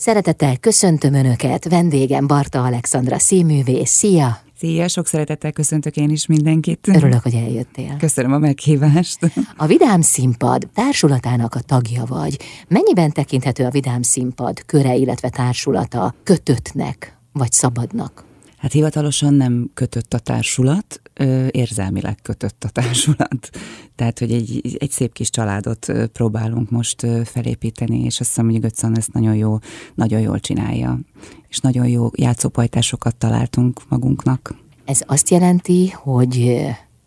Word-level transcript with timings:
Szeretettel 0.00 0.56
köszöntöm 0.56 1.14
Önöket, 1.14 1.68
vendégem 1.68 2.26
Barta 2.26 2.62
Alexandra 2.62 3.18
színművész. 3.18 3.90
Szia! 3.90 4.38
Szia, 4.58 4.88
sok 4.88 5.06
szeretettel 5.06 5.52
köszöntök 5.52 5.96
én 5.96 6.10
is 6.10 6.26
mindenkit. 6.26 6.88
Örülök, 6.88 7.22
hogy 7.22 7.34
eljöttél. 7.34 7.96
Köszönöm 7.98 8.32
a 8.32 8.38
meghívást. 8.38 9.18
A 9.56 9.66
Vidám 9.66 10.00
Színpad 10.00 10.68
társulatának 10.74 11.54
a 11.54 11.60
tagja 11.60 12.04
vagy. 12.04 12.38
Mennyiben 12.68 13.12
tekinthető 13.12 13.64
a 13.64 13.70
Vidám 13.70 14.02
Színpad 14.02 14.64
köre, 14.66 14.94
illetve 14.94 15.28
társulata 15.28 16.14
kötöttnek 16.22 17.16
vagy 17.32 17.52
szabadnak? 17.52 18.24
Hát 18.60 18.72
hivatalosan 18.72 19.34
nem 19.34 19.70
kötött 19.74 20.14
a 20.14 20.18
társulat, 20.18 21.00
érzelmileg 21.50 22.18
kötött 22.22 22.64
a 22.64 22.68
társulat. 22.68 23.50
Tehát, 23.96 24.18
hogy 24.18 24.32
egy, 24.32 24.76
egy 24.78 24.90
szép 24.90 25.12
kis 25.12 25.30
családot 25.30 25.92
próbálunk 26.12 26.70
most 26.70 27.06
felépíteni, 27.24 28.04
és 28.04 28.20
azt 28.20 28.28
hiszem, 28.28 28.50
hogy 28.50 28.60
Götzon 28.60 28.96
ezt 28.96 29.12
nagyon, 29.12 29.34
jó, 29.34 29.58
nagyon 29.94 30.20
jól 30.20 30.40
csinálja. 30.40 31.00
És 31.48 31.58
nagyon 31.58 31.88
jó 31.88 32.08
játszópajtásokat 32.14 33.16
találtunk 33.16 33.80
magunknak. 33.88 34.54
Ez 34.84 35.00
azt 35.06 35.30
jelenti, 35.30 35.88
hogy 35.88 36.60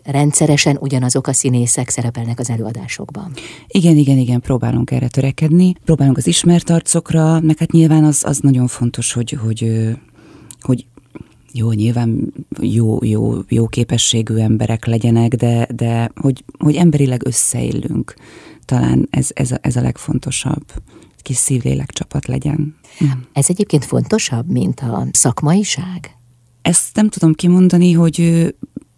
rendszeresen 0.03 0.77
ugyanazok 0.79 1.27
a 1.27 1.33
színészek 1.33 1.89
szerepelnek 1.89 2.39
az 2.39 2.49
előadásokban. 2.49 3.31
Igen, 3.67 3.97
igen, 3.97 4.17
igen, 4.17 4.41
próbálunk 4.41 4.91
erre 4.91 5.07
törekedni. 5.07 5.73
Próbálunk 5.85 6.17
az 6.17 6.27
ismert 6.27 6.69
arcokra, 6.69 7.39
meg 7.39 7.57
hát 7.57 7.71
nyilván 7.71 8.03
az, 8.03 8.23
az 8.25 8.39
nagyon 8.39 8.67
fontos, 8.67 9.13
hogy, 9.13 9.31
hogy, 9.31 9.89
hogy 10.61 10.85
jó, 11.53 11.71
nyilván 11.71 12.33
jó, 12.61 13.03
jó, 13.03 13.33
jó 13.47 13.67
képességű 13.67 14.35
emberek 14.35 14.85
legyenek, 14.85 15.35
de, 15.35 15.67
de 15.75 16.11
hogy, 16.15 16.43
hogy 16.57 16.75
emberileg 16.75 17.25
összeillünk. 17.25 18.13
Talán 18.65 19.07
ez, 19.09 19.29
ez, 19.33 19.51
a, 19.51 19.57
ez 19.61 19.75
a 19.75 19.81
legfontosabb 19.81 20.63
kis 21.17 21.35
szívlélek 21.35 21.91
csapat 21.91 22.27
legyen. 22.27 22.75
Ez 23.33 23.49
egyébként 23.49 23.85
fontosabb, 23.85 24.49
mint 24.49 24.79
a 24.79 25.07
szakmaiság? 25.11 26.17
Ezt 26.61 26.95
nem 26.95 27.09
tudom 27.09 27.33
kimondani, 27.33 27.91
hogy 27.91 28.47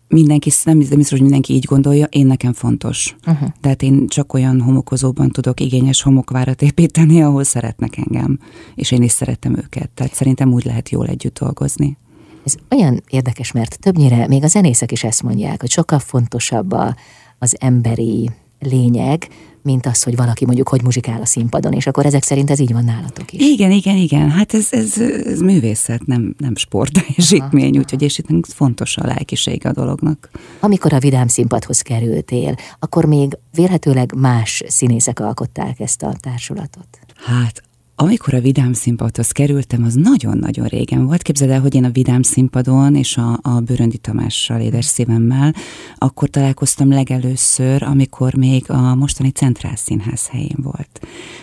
mindenki, 0.08 0.52
nem 0.64 0.78
biztos, 0.78 1.10
hogy 1.10 1.22
mindenki 1.22 1.54
így 1.54 1.66
gondolja, 1.66 2.06
én 2.06 2.26
nekem 2.28 2.54
fontos. 2.54 3.16
Uh-huh. 3.28 3.50
Tehát 3.62 3.82
én 3.82 4.08
csak 4.08 4.34
olyan 4.34 4.62
homokozóban 4.62 5.30
tudok 5.30 5.60
igényes 5.60 6.02
homokvárat 6.02 6.62
építeni, 6.62 7.22
ahol 7.22 7.44
szeretnek 7.44 7.98
engem, 7.98 8.40
és 8.76 8.92
én 8.92 9.04
is 9.04 9.12
szeretem 9.12 9.58
őket. 9.58 9.90
Tehát 9.90 10.14
szerintem 10.14 10.54
úgy 10.54 10.66
lehet 10.66 10.90
jól 10.90 11.08
együtt 11.08 11.40
dolgozni. 11.40 11.98
Ez 12.46 12.56
olyan 12.70 13.04
érdekes, 13.08 13.52
mert 13.52 13.80
többnyire 13.80 14.28
még 14.28 14.44
a 14.44 14.48
zenészek 14.48 14.92
is 14.92 15.04
ezt 15.04 15.24
mondják, 15.24 15.60
hogy 15.60 15.72
sokkal 15.72 16.00
fontosabb 16.00 16.72
a, 16.72 16.96
az 17.40 17.56
emberi 17.60 18.30
lényeg, 18.60 19.28
mint 19.62 19.86
az, 19.86 20.04
hogy 20.04 20.16
valaki 20.16 20.46
mondjuk 20.46 20.70
hogy 20.70 20.84
muzsikál 20.84 21.22
a 21.22 21.26
színpadon, 21.26 21.74
és 21.74 21.88
akkor 21.88 22.06
ezek 22.06 22.24
szerint 22.24 22.50
ez 22.50 22.60
így 22.60 22.74
van 22.74 22.84
nálatok 22.84 23.34
is. 23.34 23.42
Igen, 23.42 23.72
igen, 23.72 23.96
igen. 23.96 24.30
Hát 24.30 24.54
ez, 24.54 24.68
ez, 24.72 24.98
ez 25.26 25.40
művészet, 25.40 26.06
nem, 26.06 26.36
nem 26.38 26.56
sportteljesítmény, 26.56 27.78
úgyhogy 27.82 28.02
és 28.02 28.18
itt 28.18 28.54
fontos 28.54 28.98
a 28.98 29.06
lelkiség 29.06 29.66
a 29.66 29.72
dolognak. 29.72 30.30
Amikor 30.60 30.94
a 30.94 31.00
Vidám 31.00 31.28
színpadhoz 31.28 31.82
kerültél, 31.82 32.56
akkor 32.80 33.06
még 33.06 33.38
vélhetőleg 33.54 34.14
más 34.16 34.64
színészek 34.68 35.20
alkották 35.20 35.80
ezt 35.80 36.04
a 36.04 36.16
társulatot? 36.20 36.88
Hát 37.16 37.64
amikor 37.96 38.34
a 38.34 38.40
Vidám 38.40 38.74
színpadhoz 38.74 39.32
kerültem, 39.32 39.84
az 39.84 39.94
nagyon-nagyon 39.94 40.68
régen 40.68 41.06
volt. 41.06 41.22
Képzeld 41.22 41.52
el, 41.52 41.62
hogy 41.62 41.76
én 41.76 41.84
a 41.84 41.90
Vidám 41.90 42.22
színpadon 42.22 42.96
és 42.96 43.18
a, 43.18 43.40
a 43.42 43.60
Bőröndi 43.60 43.98
Tamással, 43.98 44.62
édes 44.62 44.86
szívemmel, 44.86 45.54
akkor 45.98 46.30
találkoztam 46.30 46.90
legelőször, 46.90 47.84
amikor 47.84 48.34
még 48.34 48.72
a 48.72 48.96
mostani 48.96 49.30
Centrál 49.30 49.76
Színház 49.76 50.28
helyén 50.28 50.58
volt. 50.62 51.00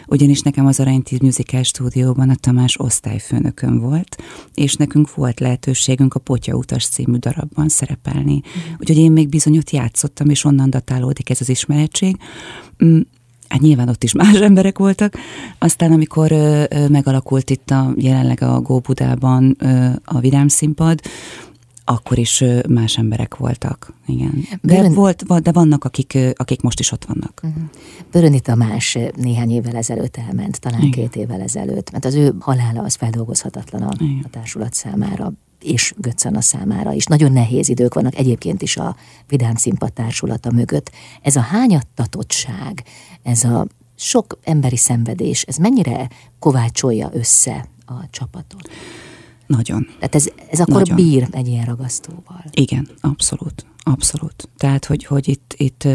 Ugyanis 0.06 0.40
nekem 0.40 0.66
az 0.66 0.80
Aranytíz 0.80 1.18
Musical 1.18 1.62
stúdióban 1.62 2.30
a 2.30 2.34
Tamás 2.34 2.80
osztályfőnökön 2.80 3.80
volt, 3.80 4.22
és 4.54 4.74
nekünk 4.74 5.14
volt 5.14 5.40
lehetőségünk 5.40 6.14
a 6.14 6.20
Potya 6.20 6.54
utas 6.54 6.86
című 6.86 7.16
darabban 7.16 7.68
szerepelni. 7.68 8.34
Mm. 8.34 8.72
Úgyhogy 8.78 8.98
én 8.98 9.12
még 9.12 9.28
bizony 9.28 9.56
ott 9.56 9.70
játszottam, 9.70 10.28
és 10.28 10.44
onnan 10.44 10.70
datálódik 10.70 11.30
ez 11.30 11.40
az 11.40 11.48
ismeretség 11.48 12.16
mm, 12.84 13.00
hát 13.52 13.60
nyilván 13.60 13.88
ott 13.88 14.04
is 14.04 14.12
más 14.12 14.40
emberek 14.40 14.78
voltak. 14.78 15.14
Aztán, 15.58 15.92
amikor 15.92 16.32
ö, 16.32 16.64
ö, 16.70 16.88
megalakult 16.88 17.50
itt 17.50 17.70
a, 17.70 17.92
jelenleg 17.96 18.42
a 18.42 18.60
Góbudában 18.60 19.56
ö, 19.58 19.88
a 20.04 20.18
Vidám 20.18 20.48
színpad, 20.48 21.00
akkor 21.84 22.18
is 22.18 22.44
más 22.68 22.98
emberek 22.98 23.36
voltak, 23.36 23.92
igen. 24.06 24.44
De, 24.62 24.74
Börön... 24.74 24.94
volt, 24.94 25.42
de 25.42 25.52
vannak, 25.52 25.84
akik, 25.84 26.18
akik 26.34 26.60
most 26.60 26.80
is 26.80 26.92
ott 26.92 27.04
vannak. 27.04 27.40
Uh-huh. 27.42 27.62
Böröni 28.10 28.40
Tamás 28.40 28.98
néhány 29.16 29.50
évvel 29.50 29.76
ezelőtt 29.76 30.16
elment, 30.16 30.60
talán 30.60 30.82
igen. 30.82 30.90
két 30.90 31.16
évvel 31.16 31.40
ezelőtt, 31.40 31.90
mert 31.90 32.04
az 32.04 32.14
ő 32.14 32.34
halála 32.40 32.82
az 32.82 32.94
feldolgozhatatlan 32.94 33.82
a, 33.82 33.92
a 34.22 34.28
társulat 34.30 34.74
számára 34.74 35.32
és 35.62 35.94
Göccana 35.96 36.40
számára 36.40 36.92
is. 36.92 37.04
Nagyon 37.04 37.32
nehéz 37.32 37.68
idők 37.68 37.94
vannak 37.94 38.16
egyébként 38.16 38.62
is 38.62 38.76
a 38.76 38.96
Vidám 39.28 39.54
Színpad 39.54 39.92
társulata 39.92 40.50
mögött. 40.52 40.90
Ez 41.22 41.36
a 41.36 41.40
hányattatottság, 41.40 42.84
ez 43.22 43.44
a 43.44 43.66
sok 43.96 44.38
emberi 44.44 44.76
szenvedés, 44.76 45.42
ez 45.42 45.56
mennyire 45.56 46.08
kovácsolja 46.38 47.10
össze 47.12 47.68
a 47.86 47.94
csapatot? 48.10 48.70
Nagyon. 49.46 49.86
Tehát 49.94 50.14
ez, 50.14 50.28
ez 50.50 50.60
akkor 50.60 50.74
Nagyon. 50.74 50.96
bír 50.96 51.28
egy 51.30 51.48
ilyen 51.48 51.64
ragasztóval. 51.64 52.44
Igen, 52.50 52.88
abszolút. 53.00 53.66
Abszolút. 53.82 54.48
Tehát, 54.56 54.84
hogy, 54.84 55.04
hogy 55.04 55.28
itt, 55.28 55.54
itt, 55.56 55.88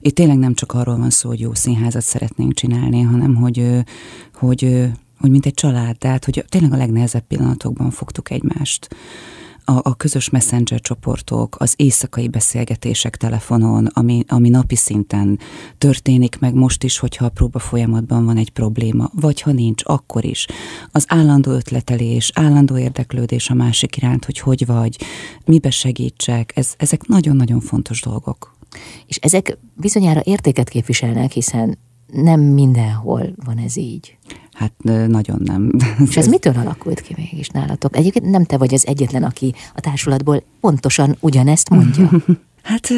itt 0.00 0.14
tényleg 0.14 0.38
nem 0.38 0.54
csak 0.54 0.72
arról 0.72 0.96
van 0.96 1.10
szó, 1.10 1.28
hogy 1.28 1.40
jó 1.40 1.54
színházat 1.54 2.02
szeretnénk 2.02 2.54
csinálni, 2.54 3.00
hanem 3.00 3.34
hogy, 3.34 3.84
hogy 4.34 4.90
hogy 5.22 5.30
mint 5.30 5.46
egy 5.46 5.54
család, 5.54 5.98
tehát 5.98 6.24
hogy 6.24 6.44
tényleg 6.48 6.72
a 6.72 6.76
legnehezebb 6.76 7.26
pillanatokban 7.26 7.90
fogtuk 7.90 8.30
egymást. 8.30 8.88
A, 9.64 9.72
a 9.82 9.94
közös 9.94 10.30
messenger 10.30 10.80
csoportok, 10.80 11.56
az 11.58 11.74
éjszakai 11.76 12.28
beszélgetések 12.28 13.16
telefonon, 13.16 13.86
ami, 13.86 14.24
ami 14.28 14.48
napi 14.48 14.76
szinten 14.76 15.38
történik 15.78 16.38
meg 16.38 16.54
most 16.54 16.84
is, 16.84 16.98
hogyha 16.98 17.24
a 17.24 17.28
próba 17.28 17.58
folyamatban 17.58 18.24
van 18.24 18.36
egy 18.36 18.50
probléma, 18.50 19.10
vagy 19.14 19.40
ha 19.40 19.52
nincs, 19.52 19.82
akkor 19.86 20.24
is. 20.24 20.46
Az 20.92 21.04
állandó 21.08 21.50
ötletelés, 21.50 22.30
állandó 22.34 22.78
érdeklődés 22.78 23.50
a 23.50 23.54
másik 23.54 23.96
iránt, 23.96 24.24
hogy 24.24 24.38
hogy 24.38 24.66
vagy, 24.66 24.98
mibe 25.44 25.70
segítsek, 25.70 26.52
ez, 26.54 26.74
ezek 26.76 27.06
nagyon-nagyon 27.06 27.60
fontos 27.60 28.00
dolgok. 28.00 28.56
És 29.06 29.16
ezek 29.16 29.58
bizonyára 29.74 30.20
értéket 30.24 30.68
képviselnek, 30.68 31.32
hiszen 31.32 31.78
nem 32.12 32.40
mindenhol 32.40 33.32
van 33.44 33.58
ez 33.58 33.76
így. 33.76 34.16
Hát 34.62 35.08
nagyon 35.08 35.40
nem. 35.44 35.70
És 36.08 36.16
ez 36.16 36.26
mitől 36.26 36.56
alakult 36.56 37.00
ki 37.00 37.14
mégis 37.16 37.48
nálatok? 37.48 37.96
Egyébként 37.96 38.30
nem 38.30 38.44
te 38.44 38.56
vagy 38.56 38.74
az 38.74 38.86
egyetlen, 38.86 39.22
aki 39.22 39.54
a 39.74 39.80
társulatból 39.80 40.42
pontosan 40.60 41.16
ugyanezt 41.20 41.68
mondja. 41.68 42.10
hát 42.62 42.88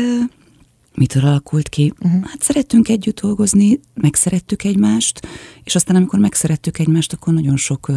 mitől 0.95 1.25
alakult 1.25 1.69
ki? 1.69 1.93
Uh-huh. 2.01 2.25
Hát 2.25 2.43
szerettünk 2.43 2.89
együtt 2.89 3.21
dolgozni, 3.21 3.81
megszerettük 3.95 4.65
egymást, 4.65 5.27
és 5.63 5.75
aztán 5.75 5.97
amikor 5.97 6.19
megszerettük 6.19 6.79
egymást, 6.79 7.13
akkor 7.13 7.33
nagyon 7.33 7.57
sok, 7.57 7.91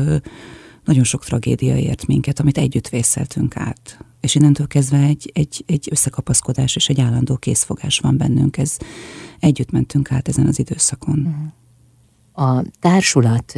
nagyon 0.85 1.03
sok 1.03 1.25
tragédia 1.25 1.77
ért 1.77 2.07
minket, 2.07 2.39
amit 2.39 2.57
együtt 2.57 2.89
vészeltünk 2.89 3.55
át. 3.57 4.05
És 4.21 4.35
innentől 4.35 4.67
kezdve 4.67 4.97
egy, 4.97 5.31
egy, 5.33 5.63
egy 5.65 5.87
összekapaszkodás 5.91 6.75
és 6.75 6.89
egy 6.89 7.01
állandó 7.01 7.35
készfogás 7.37 7.99
van 7.99 8.17
bennünk. 8.17 8.57
Ez, 8.57 8.77
együtt 9.39 9.71
mentünk 9.71 10.11
át 10.11 10.27
ezen 10.27 10.47
az 10.47 10.59
időszakon. 10.59 11.19
Uh-huh 11.19 11.51
a 12.37 12.63
társulat 12.79 13.53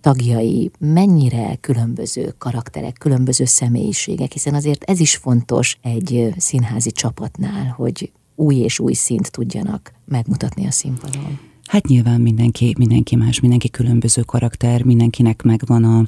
tagjai 0.00 0.70
mennyire 0.78 1.56
különböző 1.60 2.34
karakterek, 2.38 2.96
különböző 2.98 3.44
személyiségek, 3.44 4.32
hiszen 4.32 4.54
azért 4.54 4.82
ez 4.84 5.00
is 5.00 5.16
fontos 5.16 5.78
egy 5.82 6.34
színházi 6.36 6.90
csapatnál, 6.90 7.74
hogy 7.76 8.12
új 8.34 8.56
és 8.56 8.78
új 8.78 8.92
szint 8.92 9.30
tudjanak 9.30 9.92
megmutatni 10.04 10.66
a 10.66 10.70
színpadon. 10.70 11.49
Hát 11.70 11.86
nyilván 11.86 12.20
mindenki, 12.20 12.74
mindenki 12.78 13.16
más, 13.16 13.40
mindenki 13.40 13.70
különböző 13.70 14.22
karakter, 14.22 14.82
mindenkinek 14.82 15.42
megvan 15.42 15.84
a, 15.84 16.06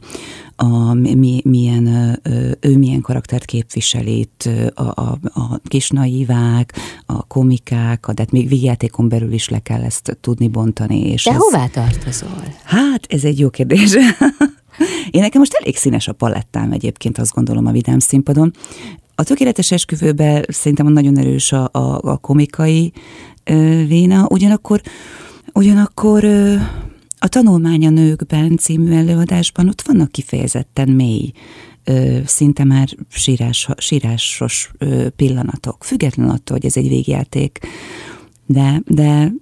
a 0.65 0.95
mi, 0.95 1.41
milyen, 1.45 2.19
ő 2.61 2.79
milyen 2.79 3.01
karaktert 3.01 3.45
képviselít, 3.45 4.51
a, 4.75 4.83
a, 4.83 5.19
a 5.23 5.59
kis 5.65 5.91
naivák, 5.91 6.73
a 7.07 7.27
komikák, 7.27 8.07
de 8.07 8.23
hát 8.23 8.31
még 8.31 8.49
végjátékon 8.49 9.09
belül 9.09 9.33
is 9.33 9.49
le 9.49 9.59
kell 9.59 9.83
ezt 9.83 10.19
tudni 10.21 10.49
bontani. 10.49 11.01
És 11.01 11.25
De 11.25 11.31
ez, 11.31 11.37
hová 11.37 11.67
tartozol? 11.67 12.45
Hát, 12.65 13.07
ez 13.09 13.25
egy 13.25 13.39
jó 13.39 13.51
kérdés. 13.51 13.95
Én 15.11 15.21
nekem 15.21 15.41
most 15.41 15.55
elég 15.61 15.77
színes 15.77 16.09
a 16.09 16.13
palettám 16.13 16.73
egyébként, 16.73 17.19
azt 17.19 17.35
gondolom 17.35 17.67
a 17.67 17.73
vidám 17.73 17.99
színpadon. 17.99 18.53
A 19.15 19.23
tökéletes 19.23 19.71
esküvőben 19.71 20.45
szerintem 20.49 20.87
nagyon 20.87 21.19
erős 21.19 21.53
a, 21.53 21.69
a, 21.73 22.01
a 22.03 22.17
komikai 22.17 22.93
ö, 23.45 23.85
véna, 23.87 24.27
ugyanakkor 24.31 24.81
Ugyanakkor 25.55 26.25
a 27.19 27.29
Tanulmány 27.29 27.87
a 27.87 27.91
nőkben 27.91 28.57
című 28.57 28.93
előadásban 28.93 29.69
ott 29.69 29.83
vannak 29.83 30.13
kifejezetten 30.13 30.89
mély, 30.89 31.33
szinte 32.25 32.65
már 32.65 32.89
sírás, 33.09 33.69
sírásos 33.77 34.71
pillanatok, 35.17 35.85
független 35.85 36.29
attól, 36.29 36.57
hogy 36.57 36.67
ez 36.67 36.77
egy 36.77 36.89
végjáték. 36.89 37.59
De, 38.47 38.83
de 38.87 39.33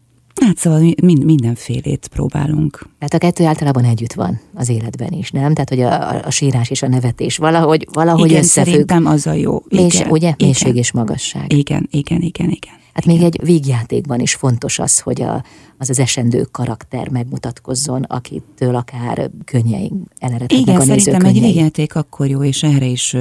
Hát 0.40 0.58
szóval 0.58 0.94
mind, 1.02 1.24
mindenfélét 1.24 2.08
próbálunk. 2.12 2.88
Tehát 2.98 3.14
a 3.14 3.18
kettő 3.18 3.44
általában 3.44 3.84
együtt 3.84 4.12
van 4.12 4.40
az 4.54 4.68
életben 4.68 5.12
is, 5.12 5.30
nem? 5.30 5.54
Tehát, 5.54 5.68
hogy 5.68 5.80
a, 5.80 6.24
a 6.26 6.30
sírás 6.30 6.70
és 6.70 6.82
a 6.82 6.88
nevetés 6.88 7.36
valahogy, 7.36 7.86
valahogy 7.92 8.30
igen, 8.30 8.42
összefügg. 8.42 8.72
szerintem 8.72 9.06
az 9.06 9.26
a 9.26 9.32
jó. 9.32 9.62
Igen, 9.68 10.10
ugye? 10.10 10.16
igen. 10.16 10.34
Mélység 10.38 10.76
és 10.76 10.92
magasság. 10.92 11.52
Igen, 11.52 11.88
igen, 11.90 12.20
igen, 12.20 12.50
igen. 12.50 12.79
Hát 12.92 13.04
igen. 13.04 13.16
még 13.16 13.26
egy 13.26 13.40
vígjátékban 13.44 14.20
is 14.20 14.34
fontos 14.34 14.78
az, 14.78 14.98
hogy 14.98 15.22
a, 15.22 15.44
az 15.78 15.90
az 15.90 15.98
esendő 15.98 16.42
karakter 16.42 17.08
megmutatkozzon, 17.08 18.02
akitől 18.02 18.74
akár 18.74 19.30
könnyeink 19.44 20.08
eleredhetnek 20.18 20.60
Igen, 20.60 20.80
a 20.80 20.84
szerintem 20.84 21.24
egy 21.24 21.40
vígjáték 21.40 21.94
akkor 21.94 22.26
jó, 22.26 22.42
és 22.44 22.62
erre 22.62 22.86
is 22.86 23.16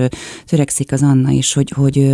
törekszik 0.46 0.92
az 0.92 1.04
Anna 1.04 1.30
is, 1.30 1.54
hogy, 1.54 1.70
hogy, 1.76 2.14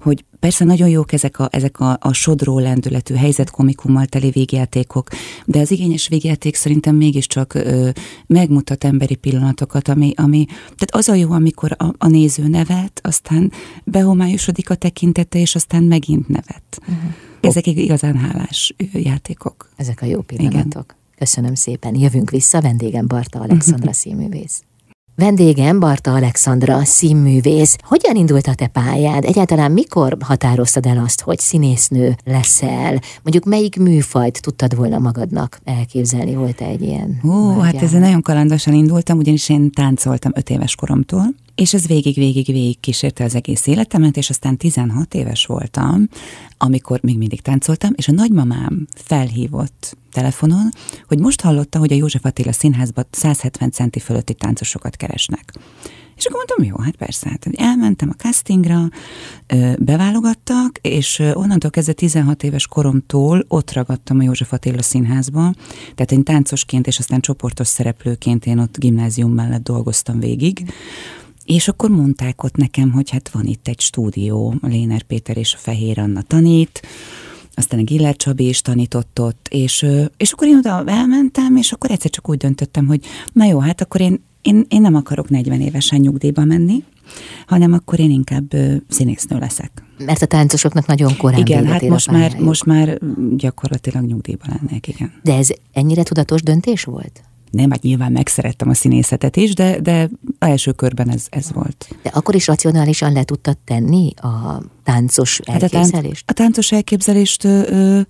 hogy 0.00 0.24
persze 0.40 0.64
nagyon 0.64 0.88
jók 0.88 1.12
ezek 1.12 1.38
a, 1.38 1.48
ezek 1.52 1.80
a, 1.80 1.96
a 2.00 2.12
sodró 2.12 2.58
lendületű 2.58 3.14
helyzetkomikummal 3.14 4.06
teli 4.06 4.30
végjátékok, 4.30 5.08
de 5.44 5.60
az 5.60 5.70
igényes 5.70 6.08
végjáték 6.08 6.54
szerintem 6.54 6.96
mégiscsak 6.96 7.54
ö, 7.54 7.90
megmutat 8.26 8.84
emberi 8.84 9.14
pillanatokat, 9.14 9.88
ami, 9.88 10.12
ami, 10.16 10.44
tehát 10.46 10.90
az 10.90 11.08
a 11.08 11.14
jó, 11.14 11.30
amikor 11.30 11.76
a, 11.78 11.94
a 11.98 12.08
néző 12.08 12.48
nevet, 12.48 13.00
aztán 13.02 13.52
behomályosodik 13.84 14.70
a 14.70 14.74
tekintete, 14.74 15.38
és 15.38 15.54
aztán 15.54 15.82
megint 15.82 16.28
nevet. 16.28 16.80
Uh-huh. 16.80 17.10
Ezek 17.40 17.66
igazán 17.66 18.16
hálás 18.16 18.74
játékok. 18.92 19.68
Ezek 19.76 20.02
a 20.02 20.06
jó 20.06 20.20
pillanatok. 20.20 20.84
Igen. 20.84 20.98
Köszönöm 21.18 21.54
szépen. 21.54 21.94
Jövünk 21.94 22.30
vissza, 22.30 22.60
vendégem 22.60 23.06
Barta 23.06 23.40
Alexandra 23.40 23.92
színművész. 24.02 24.62
Vendégem 25.20 25.80
Barta 25.80 26.12
Alexandra, 26.12 26.84
színművész. 26.84 27.76
Hogyan 27.82 28.16
indult 28.16 28.46
a 28.46 28.54
te 28.54 28.66
pályád? 28.66 29.24
Egyáltalán 29.24 29.72
mikor 29.72 30.16
határoztad 30.20 30.86
el 30.86 30.98
azt, 30.98 31.20
hogy 31.20 31.38
színésznő 31.38 32.16
leszel? 32.24 33.00
Mondjuk 33.22 33.44
melyik 33.44 33.76
műfajt 33.76 34.42
tudtad 34.42 34.76
volna 34.76 34.98
magadnak 34.98 35.60
elképzelni? 35.64 36.34
Volt-e 36.34 36.64
egy 36.64 36.82
ilyen? 36.82 37.20
Ó, 37.24 37.58
hát 37.58 37.82
ezzel 37.82 38.00
nagyon 38.00 38.22
kalandosan 38.22 38.74
indultam, 38.74 39.18
ugyanis 39.18 39.48
én 39.48 39.70
táncoltam 39.70 40.32
öt 40.34 40.50
éves 40.50 40.74
koromtól, 40.74 41.24
és 41.60 41.74
ez 41.74 41.86
végig-végig-végig 41.86 42.80
kísérte 42.80 43.24
az 43.24 43.34
egész 43.34 43.66
életemet, 43.66 44.16
és 44.16 44.30
aztán 44.30 44.56
16 44.56 45.14
éves 45.14 45.46
voltam, 45.46 46.08
amikor 46.58 47.00
még 47.02 47.18
mindig 47.18 47.40
táncoltam, 47.40 47.92
és 47.96 48.08
a 48.08 48.12
nagymamám 48.12 48.86
felhívott 48.94 49.96
telefonon, 50.12 50.68
hogy 51.06 51.18
most 51.18 51.40
hallotta, 51.40 51.78
hogy 51.78 51.92
a 51.92 51.96
József 51.96 52.24
Attila 52.24 52.52
színházban 52.52 53.06
170 53.10 53.70
centi 53.70 53.98
fölötti 53.98 54.34
táncosokat 54.34 54.96
keresnek. 54.96 55.52
És 56.16 56.26
akkor 56.26 56.44
mondtam, 56.46 56.64
jó, 56.64 56.84
hát 56.84 56.96
persze, 56.96 57.28
hát 57.28 57.48
elmentem 57.52 58.08
a 58.08 58.22
castingra, 58.22 58.88
beválogattak, 59.78 60.78
és 60.82 61.18
onnantól 61.32 61.70
kezdve 61.70 61.92
16 61.92 62.42
éves 62.42 62.66
koromtól 62.66 63.44
ott 63.48 63.72
ragadtam 63.72 64.18
a 64.18 64.22
József 64.22 64.52
Attila 64.52 64.82
színházba, 64.82 65.52
tehát 65.94 66.12
én 66.12 66.24
táncosként 66.24 66.86
és 66.86 66.98
aztán 66.98 67.20
csoportos 67.20 67.68
szereplőként 67.68 68.46
én 68.46 68.58
ott 68.58 68.78
gimnázium 68.78 69.32
mellett 69.32 69.62
dolgoztam 69.62 70.18
végig, 70.18 70.72
és 71.54 71.68
akkor 71.68 71.90
mondták 71.90 72.42
ott 72.42 72.56
nekem, 72.56 72.90
hogy 72.90 73.10
hát 73.10 73.28
van 73.28 73.44
itt 73.44 73.68
egy 73.68 73.80
stúdió, 73.80 74.54
a 74.60 74.66
Léner 74.66 75.02
Péter 75.02 75.36
és 75.36 75.54
a 75.54 75.58
Fehér 75.58 75.98
Anna 75.98 76.22
tanít, 76.22 76.82
aztán 77.54 77.80
a 77.80 77.82
Giller 77.82 78.16
Csabi 78.16 78.48
is 78.48 78.60
tanított 78.60 79.20
ott, 79.20 79.48
és, 79.50 79.86
és 80.16 80.32
akkor 80.32 80.48
én 80.48 80.56
oda 80.56 80.84
elmentem, 80.86 81.56
és 81.56 81.72
akkor 81.72 81.90
egyszer 81.90 82.10
csak 82.10 82.28
úgy 82.28 82.36
döntöttem, 82.36 82.86
hogy 82.86 83.04
na 83.32 83.44
jó, 83.44 83.58
hát 83.58 83.80
akkor 83.80 84.00
én, 84.00 84.24
én, 84.42 84.64
én 84.68 84.80
nem 84.80 84.94
akarok 84.94 85.28
40 85.28 85.60
évesen 85.60 86.00
nyugdíjba 86.00 86.44
menni, 86.44 86.84
hanem 87.46 87.72
akkor 87.72 88.00
én 88.00 88.10
inkább 88.10 88.54
színésznő 88.88 89.38
leszek. 89.38 89.82
Mert 90.04 90.22
a 90.22 90.26
táncosoknak 90.26 90.86
nagyon 90.86 91.16
korán 91.16 91.40
Igen, 91.40 91.66
hát 91.66 91.82
most 91.82 92.10
már, 92.10 92.38
most 92.38 92.64
már 92.64 92.98
gyakorlatilag 93.36 94.04
nyugdíjba 94.04 94.44
lennék, 94.46 94.88
igen. 94.88 95.12
De 95.22 95.36
ez 95.36 95.48
ennyire 95.72 96.02
tudatos 96.02 96.42
döntés 96.42 96.84
volt? 96.84 97.22
Nem, 97.50 97.70
hát 97.70 97.82
nyilván 97.82 98.12
megszerettem 98.12 98.68
a 98.68 98.74
színészetet 98.74 99.36
is, 99.36 99.54
de, 99.54 99.80
de 99.80 100.08
első 100.38 100.72
körben 100.72 101.10
ez, 101.10 101.26
ez 101.30 101.52
volt. 101.52 101.88
De 102.02 102.10
akkor 102.14 102.34
is 102.34 102.46
racionálisan 102.46 103.12
le 103.12 103.24
tudtad 103.24 103.58
tenni 103.58 104.12
a 104.16 104.62
táncos 104.84 105.38
elképzelést? 105.38 105.84
Hát 105.86 106.02
a, 106.02 106.02
tánc, 106.02 106.20
a 106.26 106.32
táncos 106.32 106.72
elképzelést 106.72 107.44
ö, 107.44 107.62
ö, 107.66 108.00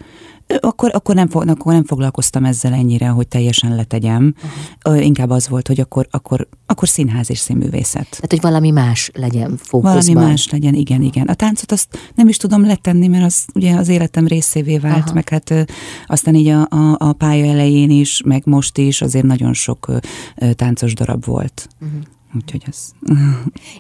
akkor, 0.61 0.91
akkor, 0.94 1.14
nem, 1.14 1.29
akkor 1.32 1.73
nem 1.73 1.85
foglalkoztam 1.85 2.44
ezzel 2.44 2.73
ennyire, 2.73 3.08
hogy 3.08 3.29
teljesen 3.29 3.75
letegyem. 3.75 4.35
Uh-huh. 4.85 5.05
Inkább 5.05 5.31
az 5.31 5.49
volt, 5.49 5.67
hogy 5.67 5.81
akkor, 5.81 6.06
akkor, 6.11 6.49
akkor 6.67 6.88
színház 6.88 7.31
és 7.31 7.38
színművészet. 7.38 8.08
Tehát, 8.11 8.31
hogy 8.31 8.41
valami 8.41 8.70
más 8.70 9.11
legyen 9.14 9.56
fókuszban. 9.56 10.05
Valami 10.05 10.31
más 10.31 10.50
legyen, 10.50 10.75
igen, 10.75 11.02
igen. 11.02 11.26
A 11.26 11.35
táncot 11.35 11.73
azt 11.73 11.99
nem 12.14 12.29
is 12.29 12.37
tudom 12.37 12.67
letenni, 12.67 13.06
mert 13.06 13.25
az 13.25 13.44
ugye 13.55 13.75
az 13.75 13.88
életem 13.88 14.26
részévé 14.26 14.79
vált, 14.79 15.05
Aha. 15.05 15.14
meg 15.14 15.29
hát 15.29 15.55
aztán 16.06 16.35
így 16.35 16.49
a, 16.49 16.67
a, 16.70 16.97
a 16.99 17.12
pálya 17.12 17.44
elején 17.44 17.91
is, 17.91 18.23
meg 18.25 18.43
most 18.44 18.79
is 18.79 19.02
azért 19.02 19.25
nagyon 19.25 19.52
sok 19.52 19.91
táncos 20.56 20.94
darab 20.94 21.25
volt. 21.25 21.69
Uh-huh. 21.81 22.00
Úgyhogy 22.35 22.62
ez... 22.67 22.91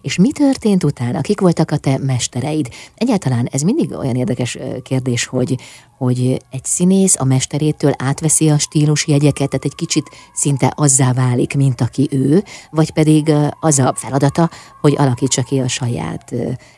És 0.00 0.16
mi 0.16 0.32
történt 0.32 0.84
utána? 0.84 1.20
Kik 1.20 1.40
voltak 1.40 1.70
a 1.70 1.76
te 1.76 1.98
mestereid? 1.98 2.68
Egyáltalán 2.94 3.48
ez 3.50 3.62
mindig 3.62 3.92
olyan 3.92 4.16
érdekes 4.16 4.58
kérdés, 4.82 5.26
hogy, 5.26 5.56
hogy 5.98 6.42
egy 6.50 6.64
színész 6.64 7.16
a 7.18 7.24
mesterétől 7.24 7.92
átveszi 7.98 8.48
a 8.48 8.58
stílus 8.58 9.06
jegyeket, 9.06 9.48
tehát 9.48 9.64
egy 9.64 9.74
kicsit 9.74 10.10
szinte 10.32 10.72
azzá 10.76 11.12
válik, 11.12 11.54
mint 11.54 11.80
aki 11.80 12.08
ő, 12.10 12.44
vagy 12.70 12.90
pedig 12.92 13.32
az 13.60 13.78
a 13.78 13.94
feladata, 13.96 14.50
hogy 14.80 14.94
alakítsa 14.98 15.42
ki 15.42 15.58
a 15.58 15.68
saját 15.68 16.34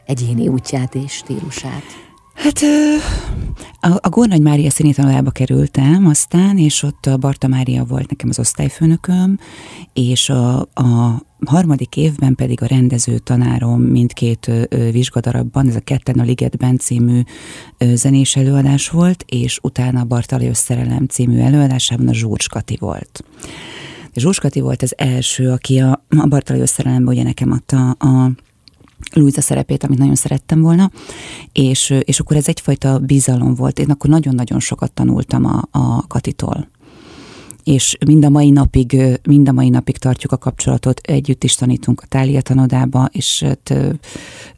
egyéni 0.06 0.48
útját 0.48 0.94
és 0.94 1.12
stílusát. 1.12 2.11
Hát 2.34 2.60
a, 3.80 3.98
a 4.00 4.08
Gornagy 4.08 4.40
Mária 4.40 4.70
színétanolába 4.70 5.30
kerültem 5.30 6.06
aztán, 6.06 6.58
és 6.58 6.82
ott 6.82 7.06
a 7.06 7.16
Barta 7.16 7.46
Mária 7.48 7.84
volt 7.84 8.10
nekem 8.10 8.28
az 8.28 8.38
osztályfőnököm, 8.38 9.38
és 9.92 10.28
a, 10.28 10.60
a 10.60 11.22
harmadik 11.46 11.96
évben 11.96 12.34
pedig 12.34 12.62
a 12.62 12.66
rendező 12.66 13.18
tanárom 13.18 13.80
mindkét 13.80 14.50
vizsgadarabban, 14.90 15.68
ez 15.68 15.76
a 15.76 15.80
Ketten 15.80 16.18
a 16.18 16.22
Ligetben 16.22 16.78
című 16.78 17.20
zenés 17.78 18.36
előadás 18.36 18.88
volt, 18.88 19.24
és 19.28 19.58
utána 19.62 20.00
a 20.00 20.04
Bartalajos 20.04 20.56
Szerelem 20.56 21.06
című 21.06 21.38
előadásában 21.38 22.08
a 22.08 22.14
Zsúcs 22.14 22.48
Kati 22.48 22.76
volt. 22.80 23.24
Zsúcs 24.14 24.40
Kati 24.40 24.60
volt 24.60 24.82
az 24.82 24.94
első, 24.96 25.50
aki 25.50 25.78
a, 25.78 26.04
a 26.08 26.26
Bartalajos 26.26 26.68
Szerelemben 26.68 27.14
ugye 27.14 27.22
nekem 27.22 27.52
adta 27.52 27.90
a 27.90 28.30
Luisa 29.12 29.40
szerepét, 29.40 29.84
amit 29.84 29.98
nagyon 29.98 30.14
szerettem 30.14 30.60
volna, 30.60 30.90
és, 31.52 31.94
és 32.00 32.20
akkor 32.20 32.36
ez 32.36 32.48
egyfajta 32.48 32.98
bizalom 32.98 33.54
volt. 33.54 33.78
Én 33.78 33.90
akkor 33.90 34.10
nagyon-nagyon 34.10 34.60
sokat 34.60 34.92
tanultam 34.92 35.44
a, 35.44 35.62
a 35.70 36.06
Katitól 36.06 36.68
és 37.64 37.96
mind 38.06 38.24
a 38.24 38.28
mai 38.28 38.50
napig, 38.50 39.02
mind 39.22 39.48
a 39.48 39.52
mai 39.52 39.68
napig 39.68 39.98
tartjuk 39.98 40.32
a 40.32 40.36
kapcsolatot, 40.36 41.00
együtt 41.00 41.44
is 41.44 41.54
tanítunk 41.54 42.00
a 42.00 42.06
Tália 42.06 42.40
tanodába, 42.40 43.08
és 43.12 43.42
hát, 43.42 43.74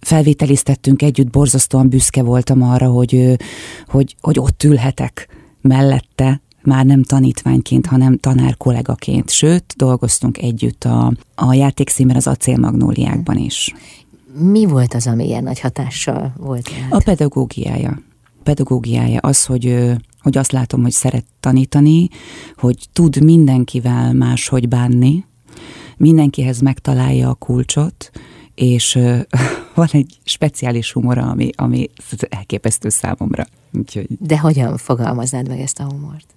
felvételiztettünk 0.00 1.02
együtt, 1.02 1.30
borzasztóan 1.30 1.88
büszke 1.88 2.22
voltam 2.22 2.62
arra, 2.62 2.88
hogy, 2.88 3.36
hogy, 3.86 4.16
hogy 4.20 4.38
ott 4.38 4.62
ülhetek 4.62 5.28
mellette, 5.60 6.42
már 6.62 6.84
nem 6.84 7.02
tanítványként, 7.02 7.86
hanem 7.86 8.18
tanár 8.18 8.56
kollégaként. 8.56 9.30
Sőt, 9.30 9.74
dolgoztunk 9.76 10.38
együtt 10.38 10.84
a, 10.84 11.12
a 11.34 11.54
játékszínben 11.54 12.16
az 12.16 12.26
acélmagnóliákban 12.26 13.36
is. 13.36 13.74
Mi 14.36 14.64
volt 14.64 14.94
az, 14.94 15.06
ami 15.06 15.26
ilyen 15.26 15.42
nagy 15.42 15.60
hatással 15.60 16.32
volt? 16.36 16.68
Hát? 16.68 16.92
A 16.92 17.00
pedagógiája. 17.04 18.02
Pedagógiája 18.42 19.18
az, 19.18 19.44
hogy, 19.44 19.92
hogy 20.20 20.38
azt 20.38 20.52
látom, 20.52 20.82
hogy 20.82 20.92
szeret 20.92 21.24
tanítani, 21.40 22.08
hogy 22.56 22.88
tud 22.92 23.22
mindenkivel 23.22 24.12
máshogy 24.12 24.68
bánni, 24.68 25.24
mindenkihez 25.96 26.60
megtalálja 26.60 27.28
a 27.28 27.34
kulcsot, 27.34 28.10
és 28.54 28.98
van 29.74 29.88
egy 29.90 30.18
speciális 30.24 30.92
humora, 30.92 31.22
ami, 31.22 31.50
ami 31.56 31.88
elképesztő 32.28 32.88
számomra. 32.88 33.44
Úgyhogy... 33.72 34.06
De 34.18 34.38
hogyan 34.38 34.76
fogalmaznád 34.76 35.48
meg 35.48 35.60
ezt 35.60 35.78
a 35.78 35.84
humort? 35.84 36.34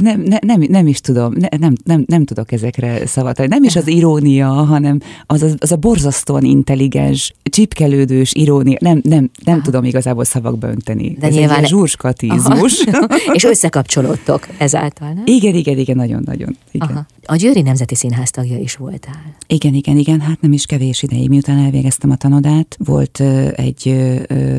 Nem, 0.00 0.20
ne, 0.20 0.36
nem, 0.40 0.64
nem 0.68 0.86
is 0.86 1.00
tudom, 1.00 1.32
ne, 1.38 1.48
nem, 1.58 1.74
nem, 1.84 2.04
nem 2.06 2.24
tudok 2.24 2.52
ezekre 2.52 3.06
szavat. 3.06 3.48
Nem 3.48 3.62
is 3.62 3.76
az 3.76 3.86
irónia, 3.86 4.48
hanem 4.48 4.98
az, 5.26 5.42
az, 5.42 5.56
az 5.58 5.72
a 5.72 5.76
borzasztóan 5.76 6.44
intelligens, 6.44 7.32
csipkelődős 7.42 8.32
irónia. 8.34 8.76
Nem, 8.80 9.00
nem, 9.02 9.30
nem 9.44 9.62
tudom 9.62 9.84
igazából 9.84 10.24
szavakba 10.24 10.68
önteni. 10.68 11.16
De 11.20 11.26
Ez 11.26 11.34
nyilván... 11.34 11.58
egy 11.62 11.68
zsúrskatizmus. 11.68 12.84
És 13.32 13.44
összekapcsolódtok 13.44 14.48
ezáltal, 14.58 15.12
nem? 15.12 15.22
Igen, 15.26 15.54
igen, 15.54 15.78
igen, 15.78 15.96
nagyon-nagyon. 15.96 16.56
Igen. 16.70 17.06
A 17.26 17.36
Győri 17.36 17.60
Nemzeti 17.60 17.94
Színház 17.94 18.30
tagja 18.30 18.58
is 18.58 18.76
voltál. 18.76 19.34
Igen, 19.46 19.74
igen, 19.74 19.96
igen, 19.96 20.20
hát 20.20 20.40
nem 20.40 20.52
is 20.52 20.66
kevés 20.66 21.02
ideig. 21.02 21.28
Miután 21.28 21.58
elvégeztem 21.58 22.10
a 22.10 22.16
tanodát, 22.16 22.76
volt 22.84 23.20
egy 23.54 23.94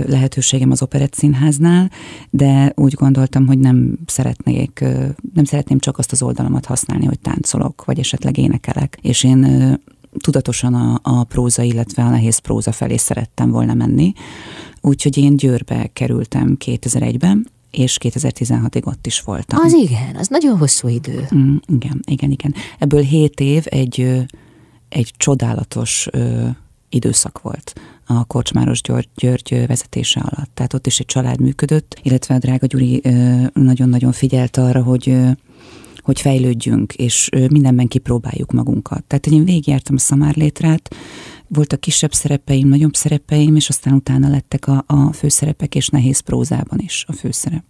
lehetőségem 0.08 0.72
az 0.72 0.82
Operett 0.82 1.14
Színháznál, 1.14 1.92
de 2.30 2.72
úgy 2.76 2.94
gondoltam, 2.94 3.48
hogy 3.48 3.60
nem 3.60 3.98
szeretnék 4.06 4.84
nem 5.34 5.44
szeretném 5.44 5.80
csak 5.80 5.98
azt 5.98 6.12
az 6.12 6.22
oldalamat 6.22 6.66
használni, 6.66 7.06
hogy 7.06 7.20
táncolok, 7.20 7.86
vagy 7.86 8.00
esetleg 8.00 8.38
énekelek. 8.38 8.98
És 9.02 9.24
én 9.24 9.78
tudatosan 10.18 10.74
a, 10.74 11.00
a 11.04 11.24
próza, 11.24 11.62
illetve 11.62 12.04
a 12.04 12.10
nehéz 12.10 12.38
próza 12.38 12.72
felé 12.72 12.98
szerettem 12.98 13.50
volna 13.50 13.74
menni. 13.74 14.14
Úgyhogy 14.82 15.18
én 15.18 15.38
Győrbe 15.38 15.90
kerültem 15.94 16.58
2001-ben, 16.66 17.48
és 17.72 17.98
2016-ig 18.04 18.86
ott 18.86 19.06
is 19.06 19.22
voltam. 19.22 19.60
Az 19.64 19.74
igen, 19.74 20.16
az 20.16 20.28
nagyon 20.28 20.58
hosszú 20.58 20.88
idő. 20.88 21.28
Mm, 21.36 21.56
igen, 21.68 22.00
igen, 22.08 22.32
igen. 22.32 22.54
Ebből 22.80 23.02
hét 23.02 23.40
év 23.40 23.64
egy, 23.66 24.26
egy 24.90 25.14
csodálatos 25.18 26.08
időszak 26.96 27.42
volt 27.42 27.74
a 28.06 28.26
Korcsmáros 28.26 28.82
György, 28.82 29.10
György 29.16 29.68
vezetése 29.68 30.20
alatt. 30.20 30.50
Tehát 30.54 30.74
ott 30.74 30.88
is 30.88 31.00
egy 31.00 31.06
család 31.06 31.40
működött, 31.40 32.00
illetve 32.02 32.36
a 32.36 32.38
drága 32.38 32.66
Gyuri 32.66 33.02
nagyon-nagyon 33.54 34.12
figyelt 34.12 34.58
arra, 34.58 34.84
hogy 34.84 35.18
hogy 36.06 36.22
fejlődjünk, 36.22 36.94
és 36.94 37.30
mindenben 37.50 37.88
kipróbáljuk 37.88 38.52
magunkat. 38.52 39.04
Tehát, 39.04 39.28
én 39.28 39.46
végigjártam 39.46 39.96
a 39.96 40.00
szamárlétrát, 40.00 40.96
voltak 41.48 41.80
kisebb 41.80 42.14
szerepeim, 42.14 42.68
nagyobb 42.68 42.94
szerepeim, 42.94 43.56
és 43.56 43.70
aztán 43.70 43.94
utána 43.94 44.30
lettek 44.30 44.68
a, 44.68 44.84
a 44.88 45.14
főszerepek, 45.14 45.76
és 45.76 45.88
nehéz 45.88 46.20
prózában 46.20 46.80
is 46.80 47.06
a 47.08 47.14
főszerep 47.14 47.64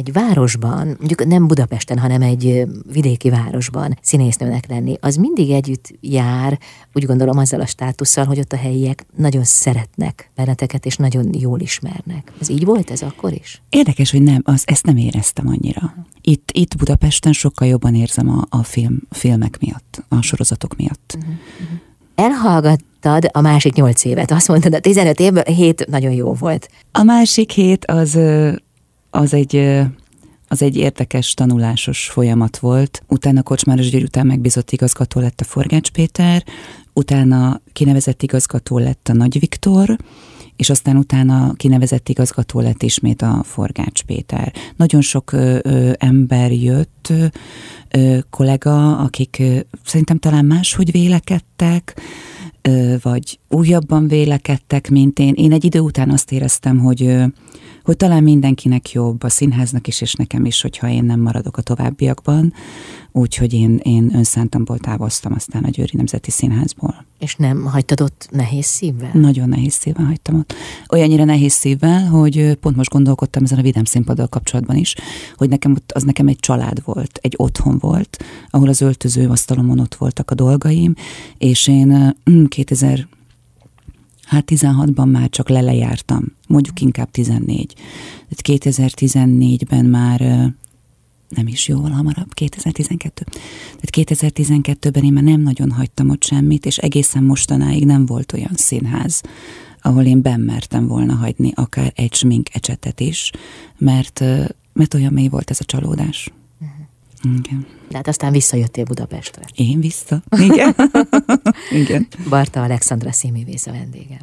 egy 0.00 0.12
városban, 0.12 0.86
mondjuk 0.86 1.26
nem 1.26 1.46
Budapesten, 1.46 1.98
hanem 1.98 2.22
egy 2.22 2.66
vidéki 2.92 3.30
városban 3.30 3.98
színésznőnek 4.02 4.68
lenni, 4.68 4.96
az 5.00 5.16
mindig 5.16 5.50
együtt 5.50 5.92
jár, 6.00 6.58
úgy 6.92 7.04
gondolom 7.04 7.38
azzal 7.38 7.60
a 7.60 7.66
státusszal, 7.66 8.24
hogy 8.24 8.38
ott 8.38 8.52
a 8.52 8.56
helyiek 8.56 9.06
nagyon 9.16 9.44
szeretnek 9.44 10.30
benneteket, 10.34 10.86
és 10.86 10.96
nagyon 10.96 11.34
jól 11.38 11.60
ismernek. 11.60 12.32
Ez 12.40 12.48
így 12.48 12.64
volt 12.64 12.90
ez 12.90 13.02
akkor 13.02 13.32
is? 13.32 13.62
Érdekes, 13.68 14.10
hogy 14.10 14.22
nem, 14.22 14.40
az, 14.44 14.62
ezt 14.66 14.86
nem 14.86 14.96
éreztem 14.96 15.48
annyira. 15.48 15.94
Itt, 16.20 16.50
itt 16.52 16.76
Budapesten 16.76 17.32
sokkal 17.32 17.68
jobban 17.68 17.94
érzem 17.94 18.28
a, 18.28 18.46
a 18.48 18.62
film, 18.62 18.98
filmek 19.10 19.58
miatt, 19.60 20.04
a 20.08 20.22
sorozatok 20.22 20.76
miatt. 20.76 21.14
Uh-huh, 21.16 21.34
uh-huh. 21.60 21.78
Elhallgattad 22.14 23.28
a 23.32 23.40
másik 23.40 23.74
nyolc 23.74 24.04
évet, 24.04 24.30
azt 24.30 24.48
mondtad, 24.48 24.74
a 24.74 24.80
15 24.80 25.20
évből 25.20 25.42
hét 25.42 25.86
nagyon 25.86 26.12
jó 26.12 26.32
volt. 26.32 26.68
A 26.92 27.02
másik 27.02 27.50
hét 27.50 27.84
az 27.84 28.18
az 29.10 29.34
egy 29.34 29.80
az 30.52 30.62
egy 30.62 30.76
érdekes 30.76 31.34
tanulásos 31.34 32.08
folyamat 32.08 32.58
volt. 32.58 33.02
Utána 33.08 33.42
Kocsmáros 33.42 33.90
György 33.90 34.04
után 34.04 34.26
megbízott 34.26 34.70
igazgató 34.70 35.20
lett 35.20 35.40
a 35.40 35.44
Forgács 35.44 35.90
Péter, 35.90 36.44
utána 36.92 37.60
kinevezett 37.72 38.22
igazgató 38.22 38.78
lett 38.78 39.08
a 39.08 39.12
Nagy 39.12 39.38
Viktor, 39.40 39.96
és 40.56 40.70
aztán 40.70 40.96
utána 40.96 41.52
kinevezett 41.56 42.08
igazgató 42.08 42.60
lett 42.60 42.82
ismét 42.82 43.22
a 43.22 43.42
Forgács 43.44 44.02
Péter. 44.02 44.52
Nagyon 44.76 45.00
sok 45.00 45.32
ö, 45.32 45.58
ö, 45.62 45.92
ember 45.98 46.52
jött, 46.52 47.12
ö, 47.90 48.18
kollega, 48.30 48.98
akik 48.98 49.36
ö, 49.40 49.58
szerintem 49.84 50.18
talán 50.18 50.44
máshogy 50.44 50.90
vélekedtek, 50.90 52.00
vagy 53.02 53.38
újabban 53.48 54.08
vélekedtek, 54.08 54.90
mint 54.90 55.18
én. 55.18 55.34
Én 55.36 55.52
egy 55.52 55.64
idő 55.64 55.78
után 55.78 56.10
azt 56.10 56.32
éreztem, 56.32 56.78
hogy 56.78 57.16
hogy 57.84 57.96
talán 57.96 58.22
mindenkinek 58.22 58.90
jobb, 58.90 59.22
a 59.22 59.28
színháznak 59.28 59.86
is, 59.86 60.00
és 60.00 60.14
nekem 60.14 60.44
is, 60.44 60.60
hogyha 60.62 60.88
én 60.88 61.04
nem 61.04 61.20
maradok 61.20 61.56
a 61.56 61.62
továbbiakban. 61.62 62.52
Úgyhogy 63.12 63.52
én, 63.52 63.80
én 63.82 64.10
önszántamból 64.14 64.78
távoztam 64.78 65.32
aztán 65.32 65.64
a 65.64 65.68
Győri 65.68 65.96
Nemzeti 65.96 66.30
Színházból. 66.30 67.04
És 67.18 67.36
nem 67.36 67.64
hagytad 67.64 68.00
ott 68.00 68.28
nehéz 68.30 68.66
szívvel? 68.66 69.10
Nagyon 69.12 69.48
nehéz 69.48 69.72
szívvel 69.74 70.04
hagytam 70.04 70.38
ott. 70.38 70.54
Olyannyira 70.88 71.24
nehéz 71.24 71.52
szívvel, 71.52 72.06
hogy 72.06 72.54
pont 72.60 72.76
most 72.76 72.90
gondolkodtam 72.90 73.44
ezen 73.44 73.58
a 73.58 73.62
Vidám 73.62 73.84
színpaddal 73.84 74.26
kapcsolatban 74.26 74.76
is, 74.76 74.94
hogy 75.36 75.48
nekem 75.48 75.72
ott, 75.72 75.92
az 75.92 76.02
nekem 76.02 76.26
egy 76.26 76.38
család 76.38 76.84
volt, 76.84 77.18
egy 77.22 77.34
otthon 77.36 77.78
volt, 77.78 78.24
ahol 78.50 78.68
az 78.68 78.80
öltöző 78.80 79.28
asztalomon 79.28 79.78
ott 79.78 79.94
voltak 79.94 80.30
a 80.30 80.34
dolgaim, 80.34 80.94
és 81.38 81.66
én 81.66 82.16
2000 82.48 83.06
Hát 84.30 84.50
16-ban 84.50 85.10
már 85.10 85.28
csak 85.28 85.48
lelejártam, 85.48 86.24
mondjuk 86.46 86.80
inkább 86.80 87.10
14. 87.10 87.74
Tehát 88.28 88.64
2014-ben 88.64 89.84
már 89.84 90.52
nem 91.30 91.46
is 91.46 91.68
jóval 91.68 91.90
hamarabb, 91.90 92.34
2012. 92.34 93.24
Tehát 93.80 94.20
2012-ben 94.20 95.04
én 95.04 95.12
már 95.12 95.22
nem 95.22 95.40
nagyon 95.40 95.70
hagytam 95.70 96.10
ott 96.10 96.22
semmit, 96.24 96.66
és 96.66 96.78
egészen 96.78 97.22
mostanáig 97.22 97.86
nem 97.86 98.06
volt 98.06 98.32
olyan 98.32 98.54
színház, 98.54 99.22
ahol 99.82 100.04
én 100.04 100.22
benmertem 100.22 100.86
volna 100.86 101.14
hagyni 101.14 101.52
akár 101.54 101.92
egy 101.94 102.14
smink 102.14 102.54
ecsetet 102.54 103.00
is, 103.00 103.30
mert, 103.78 104.20
mert 104.72 104.94
olyan 104.94 105.12
mély 105.12 105.28
volt 105.28 105.50
ez 105.50 105.60
a 105.60 105.64
csalódás. 105.64 106.30
Igen. 107.22 107.66
De 107.88 107.96
hát 107.96 108.08
aztán 108.08 108.32
visszajöttél 108.32 108.84
Budapestre. 108.84 109.42
Én 109.54 109.80
vissza? 109.80 110.22
Igen. 110.48 110.74
Igen. 111.70 112.06
Barta 112.28 112.62
Alexandra 112.62 113.12
színművész 113.12 113.66
a 113.66 113.72
vendégem. 113.72 114.18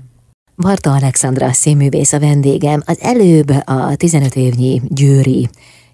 Barta 0.55 0.93
Alexandra 0.93 1.53
színművész 1.53 2.13
a 2.13 2.19
vendégem. 2.19 2.81
Az 2.85 2.99
előbb 2.99 3.49
a 3.65 3.95
15 3.95 4.35
évnyi 4.35 4.81
győri 4.87 5.49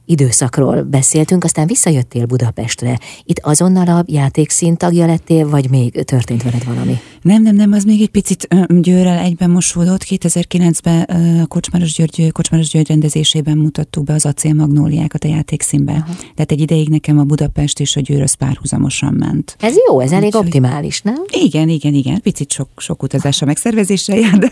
időszakról 0.06 0.84
beszéltünk, 0.84 1.44
aztán 1.44 1.68
visszajöttél 1.68 2.26
Budapestre. 2.26 3.00
Itt 3.24 3.40
azonnal 3.40 3.88
a 3.88 4.04
játékszín 4.08 4.78
tagja 4.78 5.06
lettél, 5.06 5.50
vagy 5.50 5.70
még 5.70 6.04
történt 6.04 6.44
veled 6.44 6.66
valami? 6.66 6.98
Nem, 7.22 7.42
nem, 7.42 7.56
nem, 7.56 7.72
az 7.72 7.84
még 7.84 8.02
egy 8.02 8.10
picit 8.10 8.48
Győrrel 8.68 9.18
egyben 9.18 9.50
mosódott. 9.50 10.04
2009-ben 10.10 11.02
a 11.40 11.46
Kocsmáros 11.46 11.94
György, 11.94 12.32
Kocsmáros 12.32 12.70
György 12.70 12.88
rendezésében 12.88 13.58
mutattuk 13.58 14.04
be 14.04 14.14
az 14.14 14.26
acél 14.26 14.54
magnóliákat 14.54 15.24
a 15.24 15.28
játékszínbe. 15.28 15.92
Aha. 15.92 16.14
Tehát 16.36 16.52
egy 16.52 16.62
ideig 16.62 16.90
nekem 16.90 17.20
a 17.20 17.24
Budapest 17.24 17.80
és 17.80 17.96
a 17.96 18.00
Győr 18.00 18.22
az 18.22 18.34
párhuzamosan 18.34 19.14
ment. 19.14 19.56
Ez 19.60 19.76
jó, 19.88 20.00
ez 20.00 20.12
elég 20.12 20.36
optimális, 20.36 21.02
nem? 21.02 21.24
Igen, 21.32 21.70
igen, 21.70 21.94
igen. 21.94 22.22
Picit 22.22 22.52
sok, 22.52 22.70
sok 22.78 23.04
utazása 23.04 23.46
megszervezésre 23.46 24.16
jár, 24.16 24.38
de... 24.38 24.52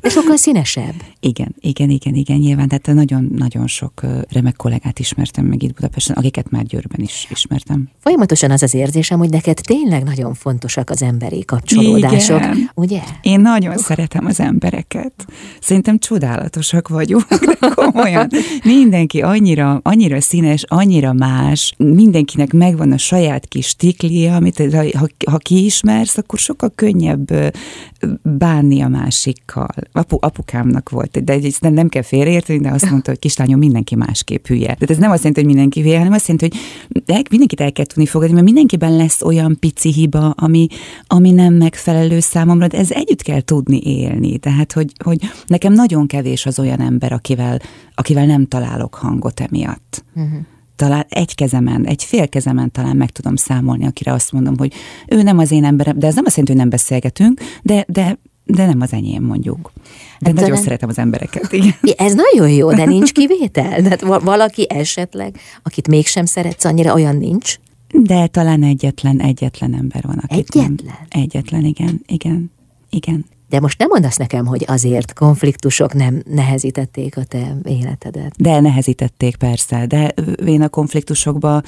De 0.00 0.08
sokkal 0.08 0.36
színesebb. 0.36 0.94
Igen, 1.20 1.54
igen, 1.60 1.90
igen, 1.90 2.14
igen, 2.14 2.38
nyilván. 2.38 2.68
Tehát 2.68 2.86
nagyon, 2.94 3.30
nagyon 3.36 3.66
sok 3.66 4.06
remek 4.28 4.56
kollégát 4.56 4.89
ismertem 4.98 5.44
meg 5.44 5.62
itt 5.62 5.74
Budapesten, 5.74 6.16
akiket 6.16 6.50
már 6.50 6.64
Győrben 6.64 7.00
is 7.00 7.26
ismertem. 7.30 7.88
Folyamatosan 7.98 8.50
az 8.50 8.62
az 8.62 8.74
érzésem, 8.74 9.18
hogy 9.18 9.30
neked 9.30 9.58
tényleg 9.62 10.02
nagyon 10.02 10.34
fontosak 10.34 10.90
az 10.90 11.02
emberi 11.02 11.44
kapcsolódások 11.44 12.40
Igen. 12.40 12.70
ugye? 12.74 13.00
Én 13.22 13.40
nagyon 13.40 13.76
szeretem 13.76 14.26
az 14.26 14.40
embereket. 14.40 15.12
Szerintem 15.60 15.98
csodálatosak 15.98 16.88
vagyunk, 16.88 17.28
de 17.28 17.68
komolyan. 17.74 18.28
Mindenki 18.64 19.22
annyira, 19.22 19.80
annyira 19.82 20.20
színes, 20.20 20.64
annyira 20.68 21.12
más, 21.12 21.74
mindenkinek 21.76 22.52
megvan 22.52 22.92
a 22.92 22.98
saját 22.98 23.46
kis 23.46 23.74
tiklia, 23.74 24.34
amit 24.34 24.74
ha, 24.74 25.06
ha 25.30 25.36
kiismersz, 25.36 26.16
akkor 26.16 26.38
sokkal 26.38 26.72
könnyebb 26.74 27.30
bánni 28.22 28.80
a 28.80 28.88
másikkal. 28.88 29.68
Apu, 29.92 30.16
apukámnak 30.20 30.88
volt, 30.88 31.24
de 31.24 31.38
nem, 31.60 31.72
nem 31.72 31.88
kell 31.88 32.02
félreérteni, 32.02 32.60
de 32.60 32.70
azt 32.70 32.90
mondta, 32.90 33.10
hogy 33.10 33.18
kislányom, 33.18 33.58
mindenki 33.58 33.94
másképp 33.94 34.46
hülye. 34.46 34.76
Tehát 34.80 34.94
ez 34.94 34.98
nem 34.98 35.10
azt 35.10 35.18
jelenti, 35.18 35.40
hogy 35.40 35.54
mindenki 35.54 35.80
hülye, 35.80 35.98
hanem 35.98 36.12
azt 36.12 36.28
jelenti, 36.28 36.48
hogy 37.06 37.26
mindenkit 37.30 37.60
el 37.60 37.72
kell 37.72 37.84
tudni 37.84 38.06
fogadni, 38.06 38.34
mert 38.34 38.46
mindenkiben 38.46 38.96
lesz 38.96 39.22
olyan 39.22 39.56
pici 39.60 39.92
hiba, 39.92 40.30
ami, 40.30 40.66
ami 41.06 41.30
nem 41.30 41.54
megfelel 41.54 42.00
megfelelő 42.00 42.20
számomra, 42.20 42.66
de 42.66 42.78
ez 42.78 42.90
együtt 42.90 43.22
kell 43.22 43.40
tudni 43.40 43.80
élni. 43.84 44.38
Tehát, 44.38 44.72
hogy, 44.72 44.92
hogy 45.04 45.18
nekem 45.46 45.72
nagyon 45.72 46.06
kevés 46.06 46.46
az 46.46 46.58
olyan 46.58 46.80
ember, 46.80 47.12
akivel, 47.12 47.58
akivel 47.94 48.26
nem 48.26 48.46
találok 48.46 48.94
hangot 48.94 49.40
emiatt. 49.40 50.04
Uh-huh 50.14 50.40
talán 50.76 51.06
egy 51.08 51.34
kezemen, 51.34 51.86
egy 51.86 52.04
fél 52.04 52.28
kezemen 52.28 52.70
talán 52.70 52.96
meg 52.96 53.10
tudom 53.10 53.36
számolni, 53.36 53.86
akire 53.86 54.12
azt 54.12 54.32
mondom, 54.32 54.58
hogy 54.58 54.72
ő 55.08 55.22
nem 55.22 55.38
az 55.38 55.50
én 55.50 55.64
emberem, 55.64 55.98
de 55.98 56.06
ez 56.06 56.14
nem 56.14 56.24
azt 56.26 56.36
jelenti, 56.36 56.52
hogy 56.52 56.62
nem 56.62 56.70
beszélgetünk, 56.70 57.40
de, 57.62 57.84
de, 57.88 58.18
de 58.50 58.66
nem 58.66 58.80
az 58.80 58.92
enyém 58.92 59.22
mondjuk. 59.22 59.72
De 60.18 60.26
hát 60.26 60.34
nagyon 60.34 60.48
talán... 60.48 60.62
szeretem 60.62 60.88
az 60.88 60.98
embereket. 60.98 61.52
Igen. 61.52 61.74
Ez 61.96 62.14
nagyon 62.14 62.50
jó, 62.50 62.72
de 62.72 62.84
nincs 62.84 63.12
kivétel? 63.12 63.82
Tehát 63.82 64.00
valaki 64.00 64.66
esetleg, 64.68 65.36
akit 65.62 65.88
mégsem 65.88 66.24
szeretsz, 66.24 66.64
annyira 66.64 66.94
olyan 66.94 67.16
nincs? 67.16 67.56
De 67.92 68.26
talán 68.26 68.62
egyetlen, 68.62 69.20
egyetlen 69.20 69.74
ember 69.74 70.02
van, 70.02 70.18
akit 70.18 70.38
Egyetlen? 70.38 70.78
Nem. 70.84 71.22
Egyetlen, 71.22 71.64
igen, 71.64 72.02
igen, 72.06 72.50
igen. 72.90 73.24
De 73.48 73.60
most 73.60 73.78
nem 73.78 73.88
mondasz 73.88 74.16
nekem, 74.16 74.46
hogy 74.46 74.64
azért 74.66 75.12
konfliktusok 75.12 75.94
nem 75.94 76.22
nehezítették 76.26 77.16
a 77.16 77.24
te 77.24 77.56
életedet. 77.64 78.34
De 78.36 78.60
nehezítették, 78.60 79.36
persze. 79.36 79.86
De 79.86 80.14
én 80.46 80.62
a 80.62 80.68
konfliktusokba 80.68 81.62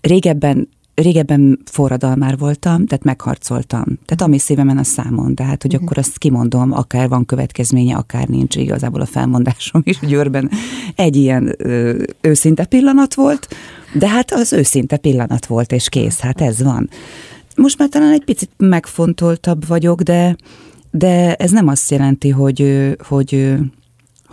régebben 0.00 0.68
régebben 0.96 1.58
forradalmár 1.64 2.38
voltam, 2.38 2.86
tehát 2.86 3.04
megharcoltam. 3.04 3.84
Tehát 3.84 4.22
ami 4.22 4.38
szívemen 4.38 4.78
a 4.78 4.82
számon, 4.82 5.34
tehát 5.34 5.62
hogy 5.62 5.74
mm. 5.74 5.82
akkor 5.82 5.98
azt 5.98 6.18
kimondom, 6.18 6.72
akár 6.72 7.08
van 7.08 7.26
következménye, 7.26 7.96
akár 7.96 8.28
nincs 8.28 8.56
igazából 8.56 9.00
a 9.00 9.06
felmondásom 9.06 9.82
is 9.84 9.98
Győrben 10.00 10.50
egy 10.94 11.16
ilyen 11.16 11.54
ö, 11.58 12.02
őszinte 12.20 12.64
pillanat 12.64 13.14
volt, 13.14 13.48
de 13.94 14.08
hát 14.08 14.32
az 14.32 14.52
őszinte 14.52 14.96
pillanat 14.96 15.46
volt, 15.46 15.72
és 15.72 15.88
kész, 15.88 16.18
hát 16.18 16.40
ez 16.40 16.62
van. 16.62 16.88
Most 17.56 17.78
már 17.78 17.88
talán 17.88 18.12
egy 18.12 18.24
picit 18.24 18.50
megfontoltabb 18.56 19.66
vagyok, 19.66 20.02
de, 20.02 20.36
de 20.90 21.34
ez 21.34 21.50
nem 21.50 21.68
azt 21.68 21.90
jelenti, 21.90 22.28
hogy, 22.28 22.90
hogy 22.98 23.54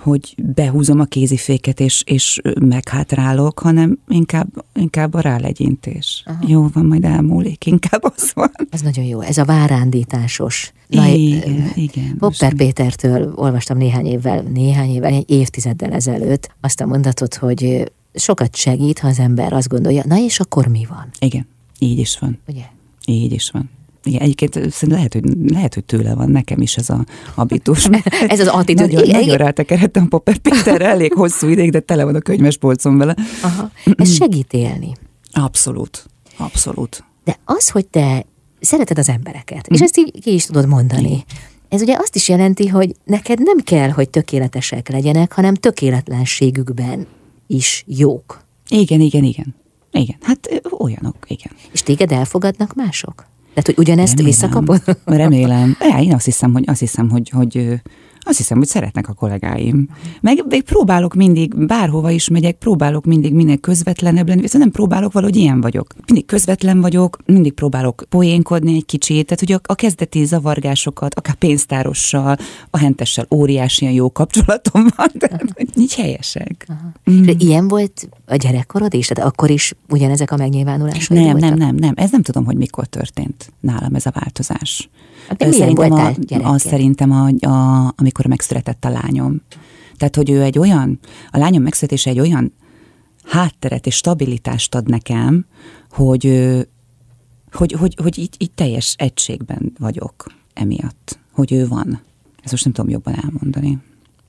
hogy 0.04 0.36
behúzom 0.56 1.00
a 1.00 1.06
kéziféket 1.06 1.80
és, 1.80 2.04
és 2.06 2.42
meghátrálok, 2.62 3.60
hanem 3.60 4.00
inkább, 4.08 4.48
inkább 4.74 5.14
a 5.14 5.20
rálegyintés. 5.20 6.24
Aha. 6.26 6.44
Jó 6.48 6.68
van, 6.74 6.86
majd 6.86 7.04
elmúlik, 7.04 7.66
inkább 7.66 8.04
az 8.16 8.32
van. 8.34 8.52
Ez 8.70 8.82
nagyon 8.82 9.06
jó, 9.06 9.22
ez 9.22 9.38
a 9.38 9.46
várándításos. 9.46 10.74
Na, 10.88 11.08
igen, 11.08 11.72
igen. 11.76 12.18
Popper 12.18 12.54
Pétertől 12.54 13.34
olvastam 13.36 13.78
néhány 13.78 14.06
évvel, 14.06 14.42
néhány 14.42 14.90
évvel, 14.90 15.14
egy 15.14 15.30
évtizeddel 15.30 15.92
ezelőtt 15.92 16.52
azt 16.62 16.82
a 16.82 16.86
mondatot, 16.86 17.36
hogy 17.36 17.92
sokat 18.14 18.56
segít, 18.56 19.00
ha 19.00 19.08
az 19.08 19.20
ember 19.20 19.54
azt 19.54 19.68
gondolja, 19.68 20.04
na 20.06 20.18
és 20.18 20.40
akkor 20.40 20.68
mi 20.68 20.86
van? 20.90 21.10
Igen, 21.20 21.48
így 21.80 22.00
is 22.00 22.20
van. 22.20 22.40
Ugye? 22.48 22.64
Így 23.06 23.32
is 23.32 23.50
van. 23.50 23.70
Igen, 24.04 24.22
egyébként 24.22 24.54
szerintem 24.54 24.90
lehet, 24.90 25.14
hogy, 25.14 25.24
lehet, 25.48 25.74
hogy 25.74 25.84
tőle 25.84 26.16
van 26.16 26.30
nekem 26.30 26.62
is 26.62 26.76
ez 26.76 26.90
a 26.90 27.06
habitus. 27.36 27.90
ez 28.28 28.40
az 28.40 28.48
attitűd. 28.48 28.92
Nagyon, 28.92 29.04
igen, 29.04 29.20
nagyon 29.20 29.38
rátekeredtem 29.38 30.08
Popper 30.08 30.38
Péterre 30.38 30.86
elég 30.86 31.14
hosszú 31.14 31.48
ideig, 31.48 31.72
de 31.72 31.80
tele 31.80 32.04
van 32.04 32.16
a 32.16 32.20
könyvespolcom 32.20 32.98
vele. 32.98 33.16
Aha. 33.42 33.72
Ez 33.96 34.16
segít 34.16 34.54
élni. 34.54 34.92
Abszolút. 35.32 36.06
Abszolút. 36.38 37.04
De 37.24 37.40
az, 37.46 37.70
hogy 37.70 37.88
te 37.88 38.26
szereted 38.60 38.98
az 38.98 39.10
embereket, 39.10 39.68
és 39.68 39.76
mhm. 39.76 39.84
ezt 39.84 39.98
így 39.98 40.22
ki 40.22 40.34
is 40.34 40.46
tudod 40.46 40.68
mondani, 40.68 41.24
ez 41.70 41.82
ugye 41.82 41.96
azt 42.00 42.16
is 42.16 42.30
jelenti, 42.30 42.68
hogy 42.68 42.96
neked 43.04 43.40
nem 43.42 43.58
kell, 43.58 43.90
hogy 43.90 44.10
tökéletesek 44.10 44.90
legyenek, 44.90 45.34
hanem 45.34 45.54
tökéletlenségükben 45.54 47.08
is 47.48 47.84
jók. 47.88 48.44
Igen, 48.70 49.00
igen, 49.00 49.24
igen. 49.24 49.56
Igen, 49.92 50.16
hát 50.22 50.62
olyanok, 50.80 51.16
igen. 51.28 51.52
És 51.72 51.84
téged 51.84 52.12
elfogadnak 52.12 52.74
mások? 52.74 53.26
Tehát, 53.54 53.66
hogy 53.66 53.78
ugyanezt 53.78 54.18
remélem, 54.18 54.40
visszakapod? 54.40 54.82
Remélem. 55.06 55.78
Ja, 55.80 55.98
én 55.98 56.14
azt 56.14 56.26
hiszem, 56.26 56.54
hogy, 56.54 56.64
azt 56.68 56.80
hiszem, 56.80 57.10
hogy, 57.10 57.30
hogy 57.30 57.82
azt 58.26 58.38
hiszem, 58.38 58.58
hogy 58.58 58.68
szeretnek 58.68 59.10
a 59.10 59.14
kollégáim. 59.14 59.90
Meg, 60.22 60.44
meg 60.50 60.62
próbálok 60.62 61.14
mindig, 61.14 61.66
bárhova 61.66 62.12
is 62.12 62.28
megyek, 62.28 62.56
próbálok 62.56 63.06
mindig 63.06 63.34
minél 63.34 63.58
közvetlenebb 63.58 64.28
lenni, 64.28 64.42
viszont 64.42 64.64
nem 64.64 64.74
próbálok, 64.74 65.12
valahogy 65.12 65.36
ilyen 65.36 65.62
vagyok. 65.62 65.94
Mindig 66.06 66.26
közvetlen 66.26 66.82
vagyok, 66.82 67.18
mindig 67.26 67.54
próbálok 67.54 68.04
poénkodni 68.10 68.76
egy 68.76 68.86
kicsit, 68.86 69.26
tehát 69.26 69.40
hogy 69.40 69.52
a, 69.52 69.60
a 69.64 69.76
kezdeti 69.76 70.26
zavargásokat, 70.26 71.16
akár 71.16 71.36
pénztárossal, 71.36 72.38
a 72.70 72.78
hentessel 72.78 73.28
óriási 73.32 73.94
jó 73.94 74.12
kapcsolatom 74.12 74.88
van, 74.96 75.10
tehát 75.18 75.56
így 75.76 75.94
helyesek. 75.96 76.68
Mm. 77.12 77.24
De 77.24 77.34
ilyen 77.38 77.68
volt 77.68 78.10
a 78.26 78.36
gyerekkorod 78.36 78.94
is? 78.94 79.08
Tehát 79.08 79.30
akkor 79.30 79.50
is 79.50 79.74
ugyanezek 79.90 80.32
a 80.32 80.38
megnyilvánulások? 80.38 81.18
Nem, 81.18 81.24
voltak? 81.24 81.50
nem, 81.50 81.58
nem, 81.58 81.76
nem. 81.76 81.94
Ez 81.96 82.12
nem 82.12 82.22
tudom, 82.22 82.46
hogy 82.46 82.56
mikor 82.56 82.86
történt 82.86 83.54
nálam 83.60 83.96
ez 83.96 84.06
a 84.06 84.12
változás. 84.20 84.90
De 85.38 85.52
szerintem 85.52 85.92
a, 85.92 86.14
az 86.44 86.62
szerintem, 86.62 87.12
a, 87.12 87.48
a, 87.48 87.94
amikor 87.96 88.26
megszületett 88.26 88.86
a 88.86 88.90
lányom. 88.90 89.42
Tehát, 89.98 90.16
hogy 90.16 90.30
ő 90.30 90.42
egy 90.42 90.60
olyan, 90.60 91.00
a 91.32 91.38
lányom 91.38 91.64
megszületése 91.64 92.10
egy 92.10 92.20
olyan 92.20 92.54
hátteret 93.24 93.86
és 93.86 93.96
stabilitást 93.96 94.76
ad 94.76 94.90
nekem, 94.90 95.46
hogy, 95.90 96.24
hogy, 97.52 97.72
hogy, 97.72 97.96
hogy 98.02 98.18
így, 98.18 98.36
így 98.38 98.52
teljes 98.52 98.96
egységben 98.98 99.74
vagyok 99.80 100.26
emiatt, 100.54 101.20
hogy 101.32 101.52
ő 101.52 101.68
van. 101.68 102.02
Ezt 102.42 102.52
most 102.52 102.64
nem 102.64 102.74
tudom 102.74 102.92
jobban 102.92 103.16
elmondani. 103.24 103.78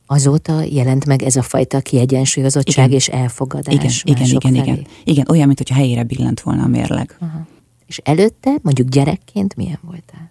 Azóta 0.07 0.63
jelent 0.63 1.07
meg 1.07 1.23
ez 1.23 1.37
a 1.37 1.43
fajta 1.43 1.81
kiegyensúlyozottság 1.81 2.87
igen. 2.87 2.99
és 2.99 3.09
elfogadás 3.09 3.75
Igen, 3.75 3.91
igen, 4.05 4.27
igen, 4.27 4.41
felé. 4.41 4.71
igen. 4.71 4.87
Igen, 5.05 5.27
olyan, 5.29 5.47
mintha 5.47 5.75
helyére 5.75 6.03
billent 6.03 6.41
volna 6.41 6.63
a 6.63 6.67
mérleg. 6.67 7.17
Aha. 7.21 7.47
És 7.87 7.99
előtte, 8.05 8.57
mondjuk 8.63 8.89
gyerekként 8.89 9.57
milyen 9.57 9.79
voltál? 9.83 10.31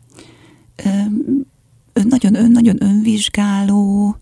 Ön, 1.94 2.08
nagyon, 2.08 2.36
ön, 2.36 2.52
nagyon 2.52 2.84
önvizsgáló, 2.84 4.16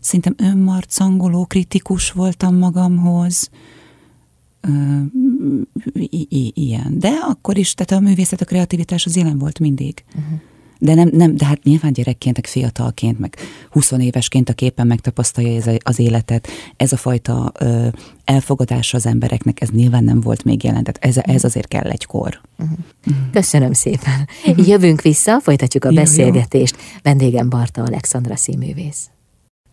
szerintem 0.00 0.34
önmarcangoló, 0.36 1.44
kritikus 1.44 2.10
voltam 2.10 2.56
magamhoz. 2.56 3.50
I- 5.92 6.26
i- 6.30 6.52
ilyen. 6.54 6.98
De 6.98 7.08
akkor 7.08 7.56
is, 7.56 7.74
tehát 7.74 8.02
a 8.04 8.08
művészet, 8.08 8.40
a 8.40 8.44
kreativitás 8.44 9.06
az 9.06 9.16
jelen 9.16 9.38
volt 9.38 9.58
mindig. 9.58 10.04
Uh-huh. 10.08 10.40
De 10.82 10.94
nem, 10.94 11.08
nem, 11.12 11.36
de 11.36 11.44
hát 11.44 11.62
nyilván 11.62 11.92
gyerekként, 11.92 12.36
meg 12.36 12.46
fiatalként, 12.46 13.18
meg 13.18 13.36
20 13.70 13.90
évesként, 13.90 14.48
a 14.48 14.52
képen 14.52 14.86
megtapasztalja 14.86 15.56
ez 15.56 15.70
az 15.82 15.98
életet, 15.98 16.48
ez 16.76 16.92
a 16.92 16.96
fajta 16.96 17.52
ö, 17.58 17.86
elfogadása 18.24 18.96
az 18.96 19.06
embereknek, 19.06 19.60
ez 19.60 19.68
nyilván 19.68 20.04
nem 20.04 20.20
volt 20.20 20.44
még 20.44 20.64
jelen, 20.64 20.84
tehát 20.84 21.16
ez, 21.16 21.34
ez 21.34 21.44
azért 21.44 21.68
kell 21.68 21.90
egy 21.90 22.06
kor. 22.06 22.40
Uh-huh. 22.58 22.78
Köszönöm 23.32 23.72
szépen. 23.72 24.28
Jövünk 24.56 25.02
vissza, 25.02 25.40
folytatjuk 25.40 25.84
a 25.84 25.92
beszélgetést. 25.92 26.76
Vendégem 27.02 27.48
Barta 27.48 27.82
Alexandra 27.82 28.36
színművész. 28.36 29.10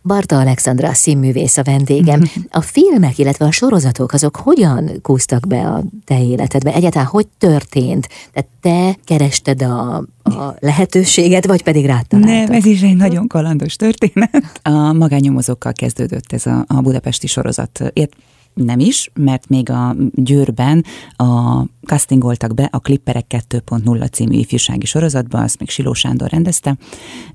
Barta 0.04 0.40
Alexandra 0.40 0.94
színművész 0.94 1.58
a 1.58 1.64
vendégem. 1.64 2.22
A 2.50 2.62
filmek, 2.62 3.18
illetve 3.18 3.46
a 3.46 3.52
sorozatok, 3.52 4.14
azok 4.14 4.36
hogyan 4.36 4.92
kúztak 5.02 5.48
be 5.48 5.68
a 5.68 5.84
te 6.06 6.24
életedbe? 6.24 6.74
Egyáltalán 6.74 7.08
hogy 7.08 7.28
történt? 7.38 8.08
Tehát 8.34 8.50
te 8.62 8.98
kerested 9.04 9.62
a, 9.62 9.96
a 10.24 10.56
lehetőséget, 10.60 11.46
vagy 11.46 11.64
pedig 11.64 11.86
rátaláltad? 11.86 12.48
Nem, 12.50 12.52
ez 12.52 12.66
is 12.66 12.82
egy 12.82 12.96
nagyon 12.96 13.28
kalandos 13.28 13.76
történet. 13.76 14.60
A 14.62 14.94
magányomozókkal 14.94 15.74
kezdődött 15.74 16.34
ez 16.34 16.46
a, 16.46 16.66
a 16.68 16.82
budapesti 16.82 17.28
sorozat. 17.28 17.84
Ért, 17.94 18.14
nem 18.64 18.80
is, 18.80 19.12
mert 19.14 19.48
még 19.48 19.70
a 19.70 19.96
Győrben 20.14 20.86
a 21.16 21.64
castingoltak 21.86 22.54
be 22.54 22.70
a 22.72 22.80
Klipperek 22.80 23.26
2.0 23.50 24.12
című 24.12 24.38
ifjúsági 24.38 24.86
sorozatba, 24.86 25.42
azt 25.42 25.60
még 25.60 25.70
Siló 25.70 25.94
Sándor 25.94 26.30
rendezte. 26.30 26.78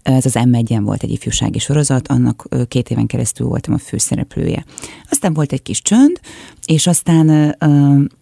Ez 0.03 0.27
az 0.27 0.37
M1-en 0.39 0.81
volt 0.83 1.03
egy 1.03 1.11
ifjúsági 1.11 1.59
sorozat, 1.59 2.09
annak 2.09 2.49
két 2.69 2.91
éven 2.91 3.07
keresztül 3.07 3.47
voltam 3.47 3.75
a 3.75 3.79
főszereplője. 3.79 4.65
Aztán 5.11 5.33
volt 5.33 5.53
egy 5.53 5.63
kis 5.63 5.83
csönd, 5.83 6.21
és 6.67 6.87
aztán 6.87 7.57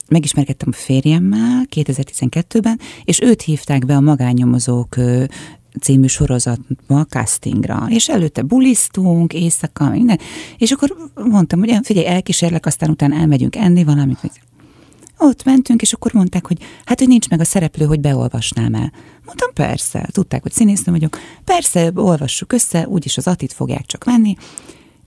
megismerkedtem 0.08 0.68
a 0.72 0.76
férjemmel 0.76 1.66
2012-ben, 1.74 2.80
és 3.04 3.20
őt 3.20 3.42
hívták 3.42 3.86
be 3.86 3.96
a 3.96 4.00
magánnyomozók 4.00 4.96
című 5.80 6.06
sorozatba, 6.06 7.04
castingra, 7.04 7.86
és 7.88 8.08
előtte 8.08 8.42
bulisztunk, 8.42 9.32
éjszaka, 9.32 9.90
minden, 9.90 10.18
és 10.58 10.70
akkor 10.70 10.96
mondtam, 11.14 11.58
hogy 11.58 11.78
figyelj, 11.82 12.06
elkísérlek, 12.06 12.66
aztán 12.66 12.90
utána 12.90 13.16
elmegyünk 13.16 13.56
enni 13.56 13.84
valamit, 13.84 14.20
vagy 14.20 14.30
ott 15.18 15.44
mentünk, 15.44 15.82
és 15.82 15.92
akkor 15.92 16.12
mondták, 16.12 16.46
hogy 16.46 16.58
hát, 16.84 16.98
hogy 16.98 17.08
nincs 17.08 17.28
meg 17.28 17.40
a 17.40 17.44
szereplő, 17.44 17.84
hogy 17.84 18.00
beolvasnám 18.00 18.74
el. 18.74 18.92
Mondtam, 19.24 19.52
persze, 19.54 20.08
tudták, 20.12 20.42
hogy 20.42 20.52
színésznő 20.52 20.92
vagyok, 20.92 21.18
persze, 21.44 21.90
olvassuk 21.94 22.52
össze, 22.52 22.88
úgyis 22.88 23.16
az 23.16 23.26
atit 23.26 23.52
fogják 23.52 23.86
csak 23.86 24.04
venni, 24.04 24.36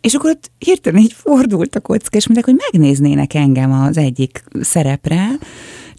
és 0.01 0.13
akkor 0.13 0.29
ott 0.29 0.51
hirtelen 0.57 1.01
így 1.01 1.13
fordult 1.13 1.75
a 1.75 1.79
kocka, 1.79 2.17
és 2.17 2.27
mondták, 2.27 2.55
hogy 2.55 2.63
megnéznének 2.71 3.33
engem 3.33 3.71
az 3.71 3.97
egyik 3.97 4.43
szerepre, 4.61 5.27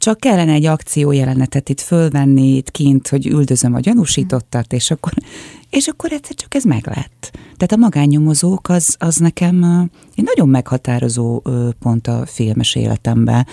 csak 0.07 0.21
kellene 0.21 0.53
egy 0.53 0.65
akció 0.65 1.13
jelenetet 1.13 1.69
itt 1.69 1.81
fölvenni, 1.81 2.57
itt 2.57 2.71
kint, 2.71 3.09
hogy 3.09 3.27
üldözöm 3.27 3.75
a 3.75 3.81
gyanúsítottat, 3.81 4.73
és 4.73 4.91
akkor, 4.91 5.13
és 5.71 5.87
akkor 5.87 6.13
egyszer 6.13 6.35
csak 6.35 6.55
ez 6.55 6.65
meglett. 6.65 7.31
Tehát 7.57 7.73
a 7.73 7.77
magánnyomozók 7.77 8.69
az, 8.69 8.97
az 8.99 9.17
nekem 9.17 9.65
egy 10.15 10.25
nagyon 10.25 10.49
meghatározó 10.49 11.43
pont 11.79 12.07
a 12.07 12.27
filmes 12.27 12.75
életemben. 12.75 13.47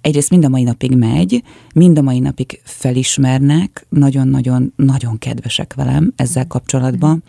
Egyrészt 0.00 0.30
mind 0.30 0.44
a 0.44 0.48
mai 0.48 0.62
napig 0.62 0.96
megy, 0.96 1.42
mind 1.74 1.98
a 1.98 2.02
mai 2.02 2.18
napig 2.18 2.60
felismernek, 2.64 3.86
nagyon-nagyon 3.88 4.72
nagyon 4.76 5.18
kedvesek 5.18 5.74
velem 5.74 6.12
ezzel 6.16 6.46
kapcsolatban 6.46 7.22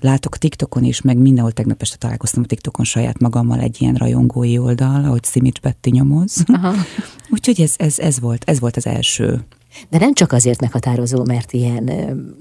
látok 0.00 0.38
TikTokon 0.38 0.84
is, 0.84 1.00
meg 1.00 1.16
mindenhol 1.16 1.52
tegnap 1.52 1.82
este 1.82 1.96
találkoztam 1.96 2.42
a 2.42 2.46
TikTokon 2.46 2.84
saját 2.84 3.20
magammal 3.20 3.60
egy 3.60 3.76
ilyen 3.80 3.94
rajongói 3.94 4.58
oldal, 4.58 5.04
ahogy 5.04 5.24
Simics 5.24 5.60
Betty 5.60 5.90
nyomoz. 5.90 6.44
Aha. 6.46 6.74
Úgyhogy 7.34 7.60
ez, 7.60 7.74
ez, 7.76 7.98
ez, 7.98 8.20
volt, 8.20 8.42
ez 8.46 8.60
volt 8.60 8.76
az 8.76 8.86
első. 8.86 9.44
De 9.90 9.98
nem 9.98 10.14
csak 10.14 10.32
azért 10.32 10.60
meghatározó, 10.60 11.24
mert 11.24 11.52
ilyen 11.52 11.90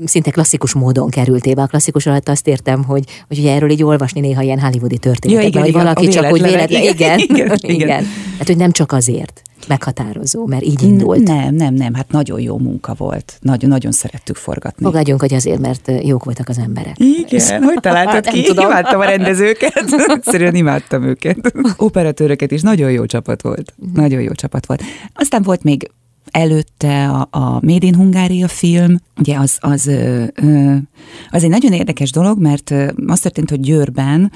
szinte 0.06 0.32
klasszikus 0.32 0.74
módon 0.74 1.10
kerültél 1.10 1.56
be. 1.56 1.62
A 1.62 1.68
klasszikus 1.68 2.06
alatt 2.06 2.30
azt 2.30 2.48
értem, 2.48 2.84
hogy, 2.84 3.06
hogy 3.28 3.40
ugye 3.40 3.54
erről 3.54 3.70
így 3.70 3.84
olvasni 3.84 4.20
néha 4.20 4.42
ilyen 4.42 4.60
hollywoodi 4.60 4.98
történetek, 4.98 5.42
ja, 5.44 5.48
igen, 5.48 5.62
hogy 5.62 5.70
igen, 5.70 5.84
valaki 5.84 6.08
csak 6.08 6.32
úgy 6.32 6.42
véletlen, 6.42 6.82
igen, 6.94 7.20
igen, 7.20 7.38
igen. 7.38 7.58
igen. 7.62 8.06
Hát, 8.38 8.48
hogy 8.48 8.58
nem 8.58 8.72
csak 8.72 8.92
azért 8.92 9.42
meghatározó, 9.68 10.46
mert 10.46 10.64
így 10.64 10.82
indult. 10.82 11.24
Nem, 11.24 11.56
nem, 11.56 11.74
nem, 11.74 11.94
hát 11.94 12.12
nagyon 12.12 12.40
jó 12.40 12.58
munka 12.58 12.94
volt. 12.98 13.38
Nagyon, 13.42 13.70
nagyon 13.70 13.92
szerettük 13.92 14.36
forgatni. 14.36 14.86
Fogadjunk, 14.86 15.20
hogy 15.20 15.34
azért, 15.34 15.60
mert 15.60 15.92
jók 16.04 16.24
voltak 16.24 16.50
az 16.50 16.58
emberek. 16.58 16.96
Igen, 16.98 17.64
hogy 17.64 17.80
találtad 17.80 18.28
ki? 18.34 18.44
Tudom. 18.44 18.66
Imádtam 18.66 19.00
a 19.00 19.04
rendezőket, 19.04 19.84
egyszerűen 20.16 20.56
imádtam 20.56 21.04
őket. 21.04 21.54
Operatőröket 21.78 22.52
is, 22.52 22.62
nagyon 22.62 22.92
jó 22.92 23.06
csapat 23.06 23.42
volt. 23.42 23.74
Mhm. 23.76 24.00
Nagyon 24.00 24.22
jó 24.22 24.32
csapat 24.32 24.66
volt. 24.66 24.84
Aztán 25.14 25.42
volt 25.42 25.64
még 25.64 25.92
előtte 26.32 27.10
a, 27.10 27.28
a 27.32 27.60
Made 27.62 27.86
in 27.86 27.96
Hungária 27.96 28.48
film, 28.48 29.00
ugye 29.18 29.38
az, 29.38 29.58
az, 29.60 29.92
az 31.30 31.44
egy 31.44 31.50
nagyon 31.50 31.74
érdekes 31.74 32.12
dolog, 32.12 32.40
mert 32.40 32.74
az 33.08 33.20
történt, 33.20 33.50
hogy 33.50 33.60
Győrben 33.60 34.32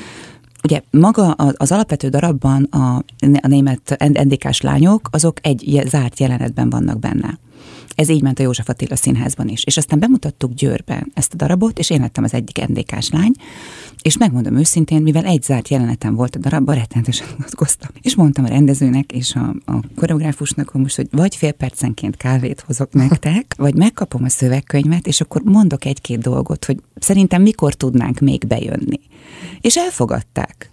Ugye 0.64 0.82
maga 0.92 1.32
az 1.32 1.72
alapvető 1.72 2.10
darabban 2.10 2.64
a, 2.64 2.96
a 3.42 3.48
német 3.48 3.96
NDK-s 4.24 4.62
lányok, 4.62 5.10
azok 5.12 5.38
egy 5.42 5.82
zárt 5.86 6.20
jelenetben 6.20 6.70
vannak 6.70 7.00
benne. 7.00 7.40
Ez 7.96 8.10
így 8.10 8.22
ment 8.22 8.40
a 8.40 8.44
József 8.44 8.70
Attila 8.70 8.96
színházban 8.96 9.48
is. 9.48 9.64
És 9.64 9.78
aztán 9.78 10.00
bemutattuk 10.00 10.54
Győrben 10.54 11.12
ezt 11.14 11.34
a 11.34 11.36
darabot, 11.36 11.80
és 11.80 11.90
én 11.90 12.00
lettem 12.00 12.24
az 12.24 12.34
egyik 12.34 12.68
NDK-s 12.68 13.10
lány, 13.10 13.32
És 14.02 14.18
megmondom 14.18 14.58
őszintén, 14.58 15.02
mivel 15.02 15.26
egy 15.26 15.44
zárt 15.44 15.68
jelenetem 15.68 16.16
volt 16.16 16.36
a 16.36 16.40
darabban, 16.40 16.76
rettenetesen 16.76 17.28
unatkoztam. 17.38 17.90
És 18.02 18.16
mondtam 18.16 18.46
a 18.46 18.48
rendezőnek 18.48 19.12
és 19.12 19.36
a, 19.36 19.72
a 19.72 19.80
koreográfusnak, 19.96 20.70
hogy 20.70 20.82
most, 20.82 20.96
hogy 20.96 21.08
vagy 21.12 21.36
fél 21.36 21.52
percenként 21.52 22.18
kávét 22.18 22.64
hozok 22.68 22.94
nektek, 22.94 23.54
vagy 23.58 23.76
megkapom 23.76 24.24
a 24.24 24.30
szövegkönyvet, 24.30 25.08
és 25.08 25.22
akkor 25.22 25.42
mondok 25.44 25.86
egy-két 25.86 26.20
dolgot, 26.20 26.66
hogy 26.66 26.78
szerintem 27.00 27.42
mikor 27.42 27.74
tudnánk 27.74 28.20
még 28.20 28.48
bejönni. 28.48 29.00
És 29.62 29.78
elfogadták. 29.78 30.72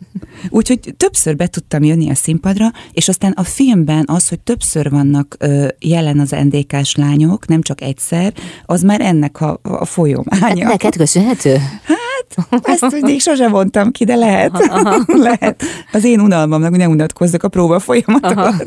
Úgyhogy 0.49 0.95
többször 0.97 1.37
be 1.37 1.47
tudtam 1.47 1.83
jönni 1.83 2.11
a 2.11 2.15
színpadra, 2.15 2.73
és 2.93 3.09
aztán 3.09 3.33
a 3.33 3.43
filmben 3.43 4.05
az, 4.07 4.29
hogy 4.29 4.41
többször 4.41 4.91
vannak 4.91 5.37
ö, 5.39 5.69
jelen 5.79 6.19
az 6.19 6.31
NDK-s 6.31 6.95
lányok, 6.95 7.47
nem 7.47 7.63
csak 7.63 7.81
egyszer, 7.81 8.33
az 8.67 8.83
már 8.83 9.01
ennek 9.01 9.41
a, 9.41 9.59
a 9.63 9.85
folyománya. 9.85 10.69
Neked 10.69 10.97
köszönhető? 10.97 11.57
Hát, 11.57 12.04
ezt 12.63 12.85
hogy 12.85 13.03
még 13.03 13.21
sosem 13.21 13.51
mondtam 13.51 13.91
ki, 13.91 14.05
de 14.05 14.15
lehet. 14.15 14.51
Aha, 14.55 14.79
aha. 14.79 15.05
lehet. 15.29 15.63
Az 15.93 16.05
én 16.05 16.21
unalmamnak 16.21 16.77
nem 16.77 16.91
unatkozzak 16.91 17.43
a 17.43 17.49
próba 17.49 17.79
folyamatokat. 17.79 18.67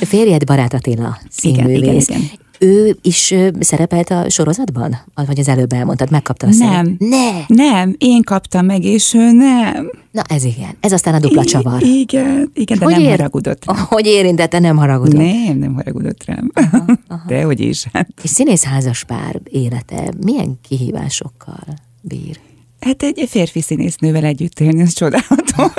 Férjed 0.00 0.44
Barát 0.44 0.74
Attila, 0.74 1.18
színművész. 1.30 1.76
Igen, 1.76 1.92
igen, 1.92 1.94
igen 1.94 2.40
ő 2.62 2.98
is 3.02 3.34
szerepelt 3.60 4.10
a 4.10 4.30
sorozatban? 4.30 4.96
Vagy 5.14 5.38
az 5.38 5.48
előbb 5.48 5.72
elmondtad, 5.72 6.10
megkapta 6.10 6.46
a 6.46 6.50
Nem. 6.58 6.96
Ne! 6.98 7.44
Nem, 7.46 7.94
én 7.98 8.22
kaptam 8.22 8.66
meg, 8.66 8.84
és 8.84 9.14
ő 9.14 9.32
nem. 9.32 9.90
Na 10.10 10.22
ez 10.28 10.44
igen, 10.44 10.76
ez 10.80 10.92
aztán 10.92 11.14
a 11.14 11.18
dupla 11.18 11.44
csavar. 11.44 11.82
I- 11.82 11.98
igen, 12.00 12.50
igen, 12.54 12.78
de 12.78 12.84
hogy 12.84 12.94
nem 12.94 13.02
ér- 13.02 13.10
haragudott 13.10 13.64
rám. 13.64 13.76
Hogy 13.88 14.06
érintette, 14.06 14.58
nem 14.58 14.76
haragudott? 14.76 15.16
Nem, 15.20 15.58
nem 15.58 15.74
haragudott 15.74 16.24
rám. 16.24 16.50
Aha, 16.54 16.84
aha. 17.08 17.22
De 17.28 17.42
hogy 17.42 17.60
is. 17.60 17.86
Hát. 17.92 18.08
És 18.22 18.30
színész 18.30 18.64
házas 18.64 19.04
pár 19.04 19.40
élete 19.44 20.12
milyen 20.24 20.58
kihívásokkal 20.68 21.64
bír? 22.00 22.38
Hát 22.84 23.02
egy 23.02 23.24
férfi 23.28 23.60
színésznővel 23.60 24.24
együtt 24.24 24.60
élni, 24.60 24.80
ez 24.80 24.92
csodálatos. 24.92 25.72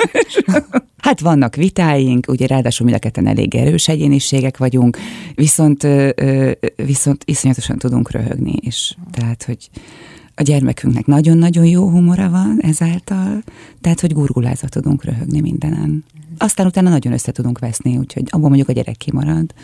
hát 1.06 1.20
vannak 1.20 1.54
vitáink, 1.54 2.26
ugye 2.28 2.46
ráadásul 2.46 2.86
mind 2.86 2.98
a 2.98 3.00
ketten 3.00 3.26
elég 3.26 3.54
erős 3.54 3.88
egyéniségek 3.88 4.56
vagyunk, 4.56 4.98
viszont, 5.34 5.86
viszont 6.76 7.22
iszonyatosan 7.24 7.78
tudunk 7.78 8.10
röhögni, 8.10 8.54
és 8.60 8.94
tehát, 9.10 9.42
hogy 9.42 9.70
a 10.34 10.42
gyermekünknek 10.42 11.06
nagyon-nagyon 11.06 11.64
jó 11.64 11.88
humora 11.88 12.30
van 12.30 12.58
ezáltal, 12.60 13.42
tehát, 13.80 14.00
hogy 14.00 14.12
gurgulázva 14.12 14.68
tudunk 14.68 15.04
röhögni 15.04 15.40
mindenen. 15.40 16.04
Aztán 16.38 16.66
utána 16.66 16.88
nagyon 16.88 17.12
össze 17.12 17.32
tudunk 17.32 17.58
veszni, 17.58 17.96
úgyhogy 17.96 18.24
abban 18.26 18.48
mondjuk 18.48 18.68
a 18.68 18.72
gyerek 18.72 18.96
kimarad. 18.96 19.54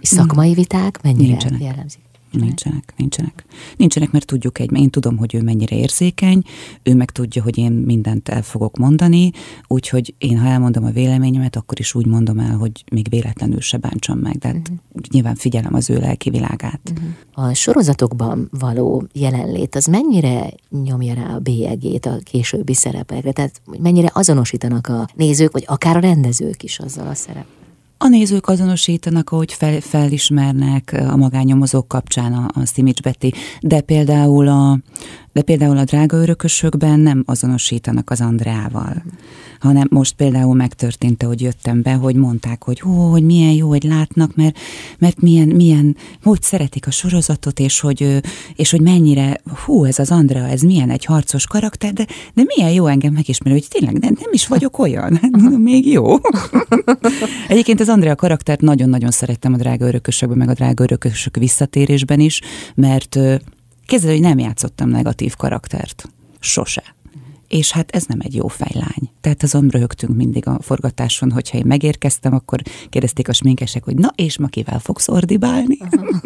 És 0.00 0.08
szakmai 0.08 0.54
viták 0.54 1.02
mennyire 1.02 1.26
Nincsenek. 1.26 1.60
jellemzik? 1.60 2.00
Nincsenek, 2.40 2.94
nincsenek. 2.96 3.44
Nincsenek, 3.76 4.10
mert 4.10 4.26
tudjuk 4.26 4.58
egy, 4.58 4.72
én 4.72 4.90
tudom, 4.90 5.16
hogy 5.16 5.34
ő 5.34 5.42
mennyire 5.42 5.76
érzékeny, 5.76 6.42
ő 6.82 6.94
meg 6.94 7.10
tudja, 7.10 7.42
hogy 7.42 7.58
én 7.58 7.72
mindent 7.72 8.28
el 8.28 8.42
fogok 8.42 8.76
mondani, 8.76 9.30
úgyhogy 9.66 10.14
én, 10.18 10.38
ha 10.38 10.46
elmondom 10.46 10.84
a 10.84 10.90
véleményemet, 10.90 11.56
akkor 11.56 11.80
is 11.80 11.94
úgy 11.94 12.06
mondom 12.06 12.38
el, 12.38 12.56
hogy 12.56 12.84
még 12.92 13.06
véletlenül 13.10 13.60
se 13.60 13.76
bántsam 13.76 14.18
meg, 14.18 14.36
de 14.36 14.48
uh-huh. 14.48 14.76
nyilván 15.10 15.34
figyelem 15.34 15.74
az 15.74 15.90
ő 15.90 15.98
lelki 15.98 16.30
világát. 16.30 16.80
Uh-huh. 16.90 17.48
A 17.48 17.54
sorozatokban 17.54 18.48
való 18.50 19.06
jelenlét, 19.12 19.74
az 19.74 19.86
mennyire 19.86 20.52
nyomja 20.84 21.14
rá 21.14 21.34
a 21.34 21.38
bélyegét 21.38 22.06
a 22.06 22.18
későbbi 22.24 22.74
szerepekre? 22.74 23.32
Tehát 23.32 23.60
mennyire 23.78 24.10
azonosítanak 24.12 24.86
a 24.86 25.08
nézők, 25.14 25.52
vagy 25.52 25.64
akár 25.66 25.96
a 25.96 26.00
rendezők 26.00 26.62
is 26.62 26.78
azzal 26.78 27.06
a 27.06 27.14
szerep? 27.14 27.46
A 28.04 28.08
nézők 28.08 28.48
azonosítanak, 28.48 29.30
ahogy 29.30 29.52
fel, 29.52 29.80
felismernek 29.80 31.02
a 31.10 31.16
magányomozók 31.16 31.88
kapcsán 31.88 32.32
a, 32.32 32.50
a 32.60 32.66
Simics 32.66 33.02
Betty, 33.02 33.32
de 33.60 33.80
például 33.80 34.48
a, 34.48 34.78
de 35.32 35.42
például 35.42 35.76
a 35.76 35.84
drága 35.84 36.16
örökösökben 36.16 37.00
nem 37.00 37.22
azonosítanak 37.26 38.10
az 38.10 38.20
Andreával, 38.20 39.02
hanem 39.60 39.86
most 39.90 40.14
például 40.14 40.54
megtörtént, 40.54 41.22
hogy 41.22 41.40
jöttem 41.40 41.82
be, 41.82 41.92
hogy 41.92 42.14
mondták, 42.14 42.64
hogy 42.64 42.82
ó, 42.86 43.10
hogy 43.10 43.22
milyen 43.22 43.52
jó, 43.52 43.68
hogy 43.68 43.82
látnak, 43.82 44.34
mert, 44.34 44.58
mert 44.98 45.20
milyen, 45.20 45.48
milyen, 45.48 45.96
hogy 46.22 46.42
szeretik 46.42 46.86
a 46.86 46.90
sorozatot, 46.90 47.60
és 47.60 47.80
hogy, 47.80 48.22
és 48.56 48.70
hogy 48.70 48.80
mennyire, 48.80 49.40
hú, 49.64 49.84
ez 49.84 49.98
az 49.98 50.10
Andrea, 50.10 50.46
ez 50.46 50.60
milyen 50.60 50.90
egy 50.90 51.04
harcos 51.04 51.46
karakter, 51.46 51.92
de, 51.92 52.06
de 52.34 52.42
milyen 52.46 52.72
jó 52.72 52.86
engem 52.86 53.12
megismerni, 53.12 53.58
hogy 53.58 53.68
tényleg 53.68 53.98
nem, 53.98 54.16
nem 54.20 54.30
is 54.32 54.46
vagyok 54.46 54.78
olyan, 54.78 55.20
még 55.58 55.86
jó. 55.86 56.16
Egyébként 57.48 57.80
az 57.80 57.88
Andrea 57.88 58.14
karaktert 58.14 58.60
nagyon-nagyon 58.60 59.10
szerettem 59.10 59.52
a 59.52 59.56
drága 59.56 59.86
örökösökben, 59.86 60.38
meg 60.38 60.48
a 60.48 60.54
drága 60.54 60.82
örökösök 60.82 61.36
visszatérésben 61.36 62.20
is, 62.20 62.40
mert 62.74 63.18
Képzeld, 63.92 64.12
hogy 64.12 64.22
nem 64.22 64.38
játszottam 64.38 64.88
negatív 64.88 65.34
karaktert. 65.36 66.08
Sose. 66.40 66.82
És 67.48 67.72
hát 67.72 67.90
ez 67.90 68.04
nem 68.04 68.18
egy 68.20 68.34
jó 68.34 68.48
fejlány. 68.48 69.10
Tehát 69.20 69.42
azon 69.42 69.68
röhögtünk 69.68 70.16
mindig 70.16 70.46
a 70.46 70.58
forgatáson, 70.60 71.32
hogyha 71.32 71.58
én 71.58 71.64
megérkeztem, 71.66 72.34
akkor 72.34 72.62
kérdezték 72.88 73.28
a 73.28 73.32
sminkesek, 73.32 73.84
hogy 73.84 73.94
na, 73.96 74.12
és 74.14 74.38
ma 74.38 74.46
kivel 74.46 74.78
fogsz 74.78 75.08
ordibálni? 75.08 75.78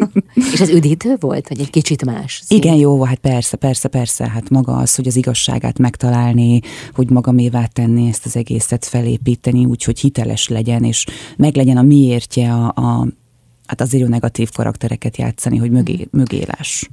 és 0.53 0.59
ez 0.59 0.69
üdítő 0.69 1.15
volt, 1.19 1.47
hogy 1.47 1.59
egy 1.59 1.69
kicsit 1.69 2.05
más? 2.05 2.41
Szín? 2.45 2.57
Igen, 2.57 2.75
jó, 2.75 3.03
hát 3.03 3.17
persze, 3.17 3.57
persze, 3.57 3.87
persze. 3.87 4.29
Hát 4.29 4.49
maga 4.49 4.75
az, 4.75 4.95
hogy 4.95 5.07
az 5.07 5.15
igazságát 5.15 5.79
megtalálni, 5.79 6.59
hogy 6.93 7.09
magamévá 7.09 7.65
tenni 7.65 8.07
ezt 8.07 8.25
az 8.25 8.35
egészet, 8.35 8.85
felépíteni, 8.85 9.65
úgy, 9.65 9.83
hogy 9.83 9.99
hiteles 9.99 10.47
legyen, 10.47 10.83
és 10.83 11.05
meglegyen 11.37 11.77
a 11.77 11.81
miértje 11.81 12.53
a, 12.53 12.67
a 12.67 13.07
hát 13.65 13.81
azért 13.81 14.03
jó 14.03 14.09
negatív 14.09 14.49
karaktereket 14.51 15.17
játszani, 15.17 15.57
hogy 15.57 15.71
mögé, 15.71 16.07
mögélás. 16.11 16.89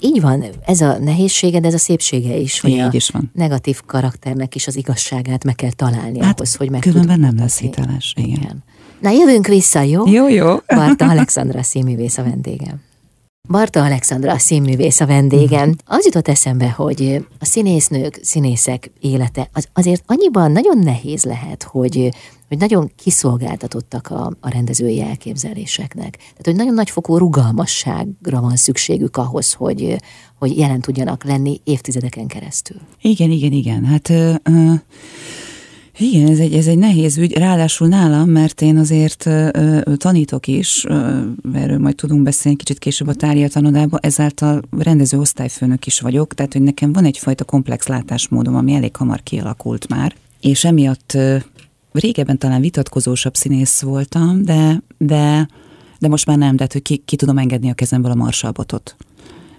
Így 0.00 0.20
van, 0.20 0.44
ez 0.64 0.80
a 0.80 0.98
nehézsége, 0.98 1.60
de 1.60 1.66
ez 1.66 1.74
a 1.74 1.78
szépsége 1.78 2.36
is, 2.36 2.60
hogy 2.60 2.70
Így 2.70 2.94
is 2.94 3.10
van. 3.10 3.30
negatív 3.34 3.80
karakternek 3.86 4.54
is 4.54 4.66
az 4.66 4.76
igazságát 4.76 5.44
meg 5.44 5.54
kell 5.54 5.72
találni 5.72 6.20
hát, 6.20 6.40
ahhoz, 6.40 6.54
hogy 6.54 6.70
meg 6.70 6.80
Különben 6.80 7.20
nem 7.20 7.36
lesz 7.36 7.58
hiteles, 7.58 8.14
igen. 8.16 8.30
igen. 8.30 8.64
Na 9.00 9.10
jövünk 9.10 9.46
vissza, 9.46 9.80
jó? 9.80 10.06
Jó, 10.06 10.28
jó. 10.28 10.56
Barta 10.66 11.08
Alexandra 11.08 11.62
színművész 11.62 12.18
a 12.18 12.22
vendégem. 12.22 12.80
Barta 13.50 13.84
Alexandra, 13.84 14.38
színművész 14.38 15.00
a 15.00 15.06
vendégem. 15.06 15.68
Mhm. 15.68 15.78
Az 15.84 16.04
jutott 16.04 16.28
eszembe, 16.28 16.70
hogy 16.70 17.26
a 17.38 17.44
színésznők, 17.44 18.18
színészek 18.22 18.90
élete 19.00 19.48
az 19.52 19.68
azért 19.72 20.02
annyiban 20.06 20.52
nagyon 20.52 20.78
nehéz 20.78 21.24
lehet, 21.24 21.62
hogy 21.62 22.10
hogy 22.48 22.58
nagyon 22.58 22.90
kiszolgáltatottak 22.96 24.10
a, 24.10 24.32
a 24.40 24.50
rendezői 24.50 25.00
elképzeléseknek. 25.00 26.16
Tehát, 26.16 26.44
hogy 26.44 26.56
nagyon 26.56 26.74
nagyfokú 26.74 27.16
rugalmasságra 27.16 28.40
van 28.40 28.56
szükségük 28.56 29.16
ahhoz, 29.16 29.52
hogy, 29.52 29.96
hogy 30.38 30.58
jelen 30.58 30.80
tudjanak 30.80 31.24
lenni 31.24 31.60
évtizedeken 31.64 32.26
keresztül. 32.26 32.76
Igen, 33.00 33.30
igen, 33.30 33.52
igen. 33.52 33.84
Hát... 33.84 34.08
Uh, 34.48 34.74
igen, 36.00 36.30
ez 36.30 36.38
egy, 36.38 36.54
ez 36.54 36.66
egy 36.66 36.78
nehéz 36.78 37.18
ügy, 37.18 37.32
ráadásul 37.32 37.88
nálam, 37.88 38.30
mert 38.30 38.62
én 38.62 38.76
azért 38.76 39.26
ö, 39.26 39.80
tanítok 39.96 40.46
is, 40.46 40.84
ö, 40.84 41.20
erről 41.52 41.78
majd 41.78 41.94
tudunk 41.94 42.22
beszélni 42.22 42.58
kicsit 42.58 42.78
később 42.78 43.08
a 43.08 43.14
tárgya 43.14 43.48
tanodába, 43.48 43.98
ezáltal 43.98 44.62
rendező 44.78 45.18
osztályfőnök 45.18 45.86
is 45.86 46.00
vagyok, 46.00 46.34
tehát 46.34 46.52
hogy 46.52 46.62
nekem 46.62 46.92
van 46.92 47.04
egyfajta 47.04 47.44
komplex 47.44 47.86
látásmódom, 47.86 48.56
ami 48.56 48.72
elég 48.72 48.96
hamar 48.96 49.22
kialakult 49.22 49.88
már, 49.88 50.14
és 50.40 50.64
emiatt 50.64 51.14
ö, 51.14 51.36
régebben 51.92 52.38
talán 52.38 52.60
vitatkozósabb 52.60 53.34
színész 53.34 53.80
voltam, 53.80 54.44
de, 54.44 54.82
de, 54.98 55.48
de 55.98 56.08
most 56.08 56.26
már 56.26 56.38
nem, 56.38 56.56
tehát 56.56 56.72
hogy 56.72 56.82
ki, 56.82 57.02
ki 57.04 57.16
tudom 57.16 57.38
engedni 57.38 57.70
a 57.70 57.74
kezemből 57.74 58.10
a 58.10 58.14
marsalbotot. 58.14 58.96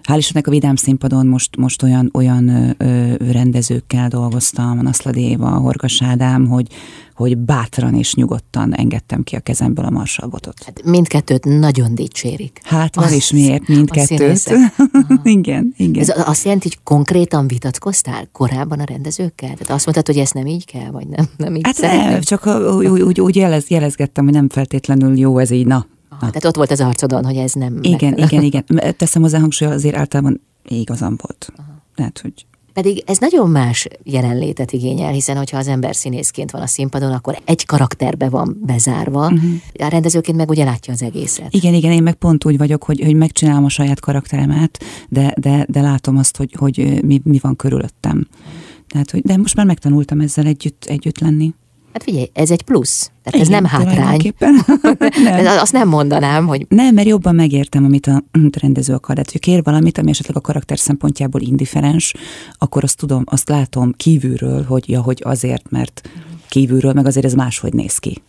Hál' 0.03 0.17
Istennek 0.17 0.47
a 0.47 0.51
Vidám 0.51 0.75
színpadon 0.75 1.27
most, 1.27 1.55
most 1.55 1.83
olyan, 1.83 2.09
olyan 2.13 2.75
ö, 2.77 3.13
rendezőkkel 3.31 4.07
dolgoztam, 4.07 4.79
a 4.79 4.81
Naszladi 4.81 5.21
Éva, 5.21 5.51
a 5.51 5.57
Horgas 5.57 6.01
Ádám, 6.01 6.47
hogy, 6.47 6.67
hogy 7.15 7.37
bátran 7.37 7.95
és 7.95 8.13
nyugodtan 8.13 8.75
engedtem 8.75 9.23
ki 9.23 9.35
a 9.35 9.39
kezemből 9.39 9.85
a 9.85 9.89
marsalbotot. 9.89 10.63
Hát 10.65 10.83
mindkettőt 10.83 11.45
nagyon 11.45 11.95
dicsérik. 11.95 12.59
Hát 12.63 12.95
van 12.95 13.13
is 13.13 13.31
miért 13.31 13.67
mindkettőt. 13.67 14.53
igen, 15.23 15.73
igen. 15.77 16.01
Ez 16.01 16.13
azt 16.25 16.43
jelenti, 16.43 16.67
hogy 16.67 16.79
konkrétan 16.83 17.47
vitatkoztál 17.47 18.29
korábban 18.31 18.79
a 18.79 18.83
rendezőkkel? 18.83 19.49
Tehát 19.49 19.69
azt 19.69 19.85
mondtad, 19.85 20.07
hogy 20.07 20.17
ezt 20.17 20.33
nem 20.33 20.45
így 20.45 20.65
kell, 20.65 20.91
vagy 20.91 21.07
nem, 21.07 21.25
nem 21.37 21.55
így 21.55 21.61
Hát 21.65 21.81
nem, 21.81 22.21
csak 22.21 22.45
úgy, 22.75 22.87
úgy, 22.87 23.21
úgy 23.21 23.35
jelez, 23.35 23.67
jelezgettem, 23.67 24.23
hogy 24.23 24.33
nem 24.33 24.49
feltétlenül 24.49 25.17
jó 25.17 25.37
ez 25.37 25.51
így, 25.51 25.67
na, 25.67 25.85
tehát 26.27 26.45
ott 26.45 26.55
volt 26.55 26.71
az 26.71 26.81
arcodon, 26.81 27.25
hogy 27.25 27.35
ez 27.35 27.51
nem... 27.51 27.79
Igen, 27.81 28.13
megfelel. 28.17 28.43
igen, 28.43 28.63
igen. 28.67 28.95
Teszem 28.97 29.21
hozzá 29.21 29.39
hangsúly, 29.39 29.67
azért 29.67 29.95
általában 29.95 30.41
igazam 30.63 31.15
volt. 31.21 31.51
Aha. 31.57 31.83
Lehet, 31.95 32.19
hogy 32.21 32.45
pedig 32.73 33.03
ez 33.05 33.17
nagyon 33.17 33.49
más 33.49 33.87
jelenlétet 34.03 34.71
igényel, 34.71 35.11
hiszen 35.11 35.37
hogyha 35.37 35.57
az 35.57 35.67
ember 35.67 35.95
színészként 35.95 36.51
van 36.51 36.61
a 36.61 36.67
színpadon, 36.67 37.11
akkor 37.11 37.37
egy 37.45 37.65
karakterbe 37.65 38.29
van 38.29 38.57
bezárva, 38.65 39.25
uh-huh. 39.25 39.51
a 39.79 39.87
rendezőként 39.87 40.37
meg 40.37 40.49
ugye 40.49 40.63
látja 40.63 40.93
az 40.93 41.01
egészet. 41.01 41.53
Igen, 41.53 41.73
igen, 41.73 41.91
én 41.91 42.03
meg 42.03 42.13
pont 42.13 42.45
úgy 42.45 42.57
vagyok, 42.57 42.83
hogy, 42.83 43.01
hogy 43.01 43.15
megcsinálom 43.15 43.63
a 43.63 43.69
saját 43.69 43.99
karakteremet, 43.99 44.83
de, 45.09 45.33
de, 45.37 45.65
de 45.69 45.81
látom 45.81 46.17
azt, 46.17 46.37
hogy, 46.37 46.55
hogy 46.57 47.03
mi, 47.05 47.21
mi 47.23 47.39
van 47.41 47.55
körülöttem. 47.55 48.27
Tehát, 48.87 49.11
hogy, 49.11 49.21
de 49.21 49.37
most 49.37 49.55
már 49.55 49.65
megtanultam 49.65 50.19
ezzel 50.19 50.45
együtt, 50.45 50.85
együtt 50.85 51.19
lenni. 51.19 51.53
Hát 51.93 52.03
figyelj, 52.03 52.29
ez 52.33 52.51
egy 52.51 52.61
plusz. 52.61 53.11
Tehát 53.23 53.33
Igen, 53.33 53.41
ez 53.41 53.47
nem 53.47 53.65
hátrány. 53.65 54.33
nem. 55.43 55.57
Azt 55.59 55.73
nem 55.73 55.87
mondanám, 55.87 56.47
hogy... 56.47 56.65
Nem, 56.69 56.93
mert 56.93 57.07
jobban 57.07 57.35
megértem, 57.35 57.83
amit 57.83 58.07
a 58.07 58.23
rendező 58.59 58.93
akar. 58.93 59.15
Tehát, 59.15 59.31
hogy 59.31 59.41
kér 59.41 59.63
valamit, 59.63 59.97
ami 59.97 60.09
esetleg 60.09 60.37
a 60.37 60.41
karakter 60.41 60.79
szempontjából 60.79 61.41
indiferens, 61.41 62.13
akkor 62.57 62.83
azt 62.83 62.97
tudom, 62.97 63.23
azt 63.25 63.49
látom 63.49 63.93
kívülről, 63.97 64.63
hogy 64.63 64.89
ja, 64.89 65.01
hogy 65.01 65.21
azért, 65.25 65.69
mert 65.69 66.09
kívülről, 66.49 66.93
meg 66.93 67.05
azért 67.05 67.25
ez 67.25 67.33
máshogy 67.33 67.73
néz 67.73 67.97
ki. 67.97 68.21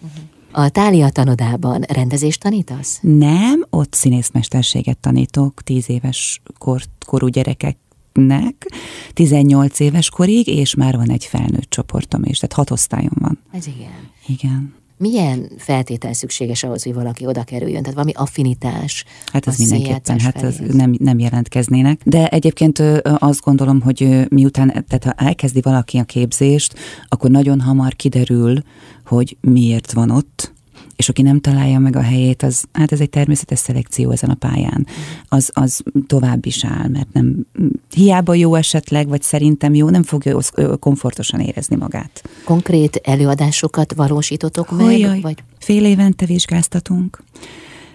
A 0.53 0.69
Tália 0.69 1.11
tanodában 1.11 1.85
rendezést 1.89 2.41
tanítasz? 2.41 2.99
Nem, 3.03 3.67
ott 3.71 3.95
színészmesterséget 3.95 4.99
tanítok 4.99 5.63
tíz 5.63 5.91
éves 5.91 6.41
kor, 6.59 6.81
korú 7.07 7.27
gyerekek 7.27 7.77
nek 8.13 8.67
18 9.13 9.81
éves 9.81 10.11
korig, 10.11 10.47
és 10.47 10.75
már 10.75 10.97
van 10.97 11.11
egy 11.11 11.25
felnőtt 11.25 11.71
csoportom 11.71 12.25
is, 12.25 12.39
tehát 12.39 12.53
hat 12.53 12.71
osztályom 12.71 13.17
van. 13.21 13.39
Ez 13.53 13.67
igen. 13.67 14.11
Igen. 14.27 14.75
Milyen 14.97 15.51
feltétel 15.59 16.13
szükséges 16.13 16.63
ahhoz, 16.63 16.83
hogy 16.83 16.95
valaki 16.95 17.27
oda 17.27 17.43
kerüljön? 17.45 17.81
Tehát 17.81 17.95
valami 17.95 18.13
affinitás? 18.15 19.05
Hát 19.33 19.47
ez 19.47 19.59
mindenképpen, 19.59 20.21
hát 20.21 20.43
ez 20.43 20.57
nem, 20.73 20.95
nem 20.99 21.19
jelentkeznének. 21.19 22.01
De 22.05 22.29
egyébként 22.29 22.79
azt 23.03 23.41
gondolom, 23.41 23.81
hogy 23.81 24.27
miután, 24.29 24.69
tehát 24.89 25.05
ha 25.05 25.25
elkezdi 25.27 25.61
valaki 25.61 25.99
a 25.99 26.05
képzést, 26.05 26.75
akkor 27.09 27.31
nagyon 27.31 27.61
hamar 27.61 27.97
kiderül, 27.97 28.63
hogy 29.05 29.37
miért 29.41 29.93
van 29.93 30.11
ott, 30.11 30.53
és 30.97 31.09
aki 31.09 31.23
nem 31.23 31.41
találja 31.41 31.79
meg 31.79 31.97
a 31.97 32.03
helyét, 32.03 32.43
az, 32.43 32.65
hát 32.73 32.93
ez 32.93 33.01
egy 33.01 33.11
természetes 33.11 33.59
szelekció 33.59 34.11
ezen 34.11 34.31
a 34.31 34.35
pályán, 34.35 34.87
az, 35.29 35.51
az 35.53 35.83
tovább 36.07 36.47
is 36.47 36.65
áll, 36.65 36.89
mert 36.89 37.13
nem, 37.13 37.47
hiába 37.95 38.35
jó 38.35 38.55
esetleg, 38.55 39.09
vagy 39.09 39.23
szerintem 39.23 39.75
jó, 39.75 39.89
nem 39.89 40.03
fogja 40.03 40.39
komfortosan 40.79 41.41
érezni 41.41 41.77
magát. 41.77 42.23
Konkrét 42.45 42.97
előadásokat 42.97 43.95
valósítotok 43.95 44.71
meg? 44.71 45.21
Vagy? 45.23 45.43
Fél 45.59 45.85
évente 45.85 46.27
vizsgáztatunk. 46.27 47.23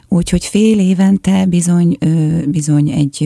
Úgyhogy 0.09 0.45
fél 0.45 0.79
évente 0.79 1.45
bizony, 1.45 1.97
bizony 2.47 2.89
egy 2.89 3.17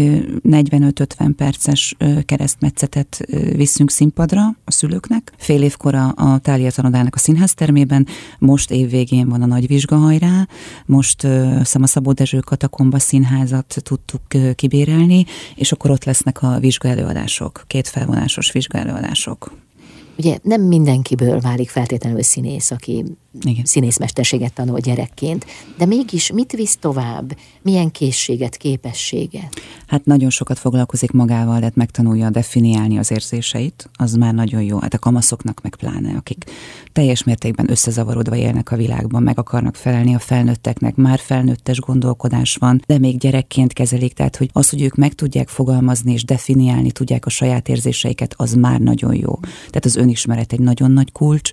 45-50 0.44 1.34
perces 1.38 1.96
keresztmetszetet 2.26 3.26
viszünk 3.56 3.92
színpadra 3.92 4.56
a 4.64 4.72
szülőknek. 4.72 5.34
Fél 5.38 5.62
évkor 5.62 5.96
a, 5.96 6.14
a 6.16 6.40
Tália 6.40 6.72
tanodának 6.72 7.16
a 7.16 7.20
színháztermében, 7.20 8.08
most 8.40 8.72
évvégén 8.72 9.30
van 9.30 9.42
a 9.42 9.46
nagy 9.46 9.68
vizsgahajrá, 9.68 10.48
most 10.86 11.28
Szabó 11.64 12.12
Dezső 12.12 12.40
Katakomba 12.40 13.00
színházat 13.00 13.76
tudtuk 13.84 14.22
kibérelni, 14.56 15.26
és 15.56 15.72
akkor 15.72 15.92
ott 15.92 16.04
lesznek 16.04 16.42
a 16.42 16.60
vizsgaelőadások, 16.60 17.64
két 17.68 17.88
felvonásos 17.88 18.52
vizsgaelőadások. 18.52 19.52
Ugye 20.18 20.38
nem 20.42 20.62
mindenkiből 20.62 21.40
válik 21.40 21.70
feltétlenül 21.70 22.22
színész, 22.22 22.72
aki 22.72 23.04
igen. 23.42 23.66
színészmesterséget 23.66 24.54
tanul 24.54 24.80
gyerekként, 24.80 25.46
de 25.78 25.86
mégis 25.86 26.32
mit 26.32 26.52
visz 26.52 26.78
tovább? 26.80 27.38
Milyen 27.62 27.92
készséget, 27.92 28.58
képességet? 28.58 29.56
Hát 29.88 30.06
nagyon 30.06 30.30
sokat 30.30 30.60
foglalkozik 30.60 31.12
magával, 31.12 31.60
de 31.60 31.72
megtanulja 31.74 32.30
definiálni 32.30 32.98
az 32.98 33.12
érzéseit, 33.12 33.90
az 33.94 34.14
már 34.14 34.34
nagyon 34.34 34.62
jó. 34.62 34.80
Hát 34.80 34.94
a 34.94 35.00
kamaszoknak 35.00 35.62
meg 35.62 35.76
pláne, 35.76 36.16
akik 36.16 36.44
teljes 36.92 37.24
mértékben 37.24 37.72
összezavarodva 37.72 38.36
élnek 38.36 38.72
a 38.72 38.76
világban, 38.76 39.24
meg 39.24 39.40
akarnak 39.40 39.76
felelni 39.76 40.16
a 40.16 40.20
felnőtteknek, 40.20 40.96
már 40.96 41.20
felnőttes 41.20 41.80
gondolkodás 41.80 42.56
van, 42.56 42.82
de 42.88 42.98
még 42.98 43.18
gyerekként 43.18 43.74
kezelik, 43.74 44.14
tehát 44.14 44.36
hogy 44.36 44.50
az, 44.54 44.70
hogy 44.70 44.82
ők 44.82 44.96
meg 44.96 45.14
tudják 45.14 45.48
fogalmazni 45.48 46.14
és 46.14 46.24
definiálni 46.24 46.92
tudják 46.92 47.26
a 47.26 47.30
saját 47.30 47.70
érzéseiket, 47.70 48.34
az 48.38 48.54
már 48.54 48.80
nagyon 48.80 49.16
jó. 49.16 49.40
Tehát 49.42 49.86
az 49.86 49.96
önismeret 49.96 50.54
egy 50.54 50.60
nagyon 50.60 50.92
nagy 50.92 51.12
kulcs, 51.12 51.52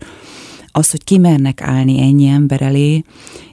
az, 0.72 0.90
hogy 0.90 1.04
kimernek 1.04 1.62
állni 1.62 2.00
ennyi 2.00 2.26
ember 2.26 2.62
elé, 2.62 3.02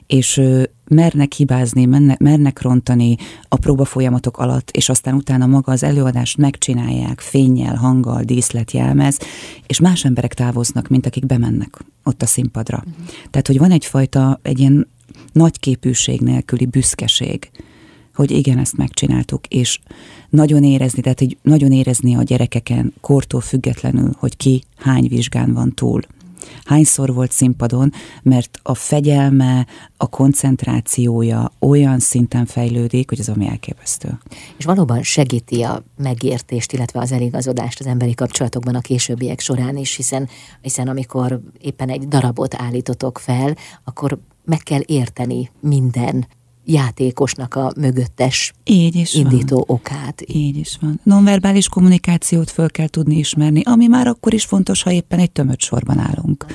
és 0.06 0.40
mernek 0.88 1.32
hibázni, 1.32 1.84
mernek, 1.84 2.18
mernek 2.18 2.62
rontani 2.62 3.16
a 3.48 3.56
próba 3.56 3.84
folyamatok 3.84 4.38
alatt, 4.38 4.70
és 4.70 4.88
aztán 4.88 5.14
utána 5.14 5.46
maga 5.46 5.72
az 5.72 5.82
előadást 5.82 6.36
megcsinálják 6.36 7.20
fényjel, 7.20 7.76
hanggal, 7.76 8.22
díszlet, 8.22 8.70
jelmez, 8.70 9.18
és 9.66 9.80
más 9.80 10.04
emberek 10.04 10.34
távoznak, 10.34 10.88
mint 10.88 11.06
akik 11.06 11.26
bemennek 11.26 11.84
ott 12.04 12.22
a 12.22 12.26
színpadra. 12.26 12.76
Uh-huh. 12.76 13.06
Tehát, 13.30 13.46
hogy 13.46 13.58
van 13.58 13.70
egyfajta, 13.70 14.40
egy 14.42 14.58
ilyen 14.58 14.88
nagy 15.32 15.60
képűség 15.60 16.20
nélküli 16.20 16.66
büszkeség, 16.66 17.50
hogy 18.14 18.30
igen, 18.30 18.58
ezt 18.58 18.76
megcsináltuk, 18.76 19.46
és 19.46 19.78
nagyon 20.28 20.64
érezni, 20.64 21.02
tehát 21.02 21.18
hogy 21.18 21.36
nagyon 21.42 21.72
érezni 21.72 22.16
a 22.16 22.22
gyerekeken, 22.22 22.92
kortól 23.00 23.40
függetlenül, 23.40 24.10
hogy 24.18 24.36
ki 24.36 24.62
hány 24.76 25.08
vizsgán 25.08 25.52
van 25.52 25.74
túl 25.74 26.00
hányszor 26.64 27.14
volt 27.14 27.30
színpadon, 27.30 27.92
mert 28.22 28.58
a 28.62 28.74
fegyelme, 28.74 29.66
a 29.96 30.08
koncentrációja 30.08 31.52
olyan 31.58 31.98
szinten 31.98 32.46
fejlődik, 32.46 33.08
hogy 33.08 33.20
ez 33.20 33.28
ami 33.28 33.48
elképesztő. 33.48 34.18
És 34.56 34.64
valóban 34.64 35.02
segíti 35.02 35.62
a 35.62 35.82
megértést, 35.96 36.72
illetve 36.72 37.00
az 37.00 37.12
eligazodást 37.12 37.80
az 37.80 37.86
emberi 37.86 38.14
kapcsolatokban 38.14 38.74
a 38.74 38.80
későbbiek 38.80 39.40
során 39.40 39.76
is, 39.76 39.96
hiszen, 39.96 40.28
hiszen 40.60 40.88
amikor 40.88 41.40
éppen 41.60 41.88
egy 41.88 42.08
darabot 42.08 42.54
állítotok 42.54 43.18
fel, 43.18 43.56
akkor 43.84 44.18
meg 44.44 44.58
kell 44.58 44.82
érteni 44.86 45.50
minden 45.60 46.26
játékosnak 46.66 47.54
a 47.54 47.72
mögöttes 47.76 48.52
Így 48.64 48.94
is 48.94 49.14
indító 49.14 49.54
van. 49.54 49.76
okát. 49.76 50.22
Így 50.26 50.56
is 50.56 50.78
van. 50.80 51.00
Nonverbális 51.02 51.68
kommunikációt 51.68 52.50
föl 52.50 52.70
kell 52.70 52.88
tudni 52.88 53.18
ismerni, 53.18 53.62
ami 53.64 53.86
már 53.86 54.06
akkor 54.06 54.34
is 54.34 54.44
fontos, 54.44 54.82
ha 54.82 54.92
éppen 54.92 55.18
egy 55.18 55.30
tömött 55.30 55.60
sorban 55.60 55.98
állunk. 55.98 56.46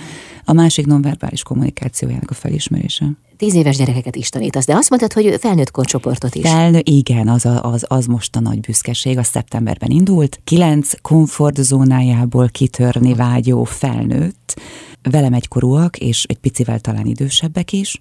A 0.46 0.54
másik 0.54 0.86
nonverbális 0.86 1.44
kommunikációjának 1.44 2.30
a 2.30 2.34
felismerése. 2.34 3.06
Tíz 3.38 3.54
éves 3.54 3.78
gyerekeket 3.78 4.16
is 4.16 4.30
tanítasz, 4.30 4.66
de 4.66 4.76
azt 4.76 4.90
mondtad, 4.90 5.14
hogy 5.14 5.38
felnőtt 5.40 5.72
korcsoportot 5.72 6.36
is. 6.36 6.42
Felnő, 6.42 6.82
igen, 6.84 7.28
az, 7.28 7.46
a, 7.46 7.64
az, 7.64 7.86
az 7.88 8.06
most 8.06 8.36
a 8.36 8.40
nagy 8.40 8.60
büszkeség, 8.60 9.18
a 9.18 9.24
szeptemberben 9.24 9.90
indult. 9.90 10.40
Kilenc 10.44 11.02
komfortzónájából 11.02 12.50
kitörni 12.50 13.14
vágyó 13.14 13.64
felnőtt, 13.64 14.60
velem 15.02 15.34
egykorúak, 15.34 15.98
és 15.98 16.24
egy 16.24 16.38
picivel 16.38 16.80
talán 16.80 17.06
idősebbek 17.06 17.74
is, 17.74 18.00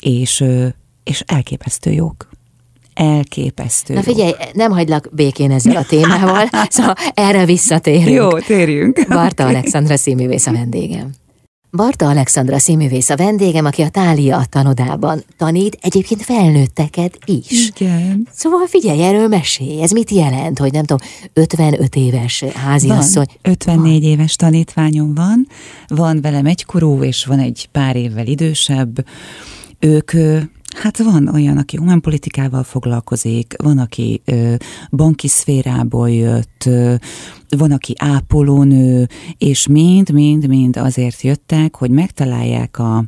és 0.00 0.44
és 1.06 1.22
elképesztő 1.26 1.90
jók. 1.90 2.28
Elképesztő. 2.94 3.94
Na 3.94 4.02
figyelj, 4.02 4.28
jók. 4.28 4.52
nem 4.52 4.70
hagylak 4.70 5.08
békén 5.12 5.50
ezzel 5.50 5.76
a 5.76 5.84
témával, 5.84 6.48
szóval 6.68 6.94
erre 7.14 7.44
visszatérünk. 7.44 8.08
Jó, 8.08 8.38
térjünk. 8.38 9.04
Barta 9.08 9.42
okay. 9.42 9.54
Alexandra 9.54 9.96
színművész 9.96 10.46
a 10.46 10.52
vendégem. 10.52 11.10
Barta 11.70 12.08
Alexandra 12.08 12.58
színművész 12.58 13.10
a 13.10 13.16
vendégem, 13.16 13.64
aki 13.64 13.82
a 13.82 13.88
Tália 13.88 14.44
tanodában 14.48 15.24
tanít, 15.36 15.78
egyébként 15.80 16.22
felnőtteket 16.22 17.18
is. 17.24 17.70
Igen. 17.76 18.28
Szóval 18.32 18.66
figyelj, 18.66 19.02
erről 19.02 19.28
mesélj, 19.28 19.82
ez 19.82 19.90
mit 19.90 20.10
jelent, 20.10 20.58
hogy 20.58 20.72
nem 20.72 20.84
tudom, 20.84 21.08
55 21.32 21.96
éves 21.96 22.44
háziasszony? 22.54 23.26
54 23.42 24.02
van. 24.02 24.10
éves 24.10 24.36
tanítványom 24.36 25.14
van, 25.14 25.48
van 25.86 26.20
velem 26.20 26.46
egykorú, 26.46 27.02
és 27.02 27.24
van 27.24 27.38
egy 27.38 27.68
pár 27.72 27.96
évvel 27.96 28.26
idősebb. 28.26 29.06
Ők 29.78 30.12
Hát 30.76 30.98
van 30.98 31.28
olyan, 31.28 31.56
aki 31.56 31.78
politikával 32.00 32.62
foglalkozik, 32.62 33.54
van, 33.62 33.78
aki 33.78 34.22
ö, 34.24 34.54
banki 34.90 35.28
szférából 35.28 36.10
jött, 36.10 36.64
ö, 36.66 36.94
van, 37.48 37.72
aki 37.72 37.94
ápolónő, 37.98 39.08
és 39.38 39.66
mind-mind-mind 39.66 40.76
azért 40.76 41.20
jöttek, 41.20 41.76
hogy 41.76 41.90
megtalálják 41.90 42.78
a, 42.78 43.04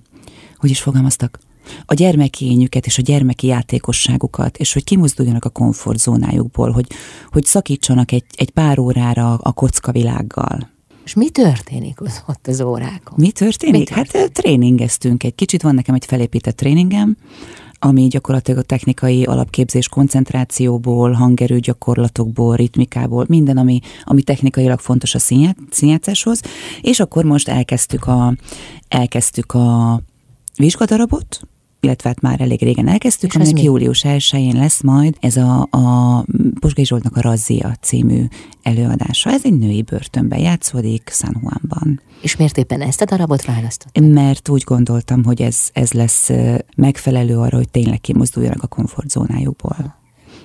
hogy 0.57 0.70
is 0.70 0.81
fogalmaztak, 0.81 1.38
a 1.87 1.94
gyermekényüket 1.94 2.87
és 2.87 2.98
a 2.98 3.02
gyermeki 3.02 3.46
játékosságukat, 3.46 4.57
és 4.57 4.72
hogy 4.72 4.85
kimozduljanak 4.85 5.44
a 5.44 5.50
komfortzónájukból, 5.50 6.70
hogy, 6.70 6.87
hogy 7.31 7.44
szakítsanak 7.44 8.12
egy, 8.12 8.24
egy 8.37 8.50
pár 8.50 8.78
órára 8.78 9.35
a 9.35 9.52
kocka 9.52 9.92
világgal. 9.92 10.77
És 11.09 11.14
mi 11.14 11.29
történik 11.29 12.01
ott 12.27 12.47
az 12.47 12.61
órákon? 12.61 13.14
Mi 13.16 13.31
történik? 13.31 13.88
Mi 13.90 13.94
történik? 13.94 14.23
Hát 14.23 14.33
tréningeztünk 14.33 15.25
egy 15.25 15.35
kicsit, 15.35 15.62
van 15.62 15.75
nekem 15.75 15.94
egy 15.94 16.05
felépített 16.05 16.57
tréningem, 16.57 17.16
ami 17.79 18.07
gyakorlatilag 18.07 18.61
a 18.61 18.62
technikai 18.62 19.25
alapképzés 19.25 19.88
koncentrációból, 19.88 21.12
hangerő 21.12 21.59
gyakorlatokból, 21.59 22.57
ritmikából, 22.57 23.25
minden, 23.29 23.57
ami, 23.57 23.81
ami 24.05 24.23
technikailag 24.23 24.79
fontos 24.79 25.14
a 25.14 25.18
színjátszáshoz, 25.71 26.40
és 26.81 27.01
akkor 27.01 27.25
most 27.25 27.49
elkezdtük 27.49 28.07
a, 28.07 28.35
elkezdtük 28.88 29.53
a 29.53 30.01
vizsgadarabot, 30.57 31.40
illetve 31.80 32.08
hát 32.08 32.20
már 32.20 32.40
elég 32.40 32.62
régen 32.62 32.88
elkezdtük, 32.88 33.34
aminek 33.34 33.62
július 33.62 34.02
1-én 34.04 34.56
lesz 34.56 34.82
majd 34.82 35.16
ez 35.20 35.36
a, 35.36 35.68
a 35.70 36.24
Pusgai 36.60 36.84
Zsoltnak 36.84 37.16
a 37.16 37.20
Razzia 37.20 37.76
című 37.80 38.24
előadása. 38.62 39.30
Ez 39.30 39.44
egy 39.44 39.58
női 39.58 39.82
börtönben 39.82 40.38
játszódik 40.38 41.10
San 41.12 41.40
Juanban. 41.42 42.00
És 42.20 42.36
miért 42.36 42.58
éppen 42.58 42.80
ezt 42.80 43.00
a 43.00 43.04
darabot 43.04 43.44
választott? 43.44 44.00
Mert 44.00 44.48
úgy 44.48 44.62
gondoltam, 44.62 45.24
hogy 45.24 45.42
ez, 45.42 45.68
ez 45.72 45.92
lesz 45.92 46.30
megfelelő 46.76 47.38
arra, 47.38 47.56
hogy 47.56 47.70
tényleg 47.70 48.00
kimozduljanak 48.00 48.62
a 48.62 48.66
komfortzónájukból. 48.66 49.97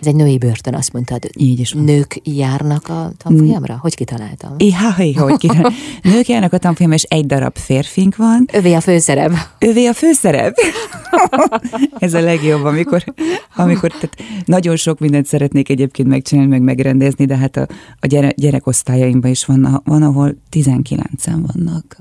Ez 0.03 0.09
egy 0.09 0.15
női 0.15 0.37
börtön, 0.37 0.75
azt 0.75 0.93
mondtad. 0.93 1.29
Így 1.37 1.59
is 1.59 1.73
van. 1.73 1.83
Nők 1.83 2.19
járnak 2.23 2.87
a 2.87 3.11
tanfolyamra? 3.17 3.77
Hogy 3.81 3.95
kitaláltam? 3.95 4.55
I, 4.57 4.71
ha, 4.71 4.93
hi, 4.93 5.13
hogy 5.13 5.37
kitaláltam. 5.37 5.73
Nők 6.13 6.27
járnak 6.27 6.53
a 6.53 6.57
tanfolyamra, 6.57 6.97
és 6.97 7.03
egy 7.03 7.25
darab 7.25 7.57
férfink 7.57 8.15
van. 8.15 8.45
Övé 8.53 8.73
a 8.73 8.81
főszerep. 8.81 9.31
Övé 9.59 9.85
a 9.85 9.93
főszerep. 9.93 10.55
Ez 11.99 12.13
a 12.13 12.21
legjobb, 12.21 12.63
amikor, 12.63 13.03
amikor 13.55 13.91
tehát 13.91 14.15
nagyon 14.45 14.75
sok 14.75 14.99
mindent 14.99 15.25
szeretnék 15.25 15.69
egyébként 15.69 16.07
megcsinálni, 16.07 16.49
meg 16.49 16.61
megrendezni, 16.61 17.25
de 17.25 17.37
hát 17.37 17.57
a, 17.57 17.67
a 17.99 18.07
gyere, 18.07 18.33
gyerekosztályaimban 18.35 19.31
is 19.31 19.45
van, 19.45 19.81
van, 19.83 20.01
ahol 20.01 20.35
19-en 20.51 21.43
vannak. 21.53 21.97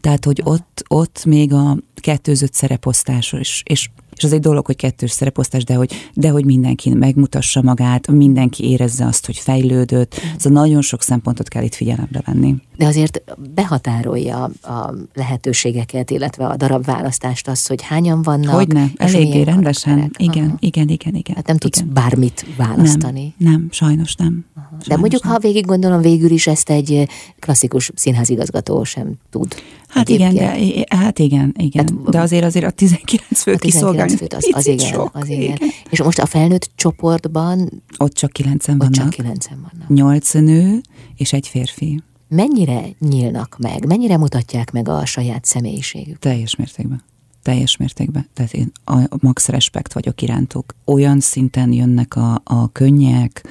Tehát, 0.00 0.24
hogy 0.24 0.40
ott, 0.44 0.84
ott 0.88 1.24
még 1.24 1.52
a 1.52 1.76
kettőzött 1.94 2.54
szereposztás 2.54 3.32
is, 3.32 3.62
és 3.66 3.88
és 4.16 4.24
az 4.24 4.32
egy 4.32 4.40
dolog, 4.40 4.66
hogy 4.66 4.76
kettős 4.76 5.10
szereposztás, 5.10 5.64
de 5.64 5.74
hogy, 5.74 5.92
de 6.14 6.28
hogy 6.28 6.44
mindenki 6.44 6.94
megmutassa 6.94 7.62
magát, 7.62 8.06
mindenki 8.10 8.70
érezze 8.70 9.06
azt, 9.06 9.26
hogy 9.26 9.36
fejlődött. 9.36 10.14
Mm. 10.14 10.28
Szóval 10.38 10.62
nagyon 10.62 10.82
sok 10.82 11.02
szempontot 11.02 11.48
kell 11.48 11.62
itt 11.62 11.74
figyelembe 11.74 12.22
venni. 12.26 12.54
De 12.76 12.86
azért 12.86 13.22
behatárolja 13.54 14.42
a 14.62 14.94
lehetőségeket, 15.14 16.10
illetve 16.10 16.46
a 16.46 16.56
darabválasztást 16.56 17.48
az, 17.48 17.66
hogy 17.66 17.82
hányan 17.82 18.22
vannak. 18.22 18.54
Hogyne, 18.54 18.90
eléggé 18.96 19.42
rendesen. 19.42 20.10
Igen, 20.16 20.46
Aha. 20.46 20.56
igen, 20.60 20.88
igen, 20.88 21.14
igen. 21.14 21.36
Hát 21.36 21.46
nem 21.46 21.56
tudsz 21.56 21.78
igen. 21.78 21.92
bármit 21.92 22.46
választani. 22.56 23.34
Nem, 23.36 23.52
nem 23.52 23.68
sajnos 23.70 24.14
nem. 24.14 24.44
Aha. 24.54 24.66
Sajnos 24.68 24.86
de 24.86 24.96
mondjuk, 24.96 25.22
nem. 25.22 25.32
ha 25.32 25.38
végig 25.38 25.66
gondolom, 25.66 26.00
végül 26.00 26.30
is 26.30 26.46
ezt 26.46 26.70
egy 26.70 27.08
klasszikus 27.38 27.90
színházigazgató 27.94 28.84
sem 28.84 29.12
tud. 29.30 29.54
Hát 29.94 30.08
igen, 30.08 30.34
de, 30.34 30.56
hát 30.88 31.18
igen, 31.18 31.54
igen. 31.58 31.88
Hát, 31.88 32.10
de 32.10 32.20
azért 32.20 32.44
azért 32.44 32.64
a 32.64 32.70
19 32.70 33.42
főt 33.42 33.54
a 33.54 33.58
19 33.58 34.16
főt 34.16 34.32
az, 34.32 34.48
az, 34.52 34.66
igen, 34.66 34.86
sok, 34.86 35.10
az 35.14 35.28
igen. 35.28 35.42
igen. 35.42 35.58
És 35.90 36.02
most 36.02 36.18
a 36.18 36.26
felnőtt 36.26 36.70
csoportban... 36.74 37.82
Ott 37.96 38.12
csak 38.12 38.30
kilencen 38.30 38.78
vannak. 38.78 38.94
Ott 38.94 39.00
csak 39.00 39.10
kilencen 39.10 39.68
vannak. 39.70 39.88
Nyolc 39.88 40.32
nő 40.32 40.80
és 41.16 41.32
egy 41.32 41.48
férfi. 41.48 42.02
Mennyire 42.28 42.82
nyílnak 42.98 43.56
meg, 43.58 43.86
mennyire 43.86 44.16
mutatják 44.16 44.72
meg 44.72 44.88
a 44.88 45.04
saját 45.04 45.44
személyiségük? 45.44 46.18
Teljes 46.18 46.56
mértékben 46.56 47.02
teljes 47.44 47.76
mértékben. 47.76 48.28
Tehát 48.32 48.52
én 48.52 48.72
a 48.84 49.06
max 49.20 49.48
respekt 49.48 49.92
vagyok 49.92 50.22
irántuk. 50.22 50.74
Olyan 50.84 51.20
szinten 51.20 51.72
jönnek 51.72 52.16
a, 52.16 52.40
a 52.44 52.72
könnyek, 52.72 53.46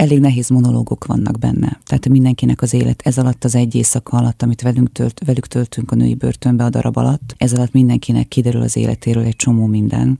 elég 0.00 0.20
nehéz 0.20 0.48
monológok 0.48 1.04
vannak 1.04 1.38
benne. 1.38 1.80
Tehát 1.84 2.08
mindenkinek 2.08 2.62
az 2.62 2.72
élet 2.72 3.02
ez 3.04 3.18
alatt 3.18 3.44
az 3.44 3.54
egy 3.54 3.74
éjszaka 3.74 4.16
alatt, 4.16 4.42
amit 4.42 4.62
velünk 4.62 4.92
tölt, 4.92 5.20
velük 5.24 5.46
töltünk 5.46 5.90
a 5.90 5.94
női 5.94 6.14
börtönbe 6.14 6.64
a 6.64 6.70
darab 6.70 6.96
alatt, 6.96 7.34
ez 7.36 7.52
alatt 7.52 7.72
mindenkinek 7.72 8.28
kiderül 8.28 8.62
az 8.62 8.76
életéről 8.76 9.24
egy 9.24 9.36
csomó 9.36 9.66
minden, 9.66 10.18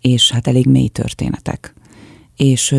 és 0.00 0.30
hát 0.30 0.46
elég 0.46 0.66
mély 0.66 0.88
történetek. 0.88 1.74
És 2.36 2.76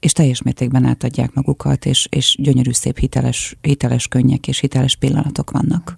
és 0.00 0.12
teljes 0.12 0.42
mértékben 0.42 0.84
átadják 0.84 1.34
magukat, 1.34 1.86
és, 1.86 2.06
és 2.10 2.36
gyönyörű 2.40 2.72
szép 2.72 2.98
hiteles, 2.98 3.56
hiteles 3.60 4.08
könnyek 4.08 4.48
és 4.48 4.58
hiteles 4.58 4.96
pillanatok 4.96 5.50
vannak 5.50 5.96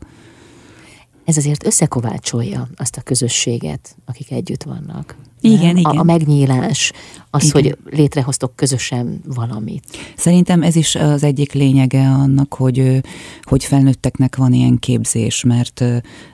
ez 1.28 1.36
azért 1.36 1.66
összekovácsolja 1.66 2.68
azt 2.76 2.96
a 2.96 3.00
közösséget, 3.00 3.96
akik 4.04 4.30
együtt 4.30 4.62
vannak. 4.62 5.16
Igen, 5.40 5.60
nem? 5.60 5.76
igen. 5.76 5.96
A, 5.96 6.00
a 6.00 6.02
megnyílás, 6.02 6.92
az, 7.30 7.44
igen. 7.44 7.62
hogy 7.62 7.94
létrehoztok 7.98 8.56
közösen 8.56 9.20
valamit. 9.26 9.84
Szerintem 10.16 10.62
ez 10.62 10.76
is 10.76 10.94
az 10.94 11.22
egyik 11.22 11.52
lényege 11.52 12.08
annak, 12.08 12.54
hogy, 12.54 13.00
hogy 13.42 13.64
felnőtteknek 13.64 14.36
van 14.36 14.52
ilyen 14.52 14.78
képzés, 14.78 15.44
mert, 15.44 15.84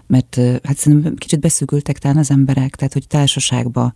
mert 0.07 0.41
hát 0.63 0.77
szerintem 0.77 1.15
kicsit 1.15 1.41
beszűkültek 1.41 1.99
talán 1.99 2.17
az 2.17 2.31
emberek, 2.31 2.77
tehát 2.77 2.93
hogy 2.93 3.07
társaságba, 3.07 3.93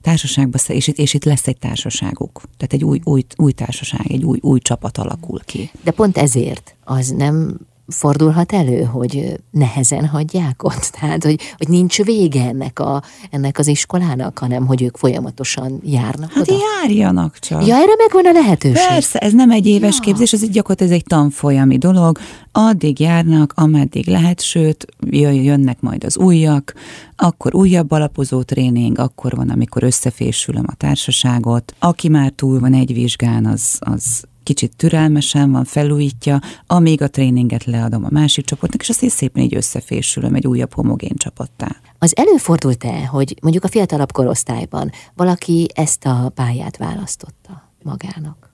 társaságba 0.00 0.58
és 0.68 0.86
itt, 0.86 0.98
és 0.98 1.14
itt 1.14 1.24
lesz 1.24 1.46
egy 1.46 1.58
társaságuk. 1.58 2.42
Tehát 2.56 2.72
egy 2.72 2.84
új, 2.84 3.00
új, 3.04 3.24
új 3.36 3.52
társaság, 3.52 4.12
egy 4.12 4.24
új, 4.24 4.38
új 4.40 4.58
csapat 4.58 4.98
alakul 4.98 5.40
ki. 5.44 5.70
De 5.84 5.90
pont 5.90 6.18
ezért 6.18 6.74
az 6.84 7.08
nem 7.08 7.58
fordulhat 7.90 8.52
elő, 8.52 8.82
hogy 8.82 9.40
nehezen 9.50 10.06
hagyják 10.06 10.62
ott? 10.62 10.90
Tehát, 11.00 11.24
hogy, 11.24 11.40
hogy 11.56 11.68
nincs 11.68 12.02
vége 12.02 12.42
ennek, 12.42 12.78
a, 12.78 13.02
ennek 13.30 13.58
az 13.58 13.66
iskolának, 13.66 14.38
hanem 14.38 14.66
hogy 14.66 14.82
ők 14.82 14.96
folyamatosan 14.96 15.80
járnak 15.84 16.32
Hát 16.32 16.50
oda? 16.50 16.58
járjanak 16.80 17.38
csak. 17.38 17.66
Ja, 17.66 17.74
erre 17.74 17.94
megvan 17.98 18.26
a 18.26 18.40
lehetőség. 18.40 18.86
Persze, 18.88 19.18
ez 19.18 19.32
nem 19.32 19.50
egy 19.50 19.66
éves 19.66 19.94
ja. 19.94 20.00
képzés, 20.00 20.32
ez 20.32 20.42
egy 20.42 20.50
gyakorlatilag 20.50 20.92
ez 20.92 20.98
egy 20.98 21.06
tanfolyami 21.06 21.78
dolog. 21.78 22.18
Addig 22.52 23.00
járnak, 23.00 23.52
ameddig 23.56 24.06
lehet, 24.06 24.40
sőt, 24.40 24.86
jönnek 25.10 25.80
majd 25.80 26.04
az 26.04 26.18
újak, 26.18 26.74
akkor 27.16 27.54
újabb 27.54 27.90
alapozó 27.90 28.42
tréning, 28.42 28.98
akkor 28.98 29.36
van, 29.36 29.48
amikor 29.48 29.82
összefésülöm 29.82 30.64
a 30.66 30.74
társaságot. 30.74 31.74
Aki 31.78 32.08
már 32.08 32.30
túl 32.30 32.60
van 32.60 32.74
egy 32.74 32.94
vizsgán, 32.94 33.46
az, 33.46 33.78
az 33.78 34.24
kicsit 34.50 34.76
türelmesen 34.76 35.50
van, 35.50 35.64
felújítja, 35.64 36.40
amíg 36.66 37.02
a 37.02 37.08
tréninget 37.08 37.64
leadom 37.64 38.04
a 38.04 38.08
másik 38.10 38.44
csoportnak, 38.44 38.80
és 38.80 38.88
azt 38.88 39.02
én 39.02 39.08
szépen 39.08 39.42
így 39.42 39.54
összefésülöm 39.54 40.34
egy 40.34 40.46
újabb 40.46 40.72
homogén 40.72 41.16
csapattá. 41.16 41.76
Az 41.98 42.16
előfordult-e, 42.16 43.06
hogy 43.06 43.36
mondjuk 43.42 43.64
a 43.64 43.68
fiatalabb 43.68 44.12
korosztályban 44.12 44.90
valaki 45.14 45.68
ezt 45.74 46.04
a 46.04 46.32
pályát 46.34 46.76
választotta 46.76 47.72
magának? 47.82 48.52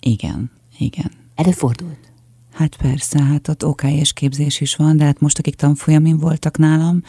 Igen, 0.00 0.50
igen. 0.78 1.10
Előfordult? 1.34 2.12
Hát 2.52 2.76
persze, 2.76 3.22
hát 3.22 3.48
ott 3.48 3.64
OKS 3.64 4.12
képzés 4.12 4.60
is 4.60 4.76
van, 4.76 4.96
de 4.96 5.04
hát 5.04 5.20
most 5.20 5.38
akik 5.38 5.54
tanfolyamin 5.54 6.18
voltak 6.18 6.58
nálam, 6.58 7.02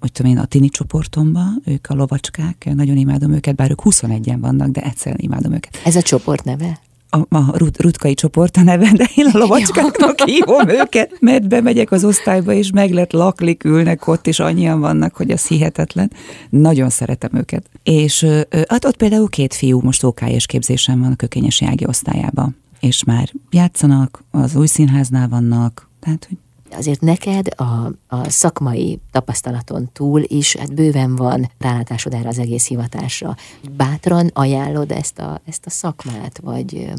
hogy 0.00 0.12
tudom 0.12 0.32
én, 0.32 0.38
a 0.38 0.44
tini 0.44 0.68
csoportomban, 0.68 1.62
ők 1.64 1.86
a 1.88 1.94
lovacskák, 1.94 2.70
nagyon 2.74 2.96
imádom 2.96 3.32
őket, 3.32 3.54
bár 3.54 3.70
ők 3.70 3.80
21-en 3.84 4.38
vannak, 4.40 4.68
de 4.68 4.82
egyszerűen 4.82 5.20
imádom 5.20 5.52
őket. 5.52 5.80
Ez 5.84 5.96
a 5.96 6.02
csoport 6.02 6.44
neve? 6.44 6.80
A, 7.16 7.36
a 7.36 7.58
rut, 7.58 7.80
rutkai 7.82 8.14
csoport 8.14 8.56
a 8.56 8.62
neve, 8.62 8.92
de 8.92 9.08
én 9.14 9.26
a 9.32 9.38
lovacskáknak 9.38 10.20
hívom 10.20 10.68
őket, 10.68 11.16
mert 11.20 11.48
bemegyek 11.48 11.90
az 11.90 12.04
osztályba, 12.04 12.52
és 12.52 12.70
meg 12.70 12.90
lett 12.90 13.12
laklik, 13.12 13.64
ülnek 13.64 14.06
ott, 14.06 14.26
és 14.26 14.38
annyian 14.38 14.80
vannak, 14.80 15.14
hogy 15.14 15.30
az 15.30 15.46
hihetetlen. 15.46 16.12
Nagyon 16.50 16.90
szeretem 16.90 17.30
őket. 17.34 17.70
És 17.82 18.26
hát 18.68 18.84
ott 18.84 18.96
például 18.96 19.28
két 19.28 19.54
fiú 19.54 19.80
most 19.80 20.04
OKS 20.04 20.46
képzésen 20.46 21.00
van 21.00 21.12
a 21.12 21.16
Kökényesi 21.16 21.64
Ági 21.64 21.86
osztályába, 21.86 22.50
és 22.80 23.04
már 23.04 23.32
játszanak, 23.50 24.24
az 24.30 24.56
új 24.56 24.66
színháznál 24.66 25.28
vannak, 25.28 25.90
tehát 26.00 26.26
hogy 26.28 26.36
azért 26.70 27.00
neked 27.00 27.48
a, 27.56 27.92
a 28.08 28.30
szakmai 28.30 29.00
tapasztalaton 29.10 29.88
túl 29.92 30.22
is 30.26 30.56
hát 30.56 30.74
bőven 30.74 31.16
van 31.16 31.50
rálátásod 31.58 32.14
erre 32.14 32.28
az 32.28 32.38
egész 32.38 32.66
hivatásra. 32.66 33.36
Bátran 33.76 34.30
ajánlod 34.34 34.90
ezt 34.90 35.18
a, 35.18 35.40
ezt 35.46 35.66
a 35.66 35.70
szakmát, 35.70 36.40
vagy, 36.42 36.92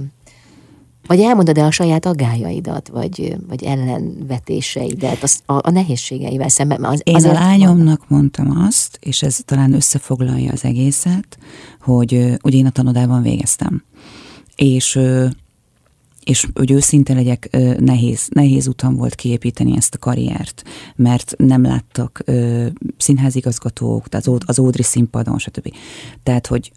vagy 1.08 1.20
elmondod-e 1.20 1.66
a 1.66 1.72
saját 1.72 2.06
aggájaidat, 2.06 2.88
vagy, 2.88 3.36
vagy 3.48 3.64
ellenvetéseidet 3.64 5.24
az, 5.24 5.40
a, 5.46 5.54
a 5.54 5.70
nehézségeivel 5.70 6.50
szemben? 6.50 6.84
Az, 6.84 7.02
Én 7.04 7.16
a 7.16 7.32
lányomnak 7.32 8.08
van... 8.08 8.20
mondtam 8.20 8.58
azt, 8.58 8.98
és 9.02 9.22
ez 9.22 9.40
talán 9.46 9.74
összefoglalja 9.74 10.52
az 10.52 10.64
egészet, 10.64 11.38
hogy 11.82 12.14
ugye 12.44 12.58
én 12.58 12.66
a 12.66 12.70
tanodában 12.70 13.22
végeztem. 13.22 13.84
És 14.56 15.00
és 16.28 16.48
hogy 16.54 16.72
őszinte 16.72 17.14
legyek, 17.14 17.58
nehéz, 17.80 18.28
nehéz 18.30 18.68
utam 18.68 18.96
volt 18.96 19.16
kiépíteni 19.16 19.76
ezt 19.76 19.96
a 19.96 19.98
karriert, 19.98 20.64
mert 20.96 21.34
nem 21.38 21.62
láttak 21.62 22.24
színházigazgatók, 22.98 24.08
tehát 24.08 24.28
az, 24.46 24.60
Ódri 24.60 24.84
színpadon, 24.84 25.38
stb. 25.38 25.74
Tehát, 26.24 26.48
hogy 26.48 26.72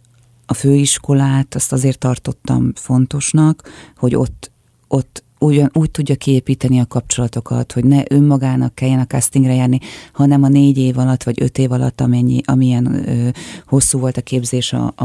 a 0.46 0.54
főiskolát 0.54 1.54
azt 1.54 1.72
azért 1.72 1.98
tartottam 1.98 2.72
fontosnak, 2.74 3.70
hogy 3.96 4.14
ott, 4.14 4.50
ott 4.88 5.22
ugyan, 5.38 5.70
úgy 5.72 5.90
tudja 5.90 6.14
kiépíteni 6.14 6.80
a 6.80 6.86
kapcsolatokat, 6.86 7.72
hogy 7.72 7.84
ne 7.84 8.02
önmagának 8.08 8.74
kelljen 8.74 9.00
a 9.00 9.06
castingre 9.06 9.54
járni, 9.54 9.78
hanem 10.12 10.42
a 10.42 10.48
négy 10.48 10.78
év 10.78 10.98
alatt, 10.98 11.22
vagy 11.22 11.42
öt 11.42 11.58
év 11.58 11.72
alatt, 11.72 12.00
amennyi, 12.00 12.40
amilyen 12.44 13.08
ö, 13.08 13.28
hosszú 13.66 13.98
volt 13.98 14.16
a 14.16 14.22
képzés 14.22 14.72
a, 14.72 14.92
a, 14.96 15.04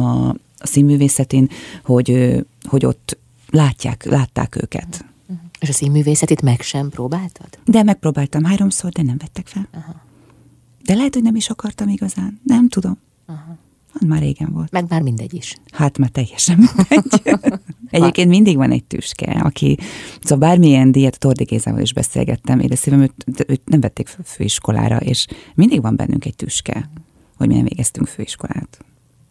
a 0.57 0.67
színművészetén, 0.67 1.49
hogy, 1.83 2.11
ö, 2.11 2.39
hogy 2.63 2.85
ott 2.85 3.17
látják, 3.55 4.05
látták 4.05 4.55
őket. 4.55 5.05
Uh-huh. 5.27 5.45
És 5.59 5.69
a 5.69 5.73
színművészetit 5.73 6.41
meg 6.41 6.61
sem 6.61 6.89
próbáltad? 6.89 7.47
De 7.65 7.83
megpróbáltam 7.83 8.43
háromszor, 8.43 8.91
de 8.91 9.01
nem 9.01 9.17
vettek 9.17 9.47
fel. 9.47 9.67
Uh-huh. 9.73 9.95
De 10.83 10.93
lehet, 10.93 11.13
hogy 11.13 11.23
nem 11.23 11.35
is 11.35 11.49
akartam 11.49 11.87
igazán. 11.87 12.39
Nem 12.43 12.69
tudom. 12.69 12.97
Uh-huh. 13.27 13.55
Már 14.07 14.21
régen 14.21 14.51
volt. 14.51 14.71
Meg 14.71 14.85
már 14.89 15.01
mindegy 15.01 15.33
is. 15.33 15.55
Hát 15.71 15.97
már 15.97 16.09
teljesen 16.09 16.57
mindegy. 16.57 17.39
Egyébként 17.89 18.29
mindig 18.29 18.55
van 18.55 18.71
egy 18.71 18.83
tüske, 18.83 19.31
aki, 19.31 19.77
szóval 20.21 20.49
bármilyen 20.49 20.91
díjat, 20.91 21.19
Tordi 21.19 21.43
Gézával 21.43 21.81
is 21.81 21.93
beszélgettem, 21.93 22.59
én 22.59 22.75
szívem, 22.75 23.01
őt, 23.01 23.45
őt 23.47 23.61
nem 23.65 23.79
vették 23.79 24.07
fel 24.07 24.23
főiskolára, 24.25 24.97
és 24.97 25.27
mindig 25.55 25.81
van 25.81 25.95
bennünk 25.95 26.25
egy 26.25 26.35
tüske, 26.35 26.89
hogy 27.37 27.47
mi 27.47 27.53
nem 27.53 27.63
végeztünk 27.63 28.07
főiskolát. 28.07 28.85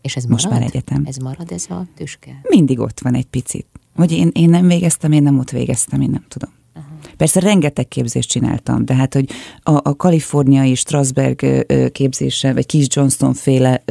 És 0.04 0.16
ez 0.16 0.24
Most 0.24 0.44
marad? 0.44 0.60
már 0.60 0.68
egyetem. 0.68 1.02
Ez 1.06 1.16
marad 1.16 1.52
ez 1.52 1.66
a 1.68 1.86
tüske? 1.96 2.40
Mindig 2.48 2.78
ott 2.78 3.00
van 3.00 3.14
egy 3.14 3.26
picit. 3.26 3.66
Hogy 3.96 4.12
én, 4.12 4.30
én 4.32 4.48
nem 4.48 4.66
végeztem, 4.66 5.12
én 5.12 5.22
nem 5.22 5.38
ott 5.38 5.50
végeztem, 5.50 6.00
én 6.00 6.10
nem 6.10 6.24
tudom. 6.28 6.50
Aha. 6.74 6.86
Persze 7.16 7.40
rengeteg 7.40 7.88
képzést 7.88 8.28
csináltam, 8.28 8.84
de 8.84 8.94
hát, 8.94 9.14
hogy 9.14 9.30
a, 9.62 9.88
a 9.88 9.96
kaliforniai 9.96 10.74
Strasberg 10.74 11.64
képzése, 11.92 12.52
vagy 12.52 12.66
Keith 12.66 12.96
Johnston 12.96 13.34
féle 13.34 13.82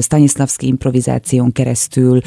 Stanislavski 0.00 0.66
improvizáción 0.66 1.52
keresztül 1.52 2.20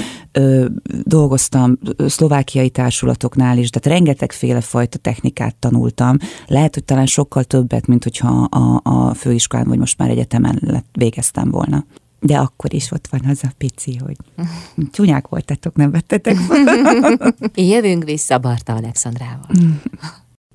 dolgoztam 1.03 1.77
szlovákiai 1.97 2.69
társulatoknál 2.69 3.57
is, 3.57 3.69
tehát 3.69 3.97
rengetegféle 3.97 4.61
fajta 4.61 4.97
technikát 4.97 5.55
tanultam. 5.55 6.17
Lehet, 6.47 6.73
hogy 6.73 6.83
talán 6.83 7.05
sokkal 7.05 7.43
többet, 7.43 7.87
mint 7.87 8.03
hogyha 8.03 8.43
a, 8.43 8.79
a 8.83 9.13
főiskolán, 9.13 9.67
vagy 9.67 9.79
most 9.79 9.97
már 9.97 10.09
egyetemen 10.09 10.59
lett, 10.61 10.87
végeztem 10.91 11.51
volna. 11.51 11.85
De 12.25 12.37
akkor 12.37 12.73
is 12.73 12.91
ott 12.91 13.07
van 13.07 13.21
az 13.25 13.39
a 13.43 13.51
pici, 13.57 13.97
hogy 13.97 14.15
csúnyák 14.91 15.27
voltatok, 15.27 15.75
nem 15.75 15.91
vettetek. 15.91 16.37
Jövünk 17.55 18.03
vissza 18.03 18.37
Barta 18.37 18.73
Alexandrával. 18.73 19.49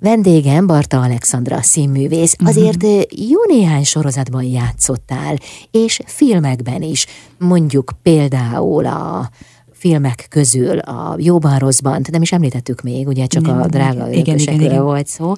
Vendégem 0.01 0.67
Barta 0.67 1.01
Alexandra 1.01 1.63
színművész, 1.63 2.37
mhm. 2.39 2.49
azért 2.49 2.83
jó 3.29 3.39
néhány 3.49 3.85
sorozatban 3.85 4.43
játszottál, 4.43 5.37
és 5.71 6.01
filmekben 6.07 6.83
is, 6.83 7.07
mondjuk 7.39 7.93
például 8.03 8.87
a 8.87 9.31
filmek 9.73 10.27
közül 10.29 10.79
a 10.79 11.15
Jóban 11.19 11.59
Rosszban, 11.59 12.03
nem 12.11 12.23
is 12.23 12.33
említettük 12.33 12.83
még, 12.83 13.07
ugye 13.07 13.27
csak 13.27 13.43
nem, 13.43 13.61
a 13.61 13.67
drága 13.67 14.11
igen, 14.11 14.39
igen, 14.39 14.61
igen. 14.61 14.83
volt 14.83 15.07
szó, 15.07 15.33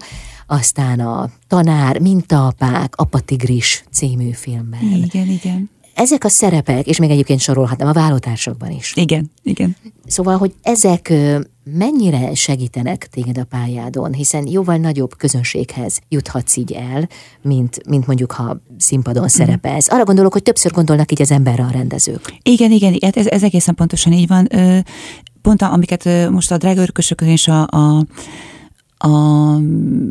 aztán 0.47 1.01
a 1.01 1.30
Tanár, 1.49 2.01
Mintaapák, 2.01 2.97
Apatigris 2.97 3.85
című 3.91 4.30
filmben. 4.30 4.83
Igen, 4.83 5.26
igen 5.26 5.70
ezek 5.95 6.24
a 6.24 6.28
szerepek, 6.28 6.86
és 6.86 6.99
még 6.99 7.11
egyébként 7.11 7.40
sorolhatnám 7.40 7.88
a 7.88 7.93
vállótársakban 7.93 8.70
is. 8.70 8.93
Igen, 8.97 9.30
igen. 9.43 9.76
Szóval, 10.07 10.36
hogy 10.36 10.55
ezek 10.62 11.12
mennyire 11.64 12.34
segítenek 12.34 13.07
téged 13.07 13.38
a 13.38 13.45
pályádon, 13.45 14.12
hiszen 14.12 14.47
jóval 14.49 14.76
nagyobb 14.76 15.16
közönséghez 15.16 16.01
juthatsz 16.09 16.57
így 16.57 16.72
el, 16.72 17.09
mint, 17.43 17.86
mint 17.88 18.07
mondjuk, 18.07 18.32
ha 18.32 18.61
színpadon 18.78 19.22
mm. 19.22 19.26
szerepelsz. 19.26 19.90
Arra 19.90 20.05
gondolok, 20.05 20.32
hogy 20.32 20.43
többször 20.43 20.72
gondolnak 20.72 21.12
így 21.12 21.22
az 21.22 21.30
emberre 21.30 21.62
a 21.62 21.70
rendezők. 21.70 22.34
Igen, 22.43 22.70
igen, 22.70 22.93
igen 22.93 23.11
ez, 23.14 23.26
ez 23.26 23.43
egészen 23.43 23.74
pontosan 23.74 24.12
így 24.12 24.28
van. 24.28 24.49
Pont 25.43 25.62
amiket 25.62 26.30
most 26.30 26.51
a 26.51 26.57
drága 26.57 26.80
örökösökön 26.80 27.28
és 27.28 27.49
a, 27.49 27.61
a 27.62 28.07
a 29.05 29.59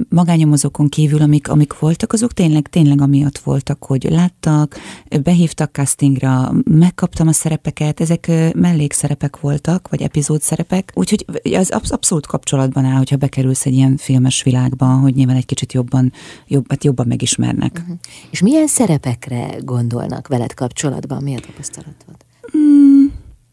magányomozókon 0.10 0.90
kívül, 0.90 1.22
amik, 1.22 1.50
amik 1.50 1.80
voltak, 1.80 2.14
azok 2.14 2.34
tényleg, 2.34 2.68
tényleg 2.68 3.02
amiatt 3.02 3.38
voltak, 3.38 3.84
hogy 3.84 4.08
láttak, 4.10 4.76
behívtak 5.24 5.72
castingra, 5.72 6.52
megkaptam 6.64 7.28
a 7.28 7.32
szerepeket, 7.32 8.00
ezek 8.00 8.32
mellékszerepek 8.56 9.40
voltak, 9.40 9.88
vagy 9.90 10.02
epizódszerepek, 10.02 10.92
úgyhogy 10.96 11.26
az 11.54 11.72
abszolút 11.90 12.26
kapcsolatban 12.26 12.86
áll, 12.86 12.98
hogyha 12.98 13.16
bekerülsz 13.16 13.66
egy 13.66 13.74
ilyen 13.74 13.98
filmes 13.98 14.44
világba, 14.44 14.86
hogy 14.86 15.16
nyilván 15.16 15.36
egy 15.36 15.46
kicsit 15.46 15.74
jobban, 15.74 16.12
jobb, 16.48 16.66
hát 16.70 16.84
jobban 16.84 17.08
megismernek. 17.08 17.80
Uh-huh. 17.82 17.98
És 18.30 18.42
milyen 18.42 18.68
szerepekre 18.68 19.56
gondolnak 19.60 20.28
veled 20.28 20.54
kapcsolatban? 20.54 21.24
Mi 21.24 21.36
a 21.36 21.40
tapasztalatod? 21.40 22.16
Mm, 22.58 23.06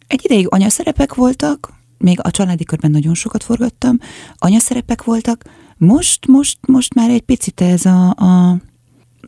egy 0.06 0.20
ideig 0.24 0.46
anyaszerepek 0.50 1.14
voltak, 1.14 1.77
még 1.98 2.18
a 2.22 2.30
családi 2.30 2.64
körben 2.64 2.90
nagyon 2.90 3.14
sokat 3.14 3.42
forgattam, 3.42 3.98
anyaszerepek 4.36 5.04
voltak, 5.04 5.44
most, 5.76 6.26
most, 6.26 6.58
most 6.66 6.94
már 6.94 7.10
egy 7.10 7.22
picit 7.22 7.60
ez 7.60 7.84
a, 7.84 8.08
a 8.08 8.60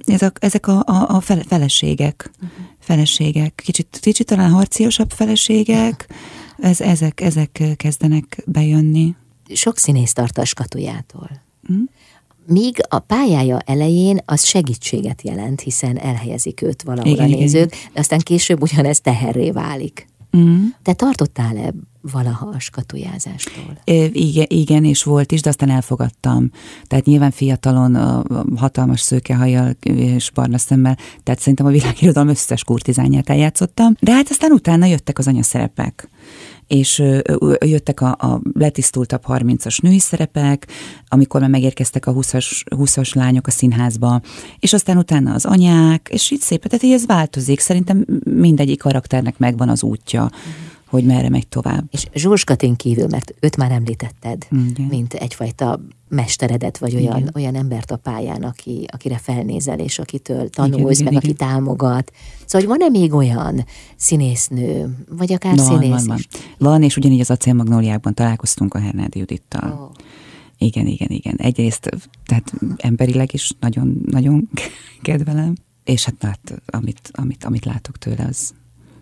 ez 0.04 0.22
a, 0.22 0.32
ezek 0.38 0.66
a, 0.66 0.82
a, 0.86 1.08
a 1.08 1.20
fele, 1.20 1.42
feleségek, 1.42 2.30
uh-huh. 2.34 2.66
feleségek, 2.78 3.62
kicsit, 3.64 3.98
kicsit 4.00 4.26
talán 4.26 4.50
harciosabb 4.50 5.10
feleségek, 5.10 6.08
ez, 6.58 6.80
ezek, 6.80 7.20
ezek 7.20 7.62
kezdenek 7.76 8.42
bejönni. 8.46 9.14
Sok 9.54 9.78
színész 9.78 10.12
tart 10.12 10.38
a 10.38 10.44
skatujától. 10.44 11.30
Uh-huh. 11.68 11.88
Míg 12.46 12.76
a 12.88 12.98
pályája 12.98 13.58
elején 13.58 14.18
az 14.24 14.44
segítséget 14.44 15.22
jelent, 15.22 15.60
hiszen 15.60 15.98
elhelyezik 15.98 16.62
őt 16.62 16.82
valahol 16.82 17.12
igen, 17.12 17.24
a 17.24 17.28
nézők, 17.28 17.74
igen. 17.74 17.90
de 17.92 18.00
aztán 18.00 18.18
később 18.18 18.62
ugyanez 18.62 19.00
teherré 19.00 19.50
válik. 19.50 20.09
Uh-huh. 20.32 20.60
Te 20.82 20.92
tartottál-e 20.92 21.72
valaha 22.12 22.46
a 22.46 22.58
skatujázástól? 22.58 23.78
Igen, 24.12 24.46
igen, 24.48 24.84
és 24.84 25.02
volt 25.02 25.32
is, 25.32 25.40
de 25.40 25.48
aztán 25.48 25.70
elfogadtam. 25.70 26.50
Tehát 26.86 27.04
nyilván 27.04 27.30
fiatalon, 27.30 27.94
a 27.94 28.24
hatalmas 28.56 29.00
szőkehajjal 29.00 29.76
és 29.80 30.30
barna 30.30 30.58
szemmel, 30.58 30.98
tehát 31.22 31.40
szerintem 31.40 31.66
a 31.66 31.70
világirodalom 31.70 32.28
összes 32.28 32.64
kurtizányát 32.64 33.30
eljátszottam. 33.30 33.94
De 34.00 34.12
hát 34.12 34.30
aztán 34.30 34.52
utána 34.52 34.86
jöttek 34.86 35.18
az 35.18 35.26
anyaszerepek 35.26 36.08
és 36.70 37.02
jöttek 37.60 38.00
a, 38.00 38.08
a 38.08 38.40
letisztultabb 38.52 39.22
30-as 39.26 39.82
női 39.82 39.98
szerepek, 39.98 40.66
amikor 41.08 41.40
már 41.40 41.50
megérkeztek 41.50 42.06
a 42.06 42.12
20-as, 42.12 42.62
20-as 42.64 43.14
lányok 43.14 43.46
a 43.46 43.50
színházba, 43.50 44.20
és 44.58 44.72
aztán 44.72 44.96
utána 44.96 45.34
az 45.34 45.44
anyák, 45.44 46.08
és 46.12 46.30
így 46.30 46.40
szépen, 46.40 46.70
tehát 46.70 46.96
ez 46.96 47.06
változik. 47.06 47.60
Szerintem 47.60 48.04
mindegyik 48.24 48.78
karakternek 48.78 49.38
megvan 49.38 49.68
az 49.68 49.82
útja. 49.82 50.22
Mm 50.22 50.69
hogy 50.90 51.04
merre 51.04 51.28
megy 51.28 51.48
tovább. 51.48 51.84
És 51.90 52.06
Zsuzs 52.14 52.44
Katin 52.44 52.76
kívül, 52.76 53.06
mert 53.06 53.34
őt 53.40 53.56
már 53.56 53.70
említetted, 53.70 54.46
Igen. 54.50 54.86
mint 54.88 55.14
egyfajta 55.14 55.80
mesteredet, 56.08 56.78
vagy 56.78 56.94
olyan, 56.94 57.16
Igen. 57.16 57.30
olyan 57.34 57.54
embert 57.54 57.90
a 57.90 57.96
pályán, 57.96 58.42
aki, 58.42 58.86
akire 58.92 59.18
felnézel, 59.18 59.78
és 59.78 59.98
akitől 59.98 60.48
tanulsz, 60.48 60.98
Igen, 61.00 61.12
meg 61.12 61.24
Igen. 61.24 61.30
aki 61.30 61.32
támogat. 61.32 62.12
Szóval, 62.46 62.68
hogy 62.68 62.78
van-e 62.78 62.98
még 62.98 63.14
olyan 63.14 63.64
színésznő, 63.96 64.96
vagy 65.08 65.32
akár 65.32 65.56
van, 65.56 65.66
színész 65.66 65.88
van, 65.90 66.06
van. 66.06 66.16
Is? 66.16 66.28
Van, 66.58 66.82
és 66.82 66.96
ugyanígy 66.96 67.20
az 67.20 67.30
Acél 67.30 67.54
Magnóliákban 67.54 68.14
találkoztunk 68.14 68.74
a 68.74 68.78
Hernádi 68.78 69.18
Judittal. 69.18 69.72
Oh. 69.72 70.04
Igen, 70.58 70.86
igen, 70.86 71.08
igen. 71.10 71.36
Egyrészt, 71.36 71.90
tehát 72.24 72.52
emberileg 72.76 73.34
is 73.34 73.52
nagyon, 73.60 74.02
nagyon 74.06 74.48
kedvelem, 75.02 75.54
és 75.84 76.04
hát, 76.04 76.14
hát 76.20 76.62
amit, 76.66 77.10
amit, 77.12 77.44
amit 77.44 77.64
látok 77.64 77.98
tőle, 77.98 78.24
az, 78.28 78.54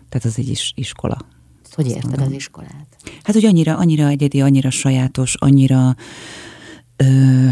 tehát 0.09 0.25
az 0.25 0.37
egy 0.37 0.49
is, 0.49 0.73
iskola 0.75 1.17
hogy 1.73 1.87
érted 1.87 2.21
az 2.21 2.31
iskolát? 2.31 2.87
Hát, 3.23 3.35
hogy 3.35 3.45
annyira, 3.45 3.77
annyira 3.77 4.07
egyedi, 4.07 4.41
annyira 4.41 4.69
sajátos, 4.69 5.35
annyira 5.35 5.95
ö, 6.95 7.47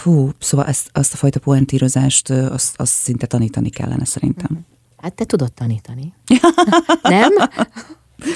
fú, 0.00 0.30
szóval 0.38 0.66
ezt, 0.66 0.90
azt 0.92 1.14
a 1.14 1.16
fajta 1.16 1.40
poentírozást, 1.40 2.30
azt, 2.30 2.80
azt 2.80 2.92
szinte 2.92 3.26
tanítani 3.26 3.70
kellene 3.70 4.04
szerintem. 4.04 4.66
Hát 4.96 5.14
te 5.14 5.24
tudod 5.24 5.52
tanítani. 5.52 6.12
Nem? 7.02 7.32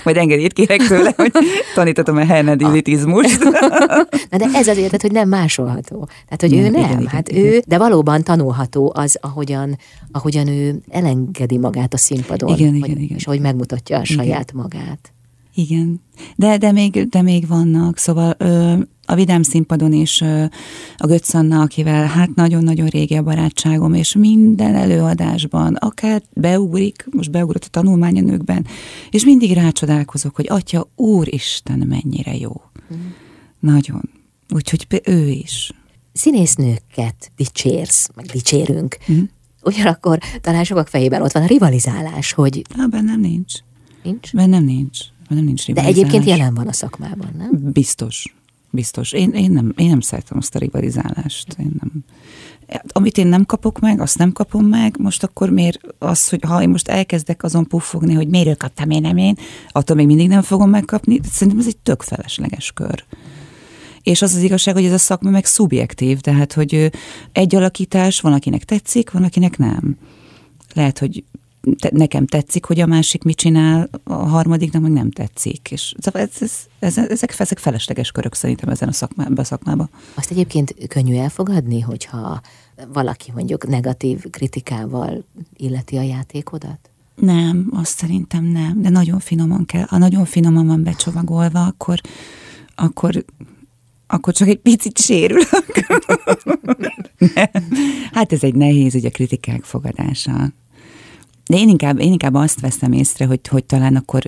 Majd 0.04 0.16
engedélyt 0.16 0.52
kérek 0.52 0.86
tőle, 0.86 1.12
hogy 1.16 1.32
tanítatom 1.74 2.16
a 2.16 2.24
hernedilitizmust. 2.24 3.38
Na 4.30 4.36
de 4.38 4.46
ez 4.52 4.68
azért, 4.68 5.02
hogy 5.02 5.12
nem 5.12 5.28
másolható. 5.28 6.08
Tehát, 6.28 6.40
hogy 6.40 6.50
nem, 6.50 6.64
ő 6.64 6.68
nem, 6.68 6.90
igen, 6.90 7.06
hát 7.06 7.28
igen, 7.28 7.44
ő, 7.44 7.46
igen. 7.48 7.62
de 7.66 7.78
valóban 7.78 8.22
tanulható 8.22 8.92
az, 8.94 9.18
ahogyan, 9.20 9.78
ahogyan 10.12 10.48
ő 10.48 10.80
elengedi 10.88 11.58
magát 11.58 11.94
a 11.94 11.96
színpadon. 11.96 12.58
Igen, 12.58 12.70
hogy, 12.70 12.88
igen, 12.88 12.98
igen. 12.98 13.16
És 13.16 13.26
ahogy 13.26 13.40
megmutatja 13.40 13.98
a 13.98 14.04
saját 14.04 14.50
igen. 14.50 14.62
magát. 14.62 15.10
Igen, 15.54 16.00
de, 16.36 16.56
de, 16.56 16.72
még, 16.72 17.08
de 17.08 17.22
még 17.22 17.46
vannak, 17.46 17.98
szóval 17.98 18.34
ö, 18.38 18.74
a 19.06 19.14
Vidám 19.14 19.42
színpadon 19.42 19.92
is 19.92 20.22
a 20.96 21.06
Götz 21.06 21.34
Anna, 21.34 21.60
akivel 21.60 22.06
hát 22.06 22.34
nagyon-nagyon 22.34 22.86
régi 22.86 23.14
a 23.14 23.22
barátságom, 23.22 23.94
és 23.94 24.14
minden 24.14 24.74
előadásban, 24.74 25.74
akár 25.74 26.22
beugrik, 26.32 27.06
most 27.10 27.30
beugrott 27.30 27.64
a 27.64 27.68
tanulmányanőkben, 27.68 28.66
és 29.10 29.24
mindig 29.24 29.52
rácsodálkozok, 29.52 30.36
hogy 30.36 30.46
Atya, 30.48 30.90
Úristen, 30.96 31.78
mennyire 31.78 32.36
jó. 32.36 32.62
Mm. 32.94 33.06
Nagyon. 33.60 34.10
Úgyhogy 34.54 34.86
ő 35.04 35.28
is. 35.28 35.72
Színésznőket 36.12 37.32
dicsérsz, 37.36 38.08
meg 38.14 38.26
dicsérünk. 38.26 38.96
Mm. 39.12 39.22
Ugyanakkor 39.62 40.18
talán 40.40 40.64
sokak 40.64 40.88
fejében 40.88 41.22
ott 41.22 41.32
van 41.32 41.42
a 41.42 41.46
rivalizálás, 41.46 42.32
hogy... 42.32 42.62
Na, 42.76 42.86
bennem 42.86 43.20
nincs. 43.20 43.52
Nincs? 44.02 44.32
Bennem 44.32 44.64
nincs 44.64 44.98
nem 45.34 45.44
nincs 45.44 45.72
De 45.72 45.84
egyébként 45.84 46.24
jelen 46.24 46.54
van 46.54 46.68
a 46.68 46.72
szakmában, 46.72 47.30
nem? 47.36 47.50
Biztos. 47.72 48.35
Biztos. 48.76 49.12
Én, 49.12 49.30
én, 49.30 49.50
nem, 49.50 49.72
én 49.76 49.88
nem 49.88 50.00
szeretem 50.00 50.38
azt 50.38 50.54
a 50.54 50.58
rivalizálást. 50.58 51.56
Én 51.58 51.70
nem. 51.80 51.92
Amit 52.88 53.18
én 53.18 53.26
nem 53.26 53.44
kapok 53.44 53.78
meg, 53.78 54.00
azt 54.00 54.18
nem 54.18 54.32
kapom 54.32 54.66
meg. 54.66 54.96
Most 54.98 55.22
akkor 55.22 55.50
miért 55.50 55.80
az, 55.98 56.28
hogy 56.28 56.40
ha 56.46 56.62
én 56.62 56.68
most 56.68 56.88
elkezdek 56.88 57.42
azon 57.42 57.66
puffogni, 57.66 58.14
hogy 58.14 58.28
miért 58.28 58.58
kaptam 58.58 58.90
én, 58.90 59.00
nem 59.00 59.16
én, 59.16 59.36
attól 59.68 59.96
még 59.96 60.06
mindig 60.06 60.28
nem 60.28 60.42
fogom 60.42 60.70
megkapni. 60.70 61.20
Szerintem 61.30 61.58
ez 61.58 61.66
egy 61.66 61.76
tök 61.76 62.02
felesleges 62.02 62.72
kör. 62.72 63.04
És 64.02 64.22
az 64.22 64.34
az 64.34 64.42
igazság, 64.42 64.74
hogy 64.74 64.84
ez 64.84 64.92
a 64.92 64.98
szakma 64.98 65.30
meg 65.30 65.44
szubjektív, 65.44 66.20
tehát 66.20 66.52
hogy 66.52 66.90
egy 67.32 67.54
alakítás 67.54 68.20
van, 68.20 68.32
akinek 68.32 68.64
tetszik, 68.64 69.10
van, 69.10 69.24
akinek 69.24 69.58
nem. 69.58 69.96
Lehet, 70.74 70.98
hogy 70.98 71.24
te, 71.78 71.90
nekem 71.92 72.26
tetszik, 72.26 72.64
hogy 72.64 72.80
a 72.80 72.86
másik 72.86 73.22
mit 73.22 73.36
csinál, 73.36 73.88
a 74.04 74.12
harmadiknak 74.12 74.82
meg 74.82 74.92
nem 74.92 75.10
tetszik. 75.10 75.70
És 75.70 75.94
szóval 75.98 76.22
ez, 76.22 76.30
ez, 76.40 76.52
ez, 76.78 76.98
ezek, 77.10 77.34
ezek 77.38 77.58
felesleges 77.58 78.10
körök 78.10 78.34
szerintem 78.34 78.68
ezen 78.68 78.88
a 78.88 78.92
szakmában. 78.92 79.36
A 79.38 79.44
szakmába. 79.44 79.88
Azt 80.14 80.30
egyébként 80.30 80.74
könnyű 80.88 81.16
elfogadni, 81.16 81.80
hogyha 81.80 82.40
valaki 82.92 83.32
mondjuk 83.34 83.66
negatív 83.66 84.30
kritikával 84.30 85.24
illeti 85.56 85.96
a 85.96 86.02
játékodat? 86.02 86.90
Nem, 87.14 87.68
azt 87.70 87.96
szerintem 87.96 88.44
nem, 88.44 88.82
de 88.82 88.88
nagyon 88.88 89.18
finoman 89.18 89.64
kell. 89.64 89.84
Ha 89.88 89.98
nagyon 89.98 90.24
finoman 90.24 90.66
van 90.66 90.82
becsomagolva, 90.82 91.64
akkor, 91.64 92.00
akkor 92.74 93.24
akkor 94.06 94.32
csak 94.34 94.48
egy 94.48 94.58
picit 94.58 94.98
sérülök. 94.98 95.86
hát 98.12 98.32
ez 98.32 98.42
egy 98.42 98.54
nehéz, 98.54 98.94
ugye 98.94 99.08
a 99.08 99.10
kritikák 99.10 99.64
fogadása. 99.64 100.52
De 101.46 101.56
én 101.56 101.68
inkább, 101.68 101.98
én 101.98 102.12
inkább 102.12 102.34
azt 102.34 102.60
veszem 102.60 102.92
észre, 102.92 103.26
hogy, 103.26 103.48
hogy 103.48 103.64
talán 103.64 103.96
akkor, 103.96 104.22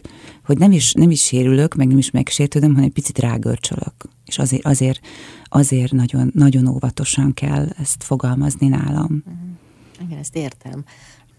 hogy 0.45 0.59
nem 0.59 0.73
is, 0.73 0.93
nem 0.93 1.11
is 1.11 1.23
sérülök, 1.23 1.75
meg 1.75 1.87
nem 1.87 1.99
is 1.99 2.11
megsértődöm, 2.11 2.71
hanem 2.71 2.85
egy 2.85 2.93
picit 2.93 3.19
rágörcsölök. 3.19 3.95
És 4.27 4.39
azért, 4.39 4.64
azért, 4.64 5.01
azért 5.45 5.93
nagyon, 5.93 6.31
nagyon 6.35 6.66
óvatosan 6.66 7.35
kell 7.35 7.69
ezt 7.79 8.03
fogalmazni 8.03 8.69
nálam. 8.69 9.23
Mhm. 9.25 10.07
Igen, 10.07 10.19
ezt 10.19 10.37
értem. 10.37 10.85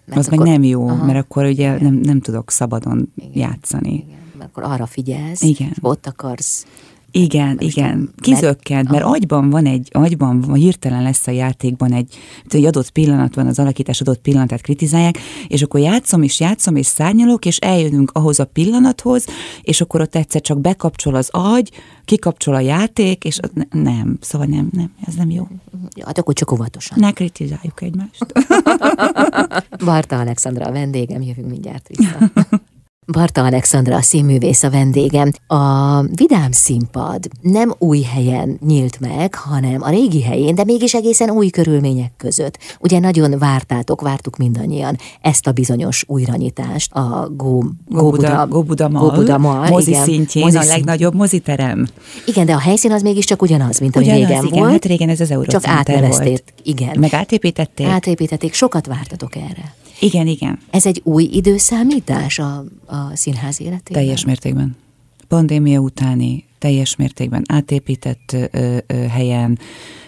Mert 0.06 0.20
az 0.20 0.28
akkor, 0.28 0.38
meg 0.38 0.48
nem 0.48 0.64
jó, 0.64 0.88
aha, 0.88 1.06
mert 1.06 1.18
akkor 1.18 1.46
ugye 1.46 1.82
nem, 1.82 1.94
nem 1.94 2.22
tudok 2.22 2.52
szabadon 2.52 3.12
igen, 3.16 3.32
játszani. 3.38 3.94
Igen, 3.94 4.20
mert 4.38 4.50
akkor 4.50 4.64
arra 4.64 4.86
figyelsz, 4.86 5.42
igen. 5.42 5.74
ott 5.82 6.08
akarsz 6.08 6.66
igen, 7.12 7.58
igen, 7.60 8.10
kizökkent, 8.18 8.90
mert 8.90 9.04
agyban 9.04 9.50
van 9.50 9.66
egy, 9.66 9.90
agyban 9.92 10.42
van, 10.42 10.56
hirtelen 10.56 11.04
lesz 11.04 11.28
a 11.28 11.32
játékban 11.32 11.94
egy, 11.94 12.18
egy 12.50 12.66
adott 12.66 12.90
pillanat 12.90 13.36
van, 13.36 13.48
az 13.48 13.60
alakítás 13.60 14.02
adott 14.02 14.20
pillanatát 14.22 14.62
kritizálják, 14.62 15.18
és 15.48 15.62
akkor 15.62 15.80
játszom, 15.80 16.22
és 16.24 16.40
játszom, 16.40 16.76
és 16.76 16.86
szárnyalok, 16.86 17.46
és 17.46 17.58
eljönünk 17.58 18.12
ahhoz 18.14 18.40
a 18.40 18.46
pillanathoz, 18.46 19.26
és 19.62 19.82
akkor 19.82 20.02
ott 20.02 20.16
egyszer 20.16 20.42
csak 20.42 20.62
bekapcsol 20.62 21.16
az 21.16 21.30
agy, 21.32 21.72
kikapcsol 22.06 22.56
a 22.56 22.60
játék, 22.60 23.24
és 23.24 23.40
nem, 23.72 24.18
szóval 24.22 24.48
nem, 24.48 24.70
nem, 24.72 24.92
ez 25.06 25.14
nem 25.16 25.30
jó. 25.30 25.48
Ja, 25.96 26.06
hát 26.06 26.18
akkor 26.18 26.34
csak 26.34 26.52
óvatosan. 26.52 26.98
Ne 27.00 27.12
kritizáljuk 27.12 27.82
egymást. 27.82 28.26
Barta 29.86 30.20
Alexandra 30.20 30.66
a 30.66 30.72
vendégem, 30.72 31.22
jövünk 31.22 31.50
mindjárt 31.50 31.88
vissza. 31.88 32.18
Barta 33.12 33.44
Alexandra, 33.44 33.96
a 33.96 34.02
színművész 34.02 34.64
a 34.64 34.70
vendégem. 34.70 35.32
A 35.48 36.02
Vidám 36.02 36.52
Színpad 36.52 37.28
nem 37.42 37.74
új 37.78 38.02
helyen 38.02 38.60
nyílt 38.66 39.00
meg, 39.00 39.36
hanem 39.36 39.82
a 39.82 39.90
régi 39.90 40.24
helyén, 40.24 40.56
de 40.56 40.64
mégis 40.64 40.94
egészen 40.94 41.30
új 41.30 41.50
körülmények 41.50 42.12
között. 42.18 42.58
Ugye 42.80 43.00
nagyon 43.00 43.38
vártátok, 43.40 44.02
vártuk 44.02 44.38
mindannyian 44.38 44.98
ezt 45.22 45.48
a 45.48 45.52
bizonyos 45.52 46.04
újranyitást, 46.08 46.94
a 46.94 47.32
Gó, 47.36 47.64
Góbuda, 47.88 48.48
Góbuda 48.48 48.90
Mal, 48.90 49.10
Góbuda 49.10 49.38
Mal 49.38 49.70
mozi 49.70 49.90
igen, 49.90 50.04
szintjén, 50.04 50.44
mozi 50.44 50.58
a 50.58 50.64
legnagyobb 50.64 51.16
moziterem. 51.16 51.88
Igen, 52.26 52.46
de 52.46 52.54
a 52.54 52.60
helyszín 52.60 52.92
az 52.92 53.02
mégiscsak 53.02 53.42
ugyanaz, 53.42 53.80
mint 53.80 53.96
ugyanaz, 53.96 54.20
régen 54.20 54.46
igen, 54.46 54.60
volt. 54.60 54.72
Hát 54.72 54.86
régen 54.86 55.10
ez 55.10 55.20
az 55.20 55.32
Eurocenter 55.32 55.70
Csak 55.70 55.78
átnevezték, 55.78 56.44
igen. 56.64 57.00
Meg 57.00 57.14
átépítették. 57.14 57.88
Átépítették, 57.88 58.54
sokat 58.54 58.88
vártatok 58.88 59.36
erre. 59.36 59.74
Igen, 60.00 60.28
igen. 60.28 60.60
Ez 60.70 60.86
egy 60.86 61.02
új 61.04 61.24
időszámítás 61.24 62.40
a, 62.40 62.64
a 62.86 63.16
színház 63.16 63.62
életében? 63.62 64.02
Teljes 64.02 64.26
mértékben. 64.26 64.76
Pandémia 65.28 65.80
utáni, 65.80 66.46
teljes 66.58 66.96
mértékben 66.96 67.44
átépített 67.48 68.36
ö, 68.52 68.78
ö, 68.88 68.94
helyen, 68.94 69.60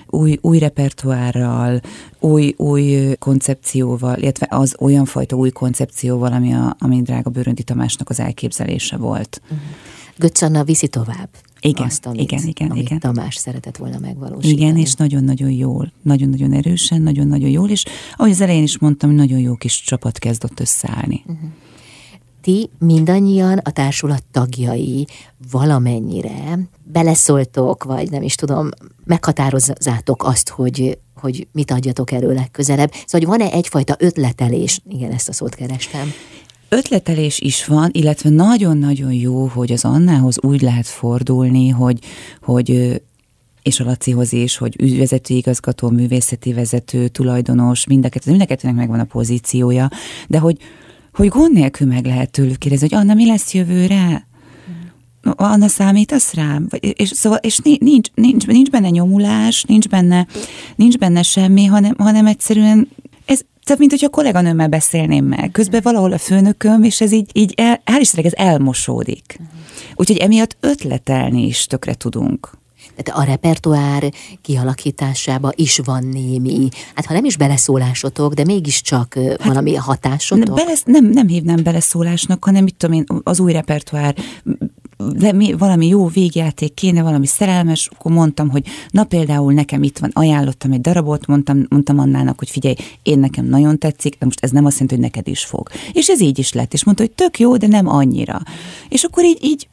új, 0.08 0.38
új 0.42 0.60
repertoárral, 0.60 1.82
új, 2.20 2.54
új 2.58 3.16
koncepcióval, 3.20 4.18
illetve 4.18 4.48
az 4.50 4.76
olyan 4.80 5.06
fajta 5.06 5.36
új 5.36 5.50
koncepcióval, 5.50 6.34
ami, 6.34 6.54
a, 6.54 6.76
ami 6.80 7.02
drága 7.02 7.30
Bőröndi 7.30 7.64
Tamásnak 7.64 8.10
az 8.10 8.20
elképzelése 8.20 8.98
volt. 8.98 9.42
Uh-huh. 9.44 9.60
Götz 10.18 10.44
Anna 10.44 10.64
viszi 10.64 10.88
tovább 10.88 11.30
igen, 11.62 11.86
azt, 11.86 12.06
amit, 12.06 12.22
igen, 12.22 12.48
igen, 12.48 12.70
amit 12.70 12.84
igen. 12.84 13.00
Tamás 13.00 13.36
szeretett 13.36 13.78
volna 13.78 14.00
megvalósítani. 14.00 14.62
Igen, 14.62 14.78
és 14.78 14.94
nagyon-nagyon 14.94 15.52
jól, 15.52 15.92
nagyon-nagyon 16.02 16.54
erősen, 16.54 17.02
nagyon-nagyon 17.02 17.50
jól, 17.50 17.70
és 17.70 17.86
ahogy 18.16 18.32
az 18.32 18.42
elején 18.42 18.64
is 18.64 18.78
mondtam, 18.78 19.12
nagyon 19.12 19.40
jó 19.40 19.56
kis 19.56 19.82
csapat 19.82 20.20
kezdett 20.20 20.60
összeállni. 20.60 21.24
Uh-huh. 21.26 21.50
Ti 22.42 22.70
mindannyian 22.80 23.58
a 23.58 23.72
társulat 23.72 24.24
tagjai 24.32 25.08
valamennyire 25.52 26.60
beleszóltok, 26.84 27.84
vagy 27.84 28.12
nem 28.12 28.22
is 28.22 28.36
tudom, 28.36 28.70
meghatározzátok 29.04 30.24
azt, 30.24 30.50
hogy, 30.50 30.98
hogy 31.16 31.48
mit 31.52 31.72
adjatok 31.72 32.12
elő 32.12 32.34
legközelebb. 32.34 32.92
Szóval, 32.92 33.30
hogy 33.30 33.40
van-e 33.40 33.52
egyfajta 33.52 33.96
ötletelés, 34.00 34.82
igen, 34.90 35.12
ezt 35.12 35.30
a 35.30 35.34
szót 35.34 35.56
kerestem, 35.56 36.12
ötletelés 36.74 37.40
is 37.40 37.66
van, 37.66 37.90
illetve 37.92 38.30
nagyon-nagyon 38.30 39.14
jó, 39.14 39.46
hogy 39.46 39.72
az 39.72 39.86
Annához 39.86 40.38
úgy 40.42 40.62
lehet 40.62 40.88
fordulni, 40.88 41.70
hogy, 41.70 42.00
hogy 42.42 43.02
és 43.62 43.80
a 43.80 43.84
Lacihoz 43.84 44.34
is, 44.34 44.58
hogy 44.58 44.76
ügyvezető 44.80 45.34
igazgató, 45.34 45.90
művészeti 45.90 46.54
vezető, 46.54 47.08
tulajdonos, 47.08 47.88
mindeket, 47.88 48.26
mindeketőnek 48.26 48.76
megvan 48.76 49.00
a 49.00 49.04
pozíciója, 49.04 49.90
de 50.28 50.40
hogy, 50.40 50.58
hogy 51.14 51.28
gond 51.28 51.54
nélkül 51.54 51.88
meg 51.88 52.06
lehet 52.06 52.32
tőlük 52.32 52.58
kérdezni, 52.58 52.88
hogy 52.90 53.00
Anna, 53.00 53.14
mi 53.14 53.26
lesz 53.26 53.54
jövőre? 53.54 54.28
Anna, 55.24 55.68
számítasz 55.68 56.34
rám? 56.34 56.68
És, 56.80 57.10
szóval, 57.10 57.40
és 57.42 57.58
nincs, 57.80 58.10
nincs, 58.14 58.48
nincs 58.48 58.70
benne 58.70 58.90
nyomulás, 58.90 59.64
nincs 59.64 59.88
benne, 59.88 60.28
nincs 60.76 60.98
benne 60.98 61.22
semmi, 61.22 61.66
hanem, 61.66 61.96
hanem 61.98 62.26
egyszerűen 62.26 62.88
tehát, 63.64 63.80
mint 63.80 63.92
hogyha 63.92 64.08
a 64.08 64.10
kolléganőmmel 64.10 64.68
beszélném 64.68 65.26
meg. 65.26 65.50
Közben 65.52 65.82
valahol 65.84 66.12
a 66.12 66.18
főnököm, 66.18 66.84
és 66.84 67.02
ez 67.02 67.12
így, 67.12 67.30
így 67.34 67.54
el, 67.58 67.82
hál' 67.86 68.00
Istennek 68.00 68.34
ez 68.34 68.46
elmosódik. 68.46 69.40
Úgyhogy 69.96 70.18
emiatt 70.18 70.58
ötletelni 70.60 71.46
is 71.46 71.66
tökre 71.66 71.94
tudunk. 71.94 72.50
Tehát 72.96 73.22
a 73.22 73.32
repertoár 73.32 74.12
kialakításába 74.42 75.52
is 75.56 75.80
van 75.84 76.04
némi, 76.04 76.70
hát 76.96 77.06
ha 77.06 77.14
nem 77.14 77.26
is 77.26 77.38
beleszólásotok, 77.38 78.34
de 78.34 78.44
mégiscsak 78.44 79.14
hát, 79.14 79.44
valami 79.44 79.76
hatásotok? 79.76 80.56
Bele, 80.56 80.74
nem, 80.86 81.06
nem 81.06 81.28
hívnám 81.28 81.64
beleszólásnak, 81.64 82.46
hanem 82.46 82.64
mit 82.64 82.76
tudom 82.76 82.96
én, 82.96 83.04
az 83.24 83.40
új 83.40 83.52
repertoár 83.52 84.16
de 85.10 85.32
mi, 85.32 85.54
valami 85.54 85.88
jó 85.88 86.08
végjáték 86.08 86.74
kéne, 86.74 87.02
valami 87.02 87.26
szerelmes, 87.26 87.90
akkor 87.94 88.12
mondtam, 88.12 88.50
hogy 88.50 88.66
na 88.90 89.04
például 89.04 89.54
nekem 89.54 89.84
itt 89.84 89.98
van, 89.98 90.10
ajánlottam 90.14 90.72
egy 90.72 90.82
darabot, 90.82 91.28
mondtam, 91.28 91.66
mondtam 91.70 92.00
Annának, 92.00 92.40
hogy 92.40 92.50
figyelj, 92.50 92.76
én 93.04 93.20
nekem 93.20 93.46
nagyon 93.46 93.78
tetszik, 93.78 94.18
de 94.20 94.26
most 94.26 94.44
ez 94.44 94.52
nem 94.52 94.66
azt 94.66 94.74
jelenti, 94.74 94.96
hogy 94.96 95.04
neked 95.04 95.28
is 95.28 95.46
fog. 95.46 95.70
És 95.94 96.10
ez 96.10 96.22
így 96.22 96.40
is 96.40 96.54
lett, 96.54 96.74
és 96.74 96.84
mondta, 96.84 97.04
hogy 97.04 97.12
tök 97.12 97.40
jó, 97.40 97.58
de 97.58 97.68
nem 97.68 97.88
annyira. 97.88 98.42
És 98.90 99.04
akkor 99.04 99.24
így, 99.24 99.40
így 99.42 99.68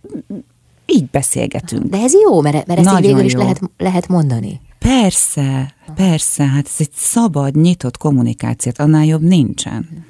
így 0.86 1.06
beszélgetünk. 1.10 1.84
De 1.84 1.98
ez 1.98 2.12
jó, 2.12 2.40
mert, 2.40 2.66
mert 2.66 2.80
ezt 2.80 2.98
így 2.98 3.06
végül 3.06 3.24
is 3.24 3.32
lehet, 3.32 3.60
lehet 3.76 4.08
mondani. 4.08 4.60
Persze, 4.78 5.74
persze, 5.94 6.46
hát 6.46 6.66
ez 6.66 6.74
egy 6.78 6.92
szabad, 6.94 7.56
nyitott 7.56 7.96
kommunikációt, 7.96 8.78
annál 8.78 9.04
jobb 9.04 9.22
nincsen 9.22 10.06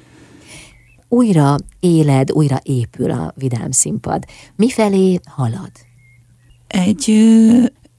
újra 1.09 1.57
éled, 1.81 2.33
újra 2.33 2.61
épül 2.63 3.11
a 3.11 3.33
vidám 3.37 3.71
színpad. 3.71 4.25
Mifelé 4.57 5.21
halad? 5.25 5.71
Egy 6.67 7.05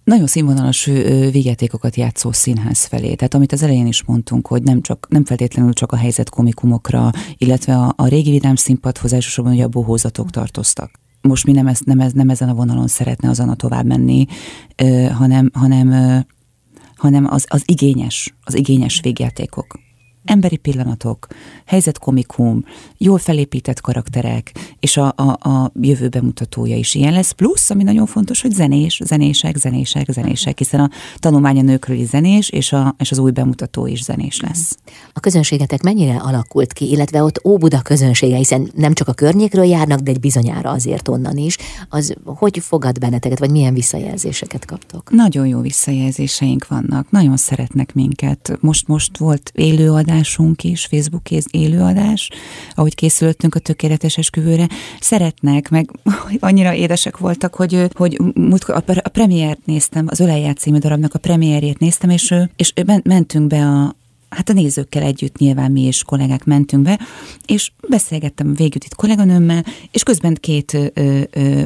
nagyon 0.04 0.28
színvonalas 0.28 0.86
vigyátékokat 1.32 1.96
játszó 1.96 2.32
színház 2.32 2.86
felé. 2.86 3.16
Tehát 3.16 3.34
amit 3.34 3.52
az 3.52 3.64
elején 3.64 3.88
is 3.88 4.04
mondtunk, 4.04 4.48
hogy 4.48 4.64
nem, 4.64 4.82
csak, 4.82 5.08
nem 5.10 5.26
feltétlenül 5.26 5.74
csak 5.74 5.92
a 5.92 5.96
helyzet 5.96 6.30
komikumokra, 6.30 7.12
illetve 7.38 7.76
a, 7.76 7.94
a 7.96 8.08
régi 8.08 8.32
vidám 8.32 8.56
színpadhoz 8.56 9.14
elsősorban 9.14 9.54
ugye 9.54 9.64
a 9.64 9.68
bohózatok 9.68 10.30
tartoztak. 10.30 10.92
Most 11.22 11.46
mi 11.46 11.52
nem, 11.52 11.68
ez, 11.68 11.80
nem, 11.84 12.00
ez, 12.00 12.14
nem 12.14 12.30
ezen 12.30 12.50
a 12.50 12.54
vonalon 12.54 12.88
szeretne 12.88 13.30
azon 13.30 13.50
a 13.50 13.56
tovább 13.56 13.86
menni, 13.86 14.26
ö, 14.76 15.06
hanem, 15.06 15.50
hanem, 15.54 15.92
ö, 15.92 16.18
hanem 16.96 17.26
az, 17.30 17.46
az 17.50 17.64
igényes, 17.66 18.36
az 18.44 18.56
igényes 18.56 19.00
végjátékok 19.04 19.80
emberi 20.30 20.58
pillanatok, 20.58 21.28
helyzetkomikum, 21.66 22.66
jól 22.98 23.18
felépített 23.18 23.82
karakterek, 23.82 24.52
és 24.80 24.98
a, 24.98 25.14
a, 25.16 25.50
a 25.50 25.72
jövő 25.82 26.08
bemutatója 26.08 26.76
is 26.76 26.96
ilyen 26.96 27.14
lesz. 27.14 27.32
Plusz, 27.32 27.70
ami 27.70 27.84
nagyon 27.84 28.06
fontos, 28.06 28.42
hogy 28.42 28.52
zenés, 28.52 29.02
zenések, 29.06 29.58
zenések, 29.58 30.12
zenések, 30.12 30.58
hiszen 30.58 30.80
a 30.80 30.90
tanulmánya 31.18 31.62
nőkről 31.62 31.98
is 31.98 32.08
zenés, 32.08 32.50
és, 32.50 32.74
a, 32.74 32.96
és 32.98 33.12
az 33.12 33.18
új 33.18 33.32
bemutató 33.32 33.86
is 33.86 34.04
zenés 34.04 34.40
lesz. 34.40 34.78
A 35.14 35.20
közönségetek 35.20 35.82
mennyire 35.82 36.16
alakult 36.16 36.74
ki, 36.74 36.90
illetve 36.90 37.24
ott 37.24 37.46
Óbuda 37.46 37.82
közönsége, 37.82 38.36
hiszen 38.36 38.72
nem 38.76 38.94
csak 38.94 39.08
a 39.08 39.14
környékről 39.14 39.66
járnak, 39.66 40.00
de 40.00 40.12
egy 40.12 40.20
bizonyára 40.20 40.70
azért 40.70 41.08
onnan 41.08 41.38
is, 41.38 41.58
az 41.90 42.16
hogy 42.26 42.60
fogad 42.60 43.00
benneteket, 43.00 43.40
vagy 43.40 43.52
milyen 43.52 43.74
visszajelzéseket 43.74 44.66
kaptok? 44.66 45.12
Nagyon 45.12 45.48
jó 45.48 45.60
visszajelzéseink 45.60 46.68
vannak, 46.68 47.12
nagyon 47.12 47.38
szeretnek 47.38 47.94
minket. 47.94 48.58
Most, 48.60 48.88
most 48.88 49.18
volt 49.18 49.52
élőadás, 49.54 50.19
adásunk 50.20 50.64
is, 50.64 50.86
Facebook 50.86 51.32
élőadás, 51.52 52.30
ahogy 52.74 52.96
készültünk 52.96 53.56
a 53.56 53.60
tökéletes 53.60 54.18
esküvőre, 54.18 54.68
szeretnek, 55.00 55.70
meg 55.70 55.92
annyira 56.40 56.74
édesek 56.74 57.18
voltak, 57.18 57.56
hogy, 57.56 57.88
hogy 57.94 58.18
a 59.04 59.10
premiért 59.12 59.66
néztem, 59.66 60.06
az 60.10 60.20
Ölelját 60.20 60.58
című 60.58 60.78
darabnak 60.78 61.14
a 61.14 61.20
premierjét 61.20 61.80
néztem, 61.80 62.10
és, 62.10 62.34
és 62.56 62.74
mentünk 63.04 63.48
be 63.48 63.66
a, 63.66 63.96
hát 64.30 64.50
a 64.50 64.54
nézőkkel 64.54 65.04
együtt 65.04 65.38
nyilván 65.38 65.72
mi 65.72 65.82
és 65.82 66.04
kollégák 66.04 66.44
mentünk 66.46 66.84
be, 66.84 67.00
és 67.46 67.72
beszélgettem 67.88 68.54
végül 68.54 68.82
itt 68.86 68.96
kolléganőmmel, 68.96 69.66
és 69.92 70.04
közben 70.04 70.38
két 70.40 70.74
ö, 70.74 71.22
ö, 71.32 71.64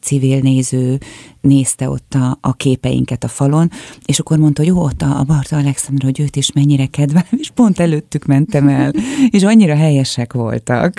civil 0.00 0.40
néző 0.40 0.98
nézte 1.40 1.88
ott 1.88 2.14
a, 2.14 2.38
a 2.40 2.52
képeinket 2.52 3.24
a 3.24 3.28
falon, 3.28 3.70
és 4.04 4.18
akkor 4.18 4.38
mondta, 4.38 4.62
hogy 4.62 4.70
jó, 4.70 4.82
ott 4.82 5.02
a, 5.02 5.18
a 5.18 5.22
Barta 5.22 5.56
Alexandra, 5.56 6.04
hogy 6.06 6.20
őt 6.20 6.36
is 6.36 6.52
mennyire 6.52 6.86
kedvel, 6.86 7.26
és 7.36 7.50
pont 7.50 7.80
előttük 7.80 8.24
mentem 8.24 8.68
el, 8.68 8.92
és 9.30 9.42
annyira 9.42 9.74
helyesek 9.76 10.32
voltak. 10.32 10.94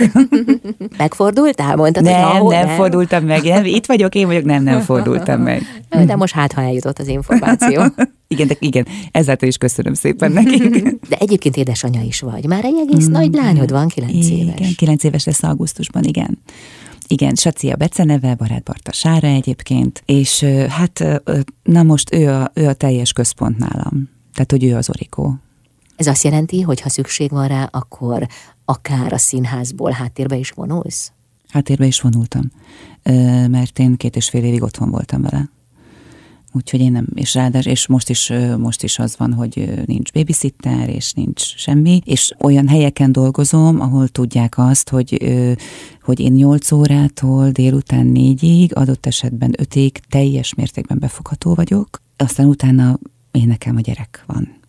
Megfordultál? 0.97 1.75
Mondtad, 1.75 2.03
nem, 2.03 2.29
hogy 2.29 2.53
nem, 2.53 2.65
nem 2.65 2.75
fordultam 2.75 3.25
meg. 3.25 3.43
Nem, 3.43 3.65
itt 3.65 3.85
vagyok, 3.85 4.15
én 4.15 4.27
vagyok, 4.27 4.43
nem, 4.43 4.63
nem 4.63 4.81
fordultam 4.81 5.41
meg. 5.41 5.83
De 6.05 6.15
most 6.15 6.33
hát, 6.33 6.53
ha 6.53 6.61
eljutott 6.61 6.99
az 6.99 7.07
információ. 7.07 7.83
igen, 8.27 8.47
de 8.47 8.55
igen, 8.59 8.87
ezáltal 9.11 9.47
is 9.47 9.57
köszönöm 9.57 9.93
szépen 9.93 10.31
nekik. 10.31 10.83
De 11.09 11.17
egyébként 11.19 11.57
édesanyja 11.57 12.01
is 12.01 12.19
vagy. 12.19 12.45
Már 12.45 12.65
egy 12.65 12.87
egész 12.87 13.07
mm, 13.07 13.11
nagy 13.11 13.33
lányod 13.33 13.71
van, 13.71 13.87
kilenc 13.87 14.29
éves. 14.29 14.55
Igen, 14.59 14.73
kilenc 14.75 15.03
éves 15.03 15.25
lesz 15.25 15.43
augusztusban, 15.43 16.03
igen. 16.03 16.37
Igen, 17.11 17.35
Saci 17.35 17.69
a 17.69 17.75
beceneve, 17.75 18.35
barát 18.35 18.63
Barta 18.63 18.91
Sára 18.91 19.27
egyébként, 19.27 20.03
és 20.05 20.43
hát 20.69 21.03
na 21.63 21.83
most 21.83 22.13
ő 22.13 22.29
a, 22.29 22.51
ő 22.53 22.67
a 22.67 22.73
teljes 22.73 23.13
központ 23.13 23.57
nálam. 23.57 24.09
Tehát, 24.33 24.51
hogy 24.51 24.63
ő 24.63 24.75
az 24.75 24.89
Orikó. 24.89 25.35
Ez 25.95 26.07
azt 26.07 26.23
jelenti, 26.23 26.61
hogy 26.61 26.81
ha 26.81 26.89
szükség 26.89 27.31
van 27.31 27.47
rá, 27.47 27.69
akkor 27.71 28.27
akár 28.65 29.13
a 29.13 29.17
színházból 29.17 29.91
háttérbe 29.91 30.35
is 30.35 30.49
vonulsz? 30.49 31.11
Háttérbe 31.49 31.85
is 31.85 32.01
vonultam, 32.01 32.51
mert 33.47 33.79
én 33.79 33.97
két 33.97 34.15
és 34.15 34.29
fél 34.29 34.43
évig 34.43 34.63
otthon 34.63 34.89
voltam 34.89 35.21
vele. 35.21 35.49
Úgyhogy 36.53 36.79
én 36.79 36.91
nem, 36.91 37.07
és 37.15 37.33
ráadás, 37.33 37.65
és 37.65 37.87
most 37.87 38.09
is, 38.09 38.31
most 38.57 38.83
is 38.83 38.99
az 38.99 39.17
van, 39.17 39.33
hogy 39.33 39.83
nincs 39.85 40.11
babysitter, 40.11 40.89
és 40.89 41.13
nincs 41.13 41.55
semmi, 41.55 42.01
és 42.05 42.33
olyan 42.39 42.67
helyeken 42.67 43.11
dolgozom, 43.11 43.79
ahol 43.79 44.07
tudják 44.07 44.57
azt, 44.57 44.89
hogy, 44.89 45.31
hogy 46.01 46.19
én 46.19 46.31
8 46.31 46.71
órától 46.71 47.49
délután 47.49 48.05
négyig, 48.05 48.75
adott 48.75 49.05
esetben 49.05 49.53
ötig 49.57 49.99
teljes 50.09 50.53
mértékben 50.53 50.99
befogható 50.99 51.53
vagyok, 51.53 52.01
aztán 52.17 52.45
utána 52.45 52.99
én 53.31 53.47
nekem 53.47 53.75
a 53.75 53.81
gyerek 53.81 54.23
van. 54.27 54.59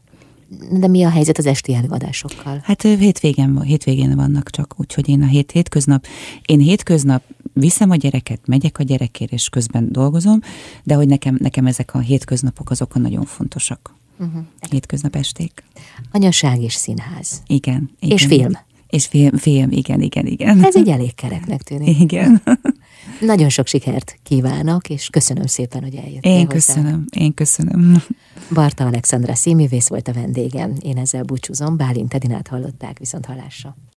De 0.70 0.89
mi 0.89 1.03
a 1.03 1.09
helyzet 1.09 1.39
az 1.39 1.47
esti 1.47 1.74
előadásokkal? 1.74 2.61
Hát 2.64 2.83
hétvégén, 2.83 3.61
hétvégén 3.61 4.16
vannak 4.16 4.51
csak, 4.51 4.74
úgyhogy 4.76 5.09
én 5.09 5.22
a 5.22 5.26
hét 5.26 5.51
hétköznap, 5.51 6.07
én 6.47 6.59
hétköznap 6.59 7.22
viszem 7.53 7.90
a 7.90 7.96
gyereket, 7.96 8.40
megyek 8.46 8.78
a 8.78 8.82
gyerekért, 8.82 9.32
és 9.32 9.48
közben 9.48 9.92
dolgozom, 9.92 10.40
de 10.82 10.94
hogy 10.94 11.09
nekem, 11.09 11.36
nekem 11.40 11.66
ezek 11.66 11.94
a 11.94 11.98
hétköznapok 11.98 12.70
azok 12.70 12.94
a 12.94 12.98
nagyon 12.98 13.24
fontosak. 13.24 13.94
Uh-huh. 14.18 14.42
Hétköznap 14.70 15.16
esték. 15.16 15.62
Anyaság 16.11 16.62
és 16.62 16.74
színház. 16.74 17.42
Igen. 17.46 17.90
igen. 18.00 18.16
És 18.16 18.26
film. 18.26 18.53
És 18.88 19.07
film, 19.07 19.36
film, 19.36 19.70
igen, 19.70 20.00
igen, 20.00 20.26
igen. 20.26 20.64
Ez 20.64 20.76
egy 20.76 20.88
elég 20.88 21.14
kereknek 21.14 21.62
tűnik. 21.62 22.00
Igen. 22.00 22.42
Nagyon 23.20 23.48
sok 23.48 23.66
sikert 23.66 24.18
kívánok, 24.22 24.88
és 24.88 25.09
köszönöm 25.09 25.46
szépen, 25.46 25.82
hogy 25.82 25.94
eljöttél 25.94 26.32
Én 26.32 26.46
köszönöm, 26.46 27.05
én 27.16 27.34
köszönöm. 27.34 28.03
Barta 28.55 28.86
Alexandra 28.86 29.34
színművész 29.34 29.88
volt 29.88 30.09
a 30.09 30.12
vendégem. 30.12 30.74
Én 30.80 30.98
ezzel 30.98 31.22
búcsúzom, 31.22 31.76
Bálint 31.76 32.14
Edinát 32.14 32.48
hallották, 32.48 32.98
viszont 32.98 33.26
halásra. 33.26 33.76